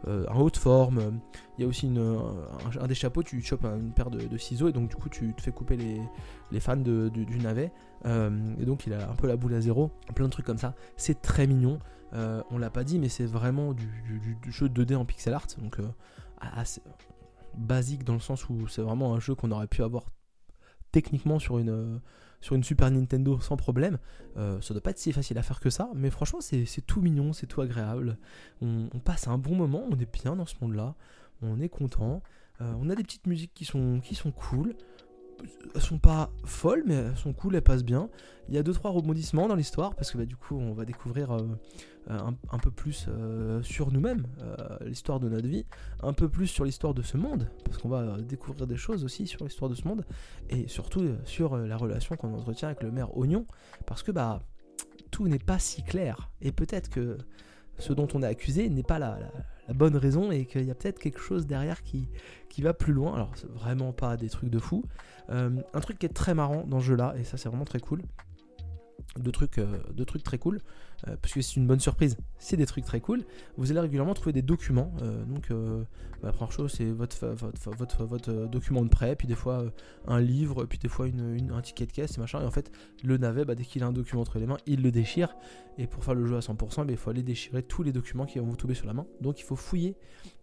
euh, 0.08 0.26
en 0.30 0.42
haute 0.42 0.58
forme. 0.58 1.20
Il 1.58 1.62
y 1.62 1.66
a 1.66 1.68
aussi 1.68 1.88
une, 1.88 2.20
un, 2.80 2.88
des 2.88 2.96
chapeaux, 2.96 3.24
tu 3.24 3.42
chopes 3.42 3.66
une 3.66 3.92
paire 3.92 4.10
de, 4.10 4.38
ciseaux 4.38 4.70
et 4.70 4.72
donc 4.72 4.90
du 4.90 4.96
coup 4.96 5.10
tu 5.10 5.34
te 5.34 5.42
fais 5.42 5.52
couper 5.52 5.78
les, 5.78 6.02
les 6.52 6.60
fans 6.60 6.78
de, 6.78 7.10
du, 7.10 7.38
navet. 7.40 7.72
Euh, 8.06 8.56
et 8.60 8.66
donc 8.66 8.88
il 8.88 8.94
a 8.94 9.10
un 9.10 9.16
peu 9.16 9.28
la 9.28 9.36
boule 9.36 9.54
à 9.54 9.62
zéro, 9.62 9.92
plein 10.16 10.26
de 10.26 10.32
trucs 10.32 10.46
comme 10.46 10.58
ça. 10.58 10.74
C'est 10.98 11.22
très 11.22 11.48
mignon. 11.48 11.80
on 12.14 12.58
l'a 12.58 12.70
pas 12.70 12.84
dit, 12.84 13.00
mais 13.00 13.10
c'est 13.10 13.26
vraiment 13.26 13.74
du, 13.74 13.88
du, 14.42 14.52
jeu 14.52 14.68
2D 14.68 14.96
en 14.96 15.06
pixel 15.06 15.34
art. 15.34 15.48
Donc 15.62 15.78
assez 16.40 16.82
basique 17.58 18.04
dans 18.04 18.14
le 18.14 18.20
sens 18.20 18.48
où 18.50 18.68
c'est 18.68 18.82
vraiment 18.82 19.14
un 19.14 19.20
jeu 19.20 19.36
qu'on 19.36 19.52
aurait 19.52 19.68
pu 19.68 19.84
avoir 19.84 20.06
techniquement 20.92 21.40
sur 21.40 21.60
une, 21.60 21.70
euh, 21.70 21.98
sur 22.42 22.56
une 22.56 22.64
Super 22.64 22.90
Nintendo 22.92 23.40
sans 23.40 23.58
problème. 23.58 23.98
Euh, 24.38 24.60
ça 24.62 24.74
doit 24.74 24.82
pas 24.82 24.92
être 24.92 25.00
si 25.00 25.12
facile 25.12 25.38
à 25.38 25.44
faire 25.44 25.60
que 25.60 25.70
ça, 25.70 25.90
mais 25.96 26.10
franchement, 26.10 26.40
c'est 26.42 26.66
tout 26.86 27.02
mignon, 27.02 27.34
c'est 27.34 27.48
tout 27.48 27.62
agréable. 27.62 28.18
On, 28.62 28.88
passe 29.04 29.28
un 29.28 29.38
bon 29.38 29.56
moment, 29.56 29.86
on 29.90 30.00
est 30.00 30.12
bien 30.12 30.36
dans 30.36 30.46
ce 30.46 30.56
monde-là, 30.62 30.96
on 31.42 31.60
est 31.60 31.70
content. 31.70 32.22
Euh, 32.62 32.74
on 32.80 32.90
a 32.90 32.96
des 32.96 33.04
petites 33.04 33.28
musiques 33.28 33.54
qui 33.54 33.66
sont, 33.66 34.02
qui 34.02 34.16
sont 34.16 34.32
cool 34.32 34.76
elles 35.76 35.82
sont 35.82 36.00
pas 36.00 36.32
folles, 36.46 36.84
mais 36.86 36.96
elles 36.96 37.18
sont 37.18 37.34
cool, 37.34 37.56
elles 37.56 37.62
passent 37.62 37.84
bien. 37.84 38.10
Il 38.48 38.56
y 38.56 38.58
a 38.58 38.64
deux 38.64 38.74
trois 38.74 38.92
rebondissements 38.92 39.48
dans 39.48 39.56
l'histoire 39.56 39.96
parce 39.96 40.12
que 40.12 40.18
bah, 40.18 40.26
du 40.26 40.36
coup 40.36 40.58
on 40.58 40.74
va 40.74 40.86
découvrir 40.86 41.32
euh, 41.32 41.48
un, 42.10 42.58
peu 42.58 42.72
plus 42.72 43.06
euh, 43.08 43.62
sur 43.62 43.92
nous-mêmes, 43.92 44.26
euh, 44.42 44.78
l'histoire 44.82 45.20
de 45.20 45.30
notre 45.30 45.48
vie, 45.48 45.66
un 46.02 46.14
peu 46.14 46.28
plus 46.28 46.48
sur 46.48 46.66
l'histoire 46.66 46.94
de 46.94 47.04
ce 47.04 47.18
monde 47.18 47.48
parce 47.66 47.78
qu'on 47.78 47.90
va 47.90 48.18
découvrir 48.22 48.66
des 48.66 48.78
choses 48.78 49.04
aussi 49.04 49.28
sur 49.28 49.44
l'histoire 49.44 49.70
de 49.70 49.76
ce 49.76 49.88
monde 49.88 50.04
et 50.50 50.68
surtout 50.68 51.08
sur 51.26 51.58
la 51.58 51.78
relation 51.78 52.16
qu'on 52.16 52.34
entretient 52.34 52.70
avec 52.70 52.82
le 52.82 52.92
maire 52.92 53.16
Oignon 53.16 53.46
parce 53.86 54.02
que 54.02 54.12
bah 54.12 54.42
tout 55.12 55.28
n'est 55.28 55.40
pas 55.40 55.60
si 55.60 55.84
clair 55.84 56.32
et 56.42 56.52
peut-être 56.52 56.90
que 56.90 57.18
ce 57.80 57.94
dont 57.94 58.08
on 58.14 58.22
est 58.22 58.28
accusé 58.28 58.70
n'est 58.70 58.84
pas 58.84 59.00
la, 59.00 59.18
bonne 59.74 59.96
raison 59.96 60.32
et 60.32 60.46
qu'il 60.46 60.66
y 60.66 60.72
a 60.72 60.76
peut-être 60.76 61.00
quelque 61.00 61.20
chose 61.20 61.46
derrière 61.46 61.84
qui, 61.84 62.08
va 62.60 62.74
plus 62.74 62.94
loin. 62.94 63.16
Alors, 63.16 63.32
c'est 63.36 63.50
vraiment 63.50 63.94
pas 63.94 64.18
des 64.18 64.30
trucs 64.30 64.50
de 64.50 64.60
fou. 64.60 64.84
Euh, 65.30 65.50
un 65.74 65.80
truc 65.80 66.00
qui 66.00 66.06
est 66.06 66.14
très 66.14 66.34
marrant 66.34 66.66
dans 66.68 66.80
ce 66.80 66.86
jeu-là, 66.86 67.14
et 67.18 67.24
ça 67.24 67.38
c'est 67.38 67.48
vraiment 67.50 67.66
très 67.66 67.80
cool, 67.80 68.02
de 69.18 69.32
trucs, 69.32 69.58
euh, 69.58 69.78
de 69.94 70.04
trucs 70.04 70.24
très 70.24 70.38
cool, 70.38 70.60
euh, 71.08 71.16
parce 71.22 71.34
que 71.34 71.42
c'est 71.42 71.56
une 71.56 71.68
bonne 71.68 71.80
surprise, 71.80 72.18
c'est 72.38 72.58
des 72.58 72.66
trucs 72.66 72.86
très 72.86 73.00
cool. 73.00 73.24
Vous 73.58 73.72
allez 73.72 73.80
régulièrement 73.80 74.14
trouver 74.14 74.34
des 74.34 74.42
documents. 74.42 74.92
donc, 75.28 75.52
la 76.22 76.32
première 76.34 76.52
chose, 76.52 76.74
c'est 76.74 76.92
votre, 76.92 77.28
votre, 77.28 77.72
votre, 77.72 78.04
votre, 78.04 78.34
document 78.48 78.84
de 78.84 78.90
prêt, 78.90 79.16
puis 79.16 79.28
des 79.28 79.36
fois 79.36 79.64
un 80.08 80.20
livre, 80.20 80.66
puis 80.66 80.78
des 80.78 80.90
fois 80.90 81.08
une, 81.08 81.52
un 81.52 81.62
ticket 81.62 81.86
de 81.86 81.92
caisse 81.92 82.18
et 82.18 82.20
machin. 82.20 82.42
Et 82.42 82.46
en 82.46 82.52
fait, 82.52 82.72
le 83.04 83.18
navet, 83.18 83.46
bah, 83.46 83.56
dès 83.56 83.64
qu'il 83.64 83.84
a 83.84 83.88
un 83.88 83.94
document 83.94 84.22
entre 84.22 84.40
les 84.40 84.46
mains, 84.46 84.58
il 84.66 84.82
le 84.82 84.92
déchire. 84.92 85.36
Et 85.78 85.88
pour 85.88 86.04
faire 86.04 86.16
le 86.16 86.26
jeu 86.26 86.36
à 86.36 86.40
100%, 86.40 86.86
bah, 86.86 86.92
il 86.92 86.98
faut 86.98 87.10
aller 87.10 87.24
déchirer 87.24 87.64
tous 87.64 87.84
les 87.84 87.94
documents 87.94 88.26
qui 88.26 88.40
vont 88.40 88.46
vous 88.46 88.58
tomber 88.58 88.74
sur 88.74 88.86
la 88.86 88.94
main. 88.94 89.06
Donc, 89.22 89.40
il 89.40 89.44
faut 89.44 89.56
fouiller 89.56 89.96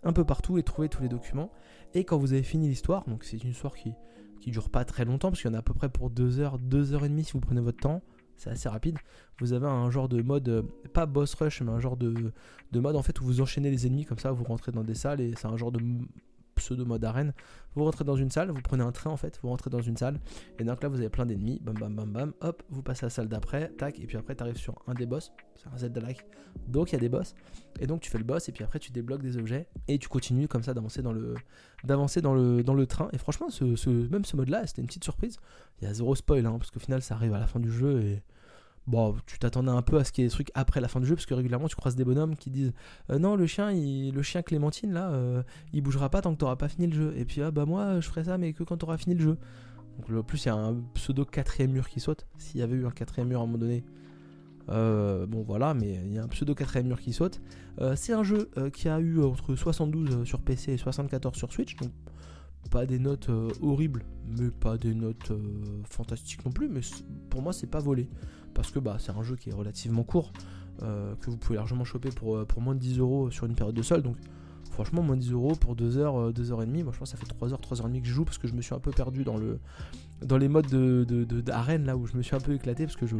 un 0.02 0.12
peu 0.12 0.24
partout 0.24 0.56
et 0.56 0.62
trouver 0.62 0.88
tous 0.88 1.02
les 1.02 1.08
documents. 1.08 1.52
Et 1.94 2.04
quand 2.04 2.18
vous 2.18 2.32
avez 2.32 2.42
fini 2.42 2.68
l'histoire, 2.68 3.04
donc 3.06 3.24
c'est 3.24 3.42
une 3.42 3.50
histoire 3.50 3.74
qui, 3.74 3.92
qui 4.40 4.50
dure 4.50 4.70
pas 4.70 4.84
très 4.84 5.04
longtemps, 5.04 5.30
parce 5.30 5.40
qu'il 5.40 5.50
y 5.50 5.54
en 5.54 5.56
a 5.56 5.60
à 5.60 5.62
peu 5.62 5.74
près 5.74 5.88
pour 5.88 6.10
2 6.10 6.40
heures, 6.40 6.58
2 6.58 6.94
heures 6.94 7.04
et 7.04 7.08
demie 7.08 7.24
si 7.24 7.32
vous 7.32 7.40
prenez 7.40 7.60
votre 7.60 7.78
temps. 7.78 8.02
C'est 8.36 8.50
assez 8.50 8.68
rapide. 8.68 8.98
Vous 9.40 9.52
avez 9.52 9.66
un 9.66 9.90
genre 9.90 10.08
de 10.08 10.22
mode, 10.22 10.48
euh, 10.48 10.62
pas 10.92 11.06
boss 11.06 11.34
rush, 11.34 11.62
mais 11.62 11.72
un 11.72 11.80
genre 11.80 11.96
de, 11.96 12.32
de 12.72 12.80
mode 12.80 12.96
en 12.96 13.02
fait 13.02 13.20
où 13.20 13.24
vous 13.24 13.40
enchaînez 13.40 13.70
les 13.70 13.86
ennemis 13.86 14.04
comme 14.04 14.18
ça, 14.18 14.32
vous 14.32 14.44
rentrez 14.44 14.72
dans 14.72 14.84
des 14.84 14.94
salles 14.94 15.20
et 15.20 15.34
c'est 15.36 15.46
un 15.46 15.56
genre 15.56 15.72
de 15.72 15.80
pseudo 16.56 16.84
mode 16.84 17.04
arène. 17.04 17.32
Vous 17.74 17.84
rentrez 17.84 18.04
dans 18.04 18.16
une 18.16 18.30
salle, 18.30 18.50
vous 18.50 18.62
prenez 18.62 18.82
un 18.82 18.92
train 18.92 19.10
en 19.10 19.16
fait, 19.16 19.38
vous 19.42 19.48
rentrez 19.48 19.70
dans 19.70 19.82
une 19.82 19.96
salle, 19.96 20.18
et 20.58 20.64
donc 20.64 20.82
là 20.82 20.88
vous 20.88 20.98
avez 20.98 21.10
plein 21.10 21.26
d'ennemis, 21.26 21.60
bam 21.62 21.74
bam 21.74 21.94
bam 21.94 22.10
bam, 22.10 22.32
hop, 22.40 22.62
vous 22.70 22.82
passez 22.82 23.04
à 23.04 23.06
la 23.06 23.10
salle 23.10 23.28
d'après, 23.28 23.68
tac, 23.76 24.00
et 24.00 24.06
puis 24.06 24.16
après 24.16 24.34
tu 24.34 24.42
arrives 24.42 24.56
sur 24.56 24.74
un 24.86 24.94
des 24.94 25.04
boss, 25.04 25.32
c'est 25.54 25.68
un 25.68 25.76
Z 25.76 25.94
like, 25.98 26.24
donc 26.68 26.90
il 26.90 26.94
y 26.94 26.96
a 26.96 27.00
des 27.00 27.10
boss, 27.10 27.34
et 27.78 27.86
donc 27.86 28.00
tu 28.00 28.10
fais 28.10 28.18
le 28.18 28.24
boss, 28.24 28.48
et 28.48 28.52
puis 28.52 28.64
après 28.64 28.78
tu 28.78 28.92
débloques 28.92 29.22
des 29.22 29.36
objets, 29.36 29.68
et 29.88 29.98
tu 29.98 30.08
continues 30.08 30.48
comme 30.48 30.62
ça 30.62 30.72
d'avancer 30.72 31.02
dans 31.02 31.12
le 31.12 31.34
d'avancer 31.84 32.22
dans 32.22 32.34
le, 32.34 32.62
dans 32.62 32.74
le 32.74 32.86
train, 32.86 33.10
et 33.12 33.18
franchement, 33.18 33.50
ce, 33.50 33.88
même 34.10 34.24
ce 34.24 34.36
mode 34.36 34.48
là, 34.48 34.66
c'était 34.66 34.80
une 34.80 34.88
petite 34.88 35.04
surprise, 35.04 35.36
il 35.80 35.86
y 35.86 35.90
a 35.90 35.92
zéro 35.92 36.14
spoil, 36.14 36.46
hein, 36.46 36.56
parce 36.58 36.70
qu'au 36.70 36.80
final 36.80 37.02
ça 37.02 37.14
arrive 37.14 37.34
à 37.34 37.38
la 37.38 37.46
fin 37.46 37.60
du 37.60 37.70
jeu, 37.70 38.00
et 38.00 38.22
Bon, 38.86 39.16
tu 39.26 39.38
t'attendais 39.40 39.70
un 39.70 39.82
peu 39.82 39.98
à 39.98 40.04
ce 40.04 40.12
qu'il 40.12 40.22
y 40.22 40.24
ait 40.24 40.28
des 40.28 40.32
trucs 40.32 40.52
après 40.54 40.80
la 40.80 40.86
fin 40.86 41.00
du 41.00 41.06
jeu, 41.06 41.16
parce 41.16 41.26
que 41.26 41.34
régulièrement 41.34 41.66
tu 41.66 41.74
croises 41.74 41.96
des 41.96 42.04
bonhommes 42.04 42.36
qui 42.36 42.50
disent 42.50 42.72
euh, 43.10 43.18
Non, 43.18 43.34
le 43.34 43.46
chien, 43.46 43.72
le 43.72 44.22
chien 44.22 44.42
Clémentine, 44.42 44.92
là, 44.92 45.10
euh, 45.10 45.42
il 45.72 45.82
bougera 45.82 46.08
pas 46.08 46.20
tant 46.20 46.32
que 46.32 46.38
t'auras 46.38 46.54
pas 46.54 46.68
fini 46.68 46.86
le 46.86 46.94
jeu. 46.94 47.14
Et 47.16 47.24
puis, 47.24 47.42
ah 47.42 47.50
bah 47.50 47.66
moi, 47.66 48.00
je 48.00 48.08
ferai 48.08 48.24
ça, 48.24 48.38
mais 48.38 48.52
que 48.52 48.62
quand 48.62 48.76
t'auras 48.76 48.96
fini 48.96 49.16
le 49.16 49.22
jeu. 49.22 49.38
Donc, 49.98 50.16
en 50.16 50.22
plus, 50.22 50.44
il 50.44 50.48
y 50.48 50.50
a 50.50 50.54
un 50.54 50.76
pseudo 50.94 51.24
quatrième 51.24 51.72
mur 51.72 51.88
qui 51.88 51.98
saute. 51.98 52.26
S'il 52.38 52.60
y 52.60 52.62
avait 52.62 52.76
eu 52.76 52.86
un 52.86 52.90
quatrième 52.90 53.28
mur 53.28 53.40
à 53.40 53.42
un 53.42 53.46
moment 53.46 53.58
donné. 53.58 53.84
Euh, 54.68 55.26
bon, 55.26 55.42
voilà, 55.42 55.74
mais 55.74 56.00
il 56.04 56.12
y 56.12 56.18
a 56.18 56.22
un 56.22 56.28
pseudo 56.28 56.54
quatrième 56.54 56.86
mur 56.86 57.00
qui 57.00 57.12
saute. 57.12 57.40
c'est 57.96 58.12
un 58.12 58.22
jeu 58.22 58.50
qui 58.72 58.88
a 58.88 59.00
eu 59.00 59.20
entre 59.20 59.56
72 59.56 60.24
sur 60.24 60.40
PC 60.40 60.74
et 60.74 60.76
74 60.76 61.36
sur 61.36 61.52
Switch. 61.52 61.74
Donc, 61.76 61.90
pas 62.70 62.86
des 62.86 62.98
notes 63.00 63.30
horribles, 63.62 64.04
mais 64.38 64.50
pas 64.50 64.76
des 64.76 64.94
notes 64.94 65.32
fantastiques 65.88 66.44
non 66.44 66.52
plus. 66.52 66.68
Mais 66.68 66.80
pour 67.30 67.42
moi, 67.42 67.52
c'est 67.52 67.68
pas 67.68 67.80
volé 67.80 68.08
parce 68.56 68.70
que 68.70 68.78
bah, 68.78 68.96
c'est 68.98 69.12
un 69.12 69.22
jeu 69.22 69.36
qui 69.36 69.50
est 69.50 69.54
relativement 69.54 70.02
court, 70.02 70.32
euh, 70.82 71.14
que 71.16 71.30
vous 71.30 71.36
pouvez 71.36 71.56
largement 71.56 71.84
choper 71.84 72.08
pour, 72.08 72.36
euh, 72.36 72.44
pour 72.44 72.60
moins 72.60 72.74
de 72.74 72.80
10 72.80 72.98
euros 72.98 73.30
sur 73.30 73.46
une 73.46 73.54
période 73.54 73.76
de 73.76 73.82
solde. 73.82 74.02
Donc 74.02 74.16
franchement, 74.72 75.02
moins 75.02 75.16
10 75.16 75.32
euros 75.32 75.54
pour 75.54 75.76
2 75.76 75.98
heures, 75.98 76.32
2 76.32 76.52
heures 76.52 76.62
et 76.62 76.66
demie. 76.66 76.82
Moi, 76.82 76.92
je 76.92 76.98
pense 76.98 77.12
que 77.12 77.18
ça 77.18 77.24
fait 77.24 77.32
3 77.32 77.52
heures, 77.52 77.60
3 77.60 77.80
heures 77.80 77.86
et 77.86 77.90
demie 77.90 78.02
que 78.02 78.08
je 78.08 78.12
joue 78.12 78.24
parce 78.24 78.38
que 78.38 78.48
je 78.48 78.54
me 78.54 78.62
suis 78.62 78.74
un 78.74 78.80
peu 78.80 78.90
perdu 78.90 79.22
dans 79.22 79.36
le 79.36 79.60
dans 80.22 80.38
les 80.38 80.48
modes 80.48 80.66
de, 80.66 81.04
d'arène 81.42 81.84
là 81.84 81.96
où 81.96 82.06
je 82.06 82.16
me 82.16 82.22
suis 82.22 82.34
un 82.34 82.40
peu 82.40 82.54
éclaté 82.54 82.86
parce 82.86 82.96
que 82.96 83.06
je, 83.06 83.16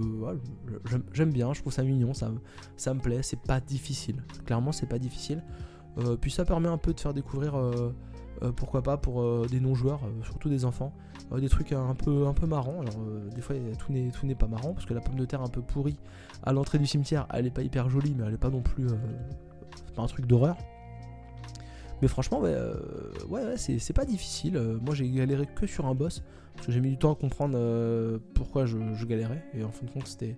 j'aime 1.13 1.31
bien, 1.31 1.53
je 1.53 1.61
trouve 1.61 1.73
ça 1.73 1.83
mignon, 1.83 2.15
ça, 2.15 2.31
ça 2.77 2.95
me 2.95 3.01
plaît, 3.01 3.23
c'est 3.23 3.41
pas 3.41 3.61
difficile. 3.61 4.23
Clairement, 4.47 4.73
c'est 4.73 4.89
pas 4.89 4.99
difficile. 4.99 5.43
Euh, 5.99 6.17
puis 6.17 6.31
ça 6.31 6.45
permet 6.45 6.69
un 6.69 6.79
peu 6.79 6.93
de 6.93 7.01
faire 7.01 7.15
découvrir, 7.15 7.55
euh, 7.55 7.93
euh, 8.43 8.53
pourquoi 8.53 8.83
pas, 8.83 8.97
pour 8.97 9.47
des 9.47 9.61
non-joueurs, 9.61 10.01
surtout 10.25 10.49
des 10.49 10.65
enfants, 10.65 10.93
des 11.39 11.49
trucs 11.49 11.73
un 11.73 11.95
peu, 11.95 12.27
un 12.27 12.35
peu 12.35 12.47
marrants. 12.47 12.81
Alors, 12.81 12.99
des 13.35 13.41
fois, 13.41 13.57
tout 13.79 13.93
n'est, 13.93 14.11
tout 14.11 14.27
n'est 14.27 14.35
pas 14.35 14.47
marrant 14.47 14.73
parce 14.73 14.87
que 14.87 14.95
la 14.95 15.01
pomme 15.01 15.17
de 15.17 15.25
terre 15.25 15.43
un 15.43 15.49
peu 15.49 15.63
pourrie 15.63 15.97
à 16.43 16.53
l'entrée 16.53 16.79
du 16.79 16.87
cimetière, 16.87 17.27
elle 17.33 17.47
est 17.47 17.51
pas 17.51 17.63
hyper 17.63 17.89
jolie, 17.89 18.15
mais 18.17 18.25
elle 18.27 18.35
est 18.35 18.39
pas 18.39 18.51
non 18.51 18.63
plus. 18.63 18.87
pas 19.95 20.03
un 20.03 20.07
truc 20.07 20.27
d'horreur. 20.27 20.57
Mais 22.03 22.09
franchement, 22.09 22.41
ouais, 22.41 22.55
ouais, 23.29 23.57
c'est, 23.57 23.93
pas 23.93 24.05
difficile. 24.05 24.61
moi, 24.85 24.95
j'ai 24.95 25.09
galéré 25.11 25.47
que 25.47 25.67
sur 25.67 25.87
un 25.87 25.95
boss 25.95 26.23
parce 26.55 26.67
que 26.67 26.73
j'ai 26.73 26.81
mis 26.81 26.91
du 26.91 26.99
temps 26.99 27.13
à 27.13 27.17
comprendre 27.17 27.59
pourquoi 28.35 28.67
je, 28.67 28.79
je, 28.95 29.07
galérais. 29.07 29.45
Et 29.55 29.65
en 29.65 29.71
fin 29.71 29.87
de 29.87 29.91
compte, 29.91 30.07
c'était 30.07 30.37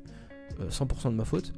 100% 0.60 1.10
de 1.10 1.14
ma 1.14 1.24
faute. 1.24 1.52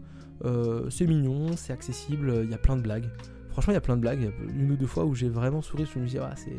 c'est 0.91 1.07
mignon, 1.07 1.57
c'est 1.57 1.72
accessible, 1.72 2.41
il 2.45 2.51
y 2.51 2.55
a 2.55 2.59
plein 2.59 2.76
de 2.76 2.82
blagues. 2.82 3.11
Franchement, 3.51 3.73
il 3.73 3.75
y 3.75 3.79
a 3.79 3.83
plein 3.83 3.97
de 3.97 4.01
blagues. 4.01 4.33
Une 4.55 4.71
ou 4.71 4.77
deux 4.77 4.87
fois 4.87 5.05
où 5.05 5.15
j'ai 5.15 5.29
vraiment 5.29 5.63
souri, 5.63 5.87
je 5.93 5.99
me 5.99 6.07
dis, 6.07 6.19
ah, 6.19 6.35
c'est 6.37 6.59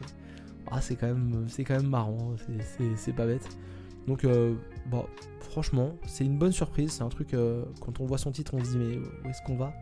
ah, 0.74 0.80
c'est 0.80 0.96
quand, 0.96 1.08
même, 1.08 1.88
marrant, 1.88 2.36
c'est 2.96 3.14
pas 3.14 3.26
bête. 3.26 3.48
Donc, 4.08 4.24
euh, 4.24 4.56
franchement, 5.40 5.98
c'est 6.06 6.26
une 6.26 6.38
bonne 6.38 6.54
surprise. 6.54 6.94
C'est 6.94 7.04
un 7.04 7.10
truc, 7.10 7.34
euh, 7.34 7.66
quand 7.82 8.00
on 8.00 8.06
voit 8.06 8.18
son 8.18 8.32
titre, 8.32 8.54
on 8.54 8.64
se 8.64 8.72
dit, 8.72 8.78
mais 8.78 8.98
où 8.98 9.30
est-ce 9.30 9.42
qu'on 9.42 9.58
va? 9.58 9.74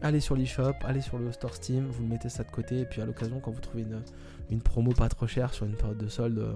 Allez 0.00 0.20
sur 0.20 0.34
l'eShop, 0.34 0.72
allez 0.84 1.02
sur 1.02 1.18
le 1.18 1.32
store 1.32 1.54
Steam, 1.54 1.86
vous 1.86 2.04
mettez 2.04 2.30
ça 2.30 2.44
de 2.44 2.50
côté, 2.50 2.80
et 2.80 2.84
puis 2.86 3.02
à 3.02 3.06
l'occasion, 3.06 3.40
quand 3.40 3.50
vous 3.50 3.60
trouvez 3.60 3.82
une, 3.82 4.02
une, 4.50 4.60
promo 4.60 4.92
pas 4.92 5.08
trop 5.08 5.26
chère 5.26 5.52
sur 5.52 5.66
une 5.66 5.74
période 5.76 5.98
de 5.98 6.08
solde, 6.08 6.38
euh, 6.38 6.54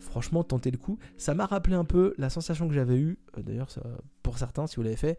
franchement, 0.00 0.42
tentez 0.42 0.72
le 0.72 0.78
coup. 0.78 0.98
Ça 1.16 1.34
m'a 1.34 1.46
rappelé 1.46 1.76
un 1.76 1.84
peu 1.84 2.14
la 2.18 2.30
sensation 2.30 2.66
que 2.66 2.74
j'avais 2.74 2.96
eue, 2.96 3.18
d'ailleurs, 3.36 3.68
pour 4.24 4.38
certains, 4.38 4.66
si 4.66 4.76
vous 4.76 4.82
l'avez 4.82 4.96
fait, 4.96 5.18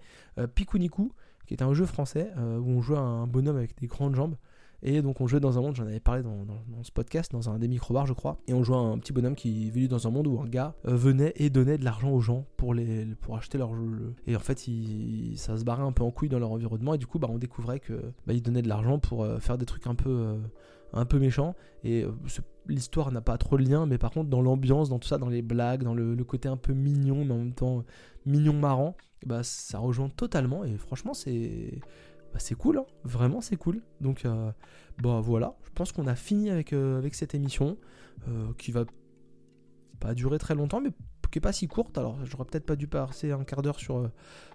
Pikuniku 0.54 1.14
qui 1.50 1.56
est 1.56 1.64
un 1.64 1.74
jeu 1.74 1.88
français 1.88 2.32
euh, 2.38 2.60
où 2.60 2.70
on 2.70 2.82
jouait 2.82 3.00
un 3.00 3.26
bonhomme 3.26 3.58
avec 3.58 3.76
des 3.80 3.88
grandes 3.88 4.14
jambes. 4.14 4.36
Et 4.84 5.02
donc 5.02 5.20
on 5.20 5.26
jouait 5.26 5.40
dans 5.40 5.58
un 5.58 5.62
monde, 5.62 5.76
j'en 5.76 5.88
avais 5.88 6.00
parlé 6.00 6.22
dans, 6.22 6.46
ce 6.84 6.92
podcast, 6.92 7.32
dans 7.32 7.50
un 7.50 7.58
des 7.58 7.68
micro-bars 7.68 8.06
je 8.06 8.14
crois, 8.14 8.38
et 8.48 8.54
on 8.54 8.64
jouait 8.64 8.78
un 8.78 8.98
petit 9.00 9.12
bonhomme 9.12 9.36
qui 9.36 9.72
vivait 9.72 9.88
dans 9.88 10.08
un 10.08 10.12
monde 10.12 10.28
où 10.28 10.40
un 10.40 10.48
gars 10.48 10.76
euh, 10.88 10.96
venait 10.96 11.34
et 11.38 11.50
donnait 11.50 11.80
de 11.80 11.84
l'argent 11.84 12.12
aux 12.12 12.22
gens 12.22 12.46
pour, 12.56 12.76
les, 12.76 13.08
acheter 13.36 13.58
leur 13.58 13.74
jeu. 13.74 14.14
Et 14.28 14.36
en 14.36 14.40
fait 14.40 14.60
ça 15.36 15.58
se 15.58 15.64
barrait 15.64 15.84
un 15.84 15.92
peu 15.92 16.04
en 16.04 16.12
couille 16.12 16.30
dans 16.30 16.40
leur 16.40 16.52
environnement, 16.52 16.94
et 16.94 17.00
du 17.00 17.08
coup 17.08 17.18
bah, 17.18 17.28
on 17.32 17.40
découvrait 17.40 17.80
que 17.80 18.14
bah, 18.28 18.34
ils 18.34 18.44
de 18.44 18.70
l'argent 18.70 19.00
pour 19.00 19.24
euh, 19.24 19.40
faire 19.40 19.58
des 19.58 19.66
trucs 19.66 19.88
un 19.88 19.96
peu, 19.96 20.38
méchants. 21.14 21.56
Et 21.84 22.06
l'histoire 22.68 23.12
n'a 23.12 23.22
pas 23.22 23.38
trop 23.40 23.58
de 23.58 23.64
lien, 23.64 23.88
mais 23.88 23.98
par 23.98 24.12
contre 24.12 24.30
dans 24.30 24.42
l'ambiance, 24.42 24.90
dans 24.90 25.00
tout 25.00 25.08
ça, 25.08 25.18
dans 25.18 25.30
les 25.30 25.42
blagues, 25.42 25.84
dans 25.84 25.96
le 25.96 26.24
côté 26.24 26.48
un 26.48 26.58
peu 26.58 26.74
mignon, 26.74 27.26
mais 27.26 27.34
en 27.34 27.40
même 27.40 27.54
temps 27.54 27.84
mignon 28.26 28.54
marrant, 28.54 28.96
bah, 29.26 29.44
ça 29.44 29.80
rejoint 29.80 30.10
totalement 30.10 30.64
et 30.64 30.78
franchement 30.78 31.14
c'est 31.14 31.80
bah, 32.34 32.40
c'est 32.40 32.56
cool, 32.56 32.78
hein. 32.78 32.86
vraiment 33.04 33.42
c'est 33.42 33.56
cool. 33.56 33.82
Donc 34.02 34.26
euh, 34.26 34.52
bah 35.02 35.20
voilà, 35.22 35.56
je 35.64 35.70
pense 35.72 35.92
qu'on 35.92 36.08
a 36.08 36.16
fini 36.16 36.50
avec, 36.50 36.74
euh, 36.74 37.08
cette 37.12 37.34
émission 37.34 37.78
euh, 38.28 38.52
qui 38.58 38.72
va 38.72 38.86
pas 40.00 40.14
durer 40.14 40.38
très 40.38 40.56
longtemps 40.56 40.80
mais 40.80 40.92
qui 41.32 41.40
est 41.40 41.42
pas 41.42 41.54
si 41.54 41.68
courte. 41.68 41.98
Alors 41.98 42.24
j'aurais 42.26 42.46
peut-être 42.46 42.66
pas 42.66 42.76
dû 42.76 42.88
passer 42.88 43.32
un 43.32 43.44
quart 43.44 43.62
d'heure 43.62 43.80
sur, 43.80 44.10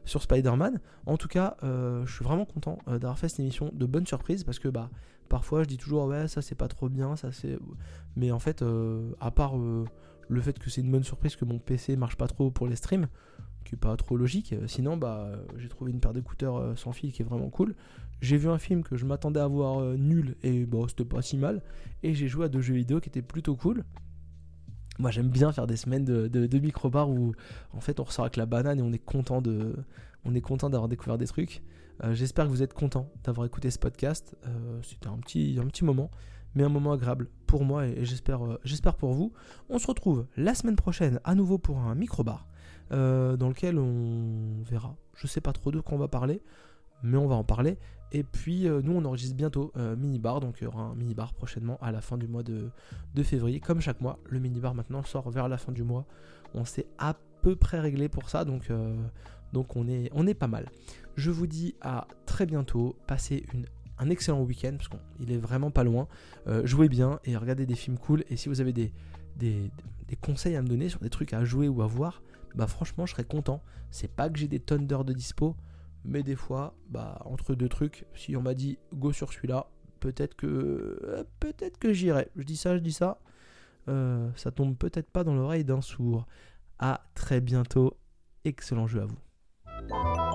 sur 0.04 0.22
Spider-Man. 0.22 0.80
En 1.06 1.16
tout 1.16 1.28
cas, 1.28 1.56
je 1.62 2.12
suis 2.12 2.24
vraiment 2.24 2.44
content 2.44 2.78
d'avoir 2.86 3.18
fait 3.18 3.28
cette 3.28 3.40
émission 3.40 3.70
de 3.72 3.86
bonne 3.86 4.06
surprise 4.06 4.42
parce 4.42 4.58
que 4.58 4.68
bah 4.68 4.90
parfois 5.28 5.62
je 5.62 5.68
dis 5.68 5.78
toujours 5.78 6.06
ouais 6.06 6.26
ça 6.26 6.42
c'est 6.42 6.56
pas 6.56 6.68
trop 6.68 6.88
bien, 6.88 7.14
ça 7.14 7.30
c'est... 7.30 7.58
Mais 8.16 8.32
en 8.32 8.40
fait, 8.40 8.64
à 9.20 9.30
part 9.30 9.54
le 9.56 10.40
fait 10.40 10.58
que 10.58 10.68
c'est 10.68 10.80
une 10.80 10.90
bonne 10.90 11.04
surprise 11.04 11.36
que 11.36 11.44
mon 11.44 11.60
PC 11.60 11.96
marche 11.96 12.16
pas 12.16 12.26
trop 12.26 12.50
pour 12.50 12.66
les 12.66 12.74
streams, 12.76 13.06
qui 13.64 13.74
est 13.74 13.78
pas 13.78 13.96
trop 13.96 14.16
logique. 14.16 14.52
Euh, 14.52 14.66
sinon, 14.66 14.96
bah, 14.96 15.32
j'ai 15.56 15.68
trouvé 15.68 15.90
une 15.90 16.00
paire 16.00 16.12
d'écouteurs 16.12 16.56
euh, 16.56 16.76
sans 16.76 16.92
fil 16.92 17.12
qui 17.12 17.22
est 17.22 17.24
vraiment 17.24 17.50
cool. 17.50 17.74
J'ai 18.20 18.36
vu 18.36 18.48
un 18.48 18.58
film 18.58 18.82
que 18.82 18.96
je 18.96 19.04
m'attendais 19.04 19.40
à 19.40 19.46
voir 19.46 19.80
euh, 19.80 19.96
nul 19.96 20.36
et 20.42 20.64
bon, 20.66 20.86
c'était 20.86 21.04
pas 21.04 21.22
si 21.22 21.36
mal. 21.36 21.62
Et 22.02 22.14
j'ai 22.14 22.28
joué 22.28 22.44
à 22.46 22.48
deux 22.48 22.60
jeux 22.60 22.74
vidéo 22.74 23.00
qui 23.00 23.08
étaient 23.08 23.22
plutôt 23.22 23.56
cool. 23.56 23.84
Moi, 24.98 25.10
j'aime 25.10 25.28
bien 25.28 25.50
faire 25.50 25.66
des 25.66 25.76
semaines 25.76 26.04
de, 26.04 26.28
de, 26.28 26.58
micro-bar 26.58 27.10
où 27.10 27.34
en 27.72 27.80
fait 27.80 27.98
on 27.98 28.04
ressort 28.04 28.26
avec 28.26 28.36
la 28.36 28.46
banane 28.46 28.78
et 28.78 28.82
on 28.82 28.92
est 28.92 29.04
content 29.04 29.42
de, 29.42 29.74
on 30.24 30.36
est 30.36 30.40
content 30.40 30.70
d'avoir 30.70 30.88
découvert 30.88 31.18
des 31.18 31.26
trucs. 31.26 31.62
J'espère 32.12 32.44
que 32.44 32.50
vous 32.50 32.62
êtes 32.62 32.74
content 32.74 33.10
d'avoir 33.24 33.44
écouté 33.44 33.72
ce 33.72 33.78
podcast. 33.80 34.36
C'était 34.82 35.08
un 35.08 35.16
petit, 35.18 35.58
un 35.60 35.66
petit 35.66 35.84
moment, 35.84 36.12
mais 36.54 36.62
un 36.62 36.68
moment 36.68 36.92
agréable 36.92 37.28
pour 37.48 37.64
moi 37.64 37.88
et, 37.88 38.04
j'espère, 38.04 38.40
j'espère 38.62 38.94
pour 38.94 39.14
vous. 39.14 39.32
On 39.68 39.80
se 39.80 39.88
retrouve 39.88 40.26
la 40.36 40.54
semaine 40.54 40.76
prochaine 40.76 41.18
à 41.24 41.34
nouveau 41.34 41.58
pour 41.58 41.78
un 41.78 41.96
micro-bar. 41.96 42.46
Euh, 42.92 43.36
dans 43.36 43.48
lequel 43.48 43.78
on 43.78 44.62
verra. 44.62 44.94
Je 45.16 45.26
sais 45.26 45.40
pas 45.40 45.52
trop 45.52 45.70
de 45.70 45.80
quoi 45.80 45.94
on 45.94 45.98
va 45.98 46.08
parler, 46.08 46.42
mais 47.02 47.16
on 47.16 47.26
va 47.26 47.34
en 47.34 47.44
parler. 47.44 47.78
Et 48.12 48.22
puis 48.22 48.68
euh, 48.68 48.82
nous 48.82 48.92
on 48.92 49.04
enregistre 49.06 49.34
bientôt 49.34 49.72
euh, 49.76 49.96
mini 49.96 50.18
bar, 50.18 50.40
donc 50.40 50.56
il 50.60 50.64
y 50.64 50.66
aura 50.66 50.82
un 50.82 50.94
mini 50.94 51.14
bar 51.14 51.32
prochainement 51.32 51.78
à 51.80 51.90
la 51.90 52.00
fin 52.00 52.18
du 52.18 52.28
mois 52.28 52.42
de, 52.42 52.70
février. 53.22 53.58
Comme 53.58 53.80
chaque 53.80 54.00
mois, 54.00 54.18
le 54.28 54.38
mini 54.38 54.60
bar 54.60 54.74
maintenant 54.74 55.02
sort 55.02 55.30
vers 55.30 55.48
la 55.48 55.56
fin 55.56 55.72
du 55.72 55.82
mois. 55.82 56.04
On 56.54 56.64
s'est 56.64 56.86
à 56.98 57.16
peu 57.42 57.56
près 57.56 57.80
réglé 57.80 58.08
pour 58.08 58.28
ça, 58.28 58.44
donc, 58.44 58.70
donc 59.52 59.76
on, 59.76 59.88
est, 59.88 60.10
on 60.12 60.26
est 60.26 60.34
pas 60.34 60.46
mal. 60.46 60.70
Je 61.16 61.30
vous 61.30 61.46
dis 61.46 61.74
à 61.80 62.06
très 62.26 62.46
bientôt. 62.46 62.96
Passez 63.06 63.44
une 63.52 63.66
un 63.96 64.10
excellent 64.10 64.42
week-end 64.42 64.74
parce 64.76 64.88
qu'il 64.88 65.30
est 65.30 65.38
vraiment 65.38 65.70
pas 65.70 65.84
loin. 65.84 66.08
jouez 66.64 66.88
bien 66.88 67.20
et 67.24 67.36
regardez 67.36 67.64
des 67.64 67.76
films 67.76 67.98
cool. 67.98 68.24
Et 68.28 68.36
si 68.36 68.48
vous 68.48 68.60
avez 68.60 68.72
des, 68.72 68.92
des, 69.36 69.70
conseils 70.20 70.56
à 70.56 70.62
me 70.62 70.68
donner 70.68 70.88
sur 70.88 71.00
des 71.00 71.10
trucs 71.10 71.32
à 71.32 71.44
jouer 71.44 71.68
ou 71.68 71.82
à 71.82 71.86
voir, 71.86 72.22
bah 72.54 72.66
franchement 72.66 73.06
je 73.06 73.12
serais 73.12 73.24
content. 73.24 73.62
C'est 73.90 74.08
pas 74.08 74.28
que 74.28 74.38
j'ai 74.38 74.48
des 74.48 74.60
tonnes 74.60 74.86
d'heures 74.86 75.04
de 75.04 75.12
dispo, 75.12 75.56
mais 76.04 76.22
des 76.22 76.36
fois, 76.36 76.74
bah 76.88 77.20
entre 77.24 77.54
deux 77.54 77.68
trucs, 77.68 78.06
si 78.14 78.36
on 78.36 78.42
m'a 78.42 78.54
dit 78.54 78.78
go 78.92 79.12
sur 79.12 79.32
celui-là, 79.32 79.68
peut-être 80.00 80.34
que 80.36 80.46
euh, 81.02 81.24
peut-être 81.40 81.78
que 81.78 81.92
j'irai. 81.92 82.28
Je 82.36 82.42
dis 82.42 82.56
ça, 82.56 82.76
je 82.76 82.82
dis 82.82 82.92
ça. 82.92 83.18
Euh, 83.88 84.30
ça 84.36 84.50
tombe 84.50 84.76
peut-être 84.76 85.10
pas 85.10 85.24
dans 85.24 85.34
l'oreille 85.34 85.64
d'un 85.64 85.80
sourd. 85.80 86.26
À 86.78 87.02
très 87.14 87.40
bientôt. 87.40 87.96
Excellent 88.44 88.86
jeu 88.86 89.02
à 89.02 89.06
vous. 89.06 90.33